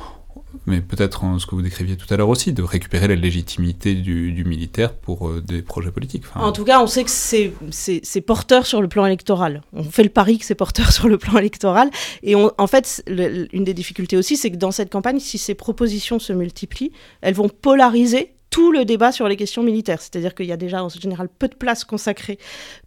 [0.67, 4.45] mais peut-être ce que vous décriviez tout à l'heure aussi, de récupérer la légitimité du,
[4.45, 6.25] militaire pour euh, des projets politiques.
[6.35, 9.63] en tout cas, on sait que c'est porteur sur le plan électoral.
[9.73, 11.91] On fait le pari que c'est porteur sur le plan électoral.
[12.23, 16.19] Et en fait, une des difficultés aussi, c'est que dans cette campagne, si ces propositions
[16.19, 20.01] se multiplient, elles vont polariser tout le débat sur les questions militaires.
[20.01, 22.39] C'est-à-dire qu'il y a déjà en général peu de place consacrée,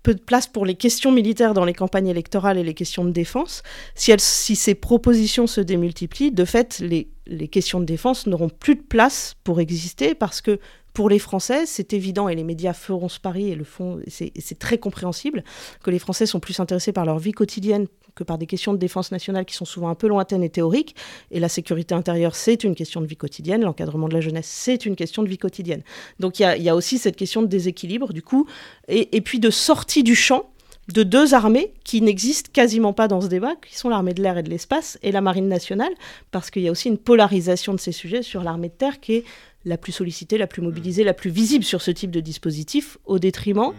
[0.02, 3.12] peu de place pour les questions militaires dans les campagnes électorales et les questions de
[3.12, 3.64] défense.
[3.94, 9.36] Si, ces propositions se démultiplient, de fait, les questions de défense n'auront plus de place
[9.44, 10.58] pour exister parce que
[10.98, 14.58] pour les Français, c'est évident, et les médias feront ce pari et le font, c'est
[14.58, 15.44] très compréhensible,
[15.84, 18.80] que les Français sont plus intéressés par leur vie quotidienne que par des questions de
[18.80, 20.96] défense nationale qui sont souvent un peu lointaines et théoriques.
[21.30, 23.62] Et la sécurité intérieure, c'est une question de vie quotidienne.
[23.62, 25.84] L'encadrement de la jeunesse, c'est une question de vie quotidienne.
[26.20, 28.48] Donc il y, a, aussi cette question de déséquilibre, du coup,
[28.88, 30.50] et, puis de sortie du champ
[30.92, 34.40] de deux armées qui n'existent quasiment pas dans ce débat, qui sont l'armée de l'air
[34.40, 35.94] et de l'espace et la marine nationale,
[36.32, 39.14] parce qu'il y a aussi une polarisation de ces sujets sur l'armée de terre qui
[39.14, 39.26] est
[39.68, 43.20] la plus sollicitée, la plus mobilisée, la plus visible sur ce type de dispositif, au
[43.20, 43.74] détriment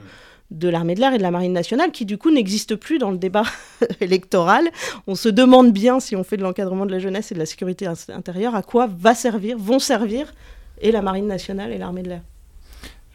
[0.51, 3.10] de l'armée de l'air et de la marine nationale, qui du coup n'existe plus dans
[3.10, 3.44] le débat
[4.01, 4.69] électoral.
[5.06, 7.47] On se demande bien, si on fait de l'encadrement de la jeunesse et de la
[7.47, 10.32] sécurité intérieure, à quoi va servir, vont servir
[10.81, 12.23] et la marine nationale et l'armée de l'air.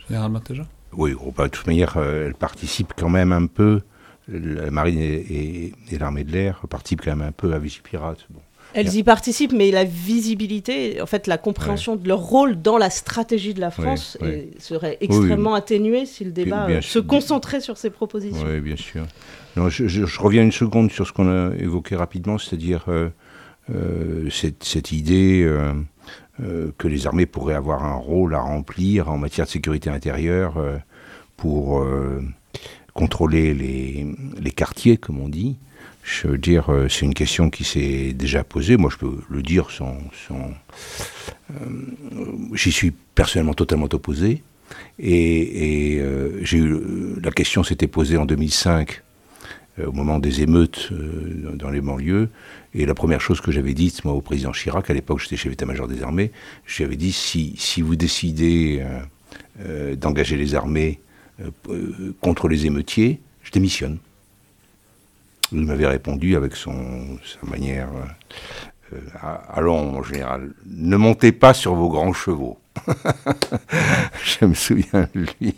[0.08, 0.32] Général
[0.92, 3.82] Oui, oh, bah, de toute manière, euh, elle participe quand même un peu,
[4.28, 8.26] la marine et, l'armée de l'air participent quand même un peu à Vigipirate.
[8.30, 8.42] Bon.
[8.74, 12.90] Elles y participent, mais la visibilité, en fait, la compréhension de leur rôle dans la
[12.90, 14.18] stratégie de la France
[14.58, 18.46] serait extrêmement atténuée si le débat euh, se concentrait sur ces propositions.
[18.48, 19.06] Oui, bien sûr.
[19.56, 23.10] Non, je, reviens une seconde sur ce qu'on a évoqué rapidement, c'est-à-dire euh,
[23.70, 25.48] euh, cette, idée
[26.78, 30.56] que les armées pourraient avoir un rôle à remplir en matière de sécurité intérieure
[31.38, 31.86] pour
[32.94, 35.58] contrôler les, quartiers, comme on dit.
[36.04, 38.76] Je veux dire, euh, c'est une question qui s'est déjà posée.
[38.76, 39.98] Moi, je peux le dire sans.
[40.32, 40.46] Euh,
[42.54, 44.44] j'y suis personnellement totalement opposé.
[45.00, 49.02] Et, euh, j'ai eu, la question s'était posée en 2005,
[49.86, 52.30] au moment des émeutes dans les banlieues.
[52.74, 55.52] Et la première chose que j'avais dite, moi, au président Chirac, à l'époque, j'étais chef
[55.52, 56.32] d'état-major des armées,
[56.68, 58.84] j'avais dit si, si vous décidez
[59.96, 61.00] d'engager les armées
[62.22, 64.00] contre les émeutiers, je démissionne.
[65.54, 71.54] Il m'avait répondu avec son, sa manière euh, euh, allons, mon général, ne montez pas
[71.54, 72.58] sur vos grands chevaux.
[74.24, 75.56] Je me souviens de lui.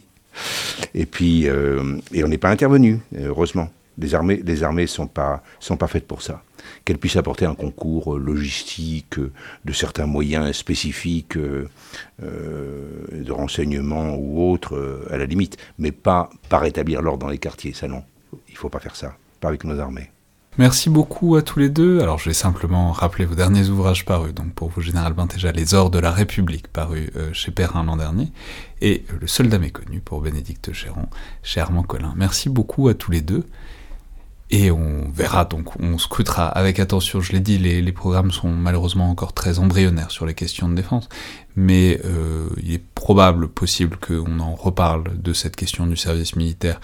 [0.93, 3.69] Et puis, euh, et on n'est pas intervenu, heureusement.
[3.97, 6.43] Les armées, les armées sont pas, sont pas faites pour ça.
[6.83, 9.17] Qu'elles puissent apporter un concours logistique,
[9.63, 17.01] de certains moyens spécifiques de renseignement ou autres, à la limite, mais pas, pas rétablir
[17.01, 17.73] l'ordre dans les quartiers.
[17.73, 18.03] Ça non,
[18.49, 20.11] il faut pas faire ça avec nos armées.
[20.57, 21.99] Merci beaucoup à tous les deux.
[21.99, 24.33] Alors je vais simplement rappeler vos derniers ouvrages parus.
[24.33, 27.97] Donc pour vous, Général Bintéja, Les Ors de la République, paru euh, chez Perrin l'an
[27.97, 28.31] dernier,
[28.81, 31.07] et Le Soldat méconnu pour Bénédicte Chéron,
[31.43, 32.13] chez Armand Collin.
[32.15, 33.43] Merci beaucoup à tous les deux.
[34.51, 37.19] Et on verra, donc on scrutera avec attention.
[37.19, 41.09] Je l'ai dit, les, programmes sont malheureusement encore très embryonnaires sur les questions de défense,
[41.55, 46.79] mais euh, il est probable, possible qu'on en reparle de cette question du service militaire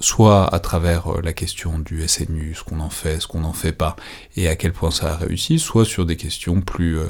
[0.00, 3.52] soit à travers euh, la question du SNU, ce qu'on en fait, ce qu'on n'en
[3.52, 3.96] fait pas,
[4.36, 7.08] et à quel point ça a réussi, soit sur des questions plus euh,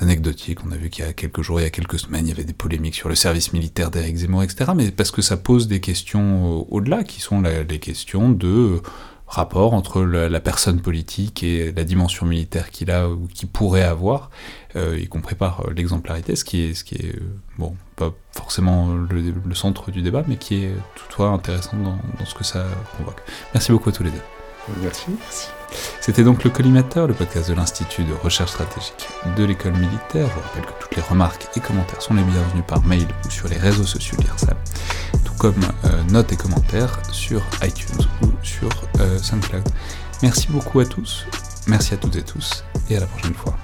[0.00, 0.64] anecdotiques.
[0.66, 2.32] On a vu qu'il y a quelques jours, il y a quelques semaines, il y
[2.32, 4.72] avait des polémiques sur le service militaire d'Éric Zemmour, etc.
[4.74, 8.80] Mais parce que ça pose des questions euh, au-delà, qui sont les questions de
[9.26, 14.30] rapport entre la, personne politique et la dimension militaire qu'il a ou qu'il pourrait avoir,
[14.76, 18.12] euh, y compris par euh, l'exemplarité, ce qui est, ce qui est euh, bon, pas
[18.32, 22.66] forcément le, centre du débat, mais qui est toutefois intéressant dans, dans, ce que ça
[22.96, 23.22] convoque.
[23.54, 24.22] Merci beaucoup à tous les deux.
[24.82, 25.06] Merci.
[25.08, 25.48] Merci.
[26.00, 30.28] C'était donc le Collimateur, le podcast de l'Institut de recherche stratégique de l'école militaire.
[30.28, 33.30] Je vous rappelle que toutes les remarques et commentaires sont les bienvenus par mail ou
[33.30, 34.56] sur les réseaux sociaux de l'IRSAM,
[35.24, 38.68] tout comme euh, notes et commentaires sur iTunes ou sur
[39.00, 39.68] euh, SoundCloud.
[40.22, 41.26] Merci beaucoup à tous,
[41.66, 43.56] merci à toutes et tous, et à la prochaine fois.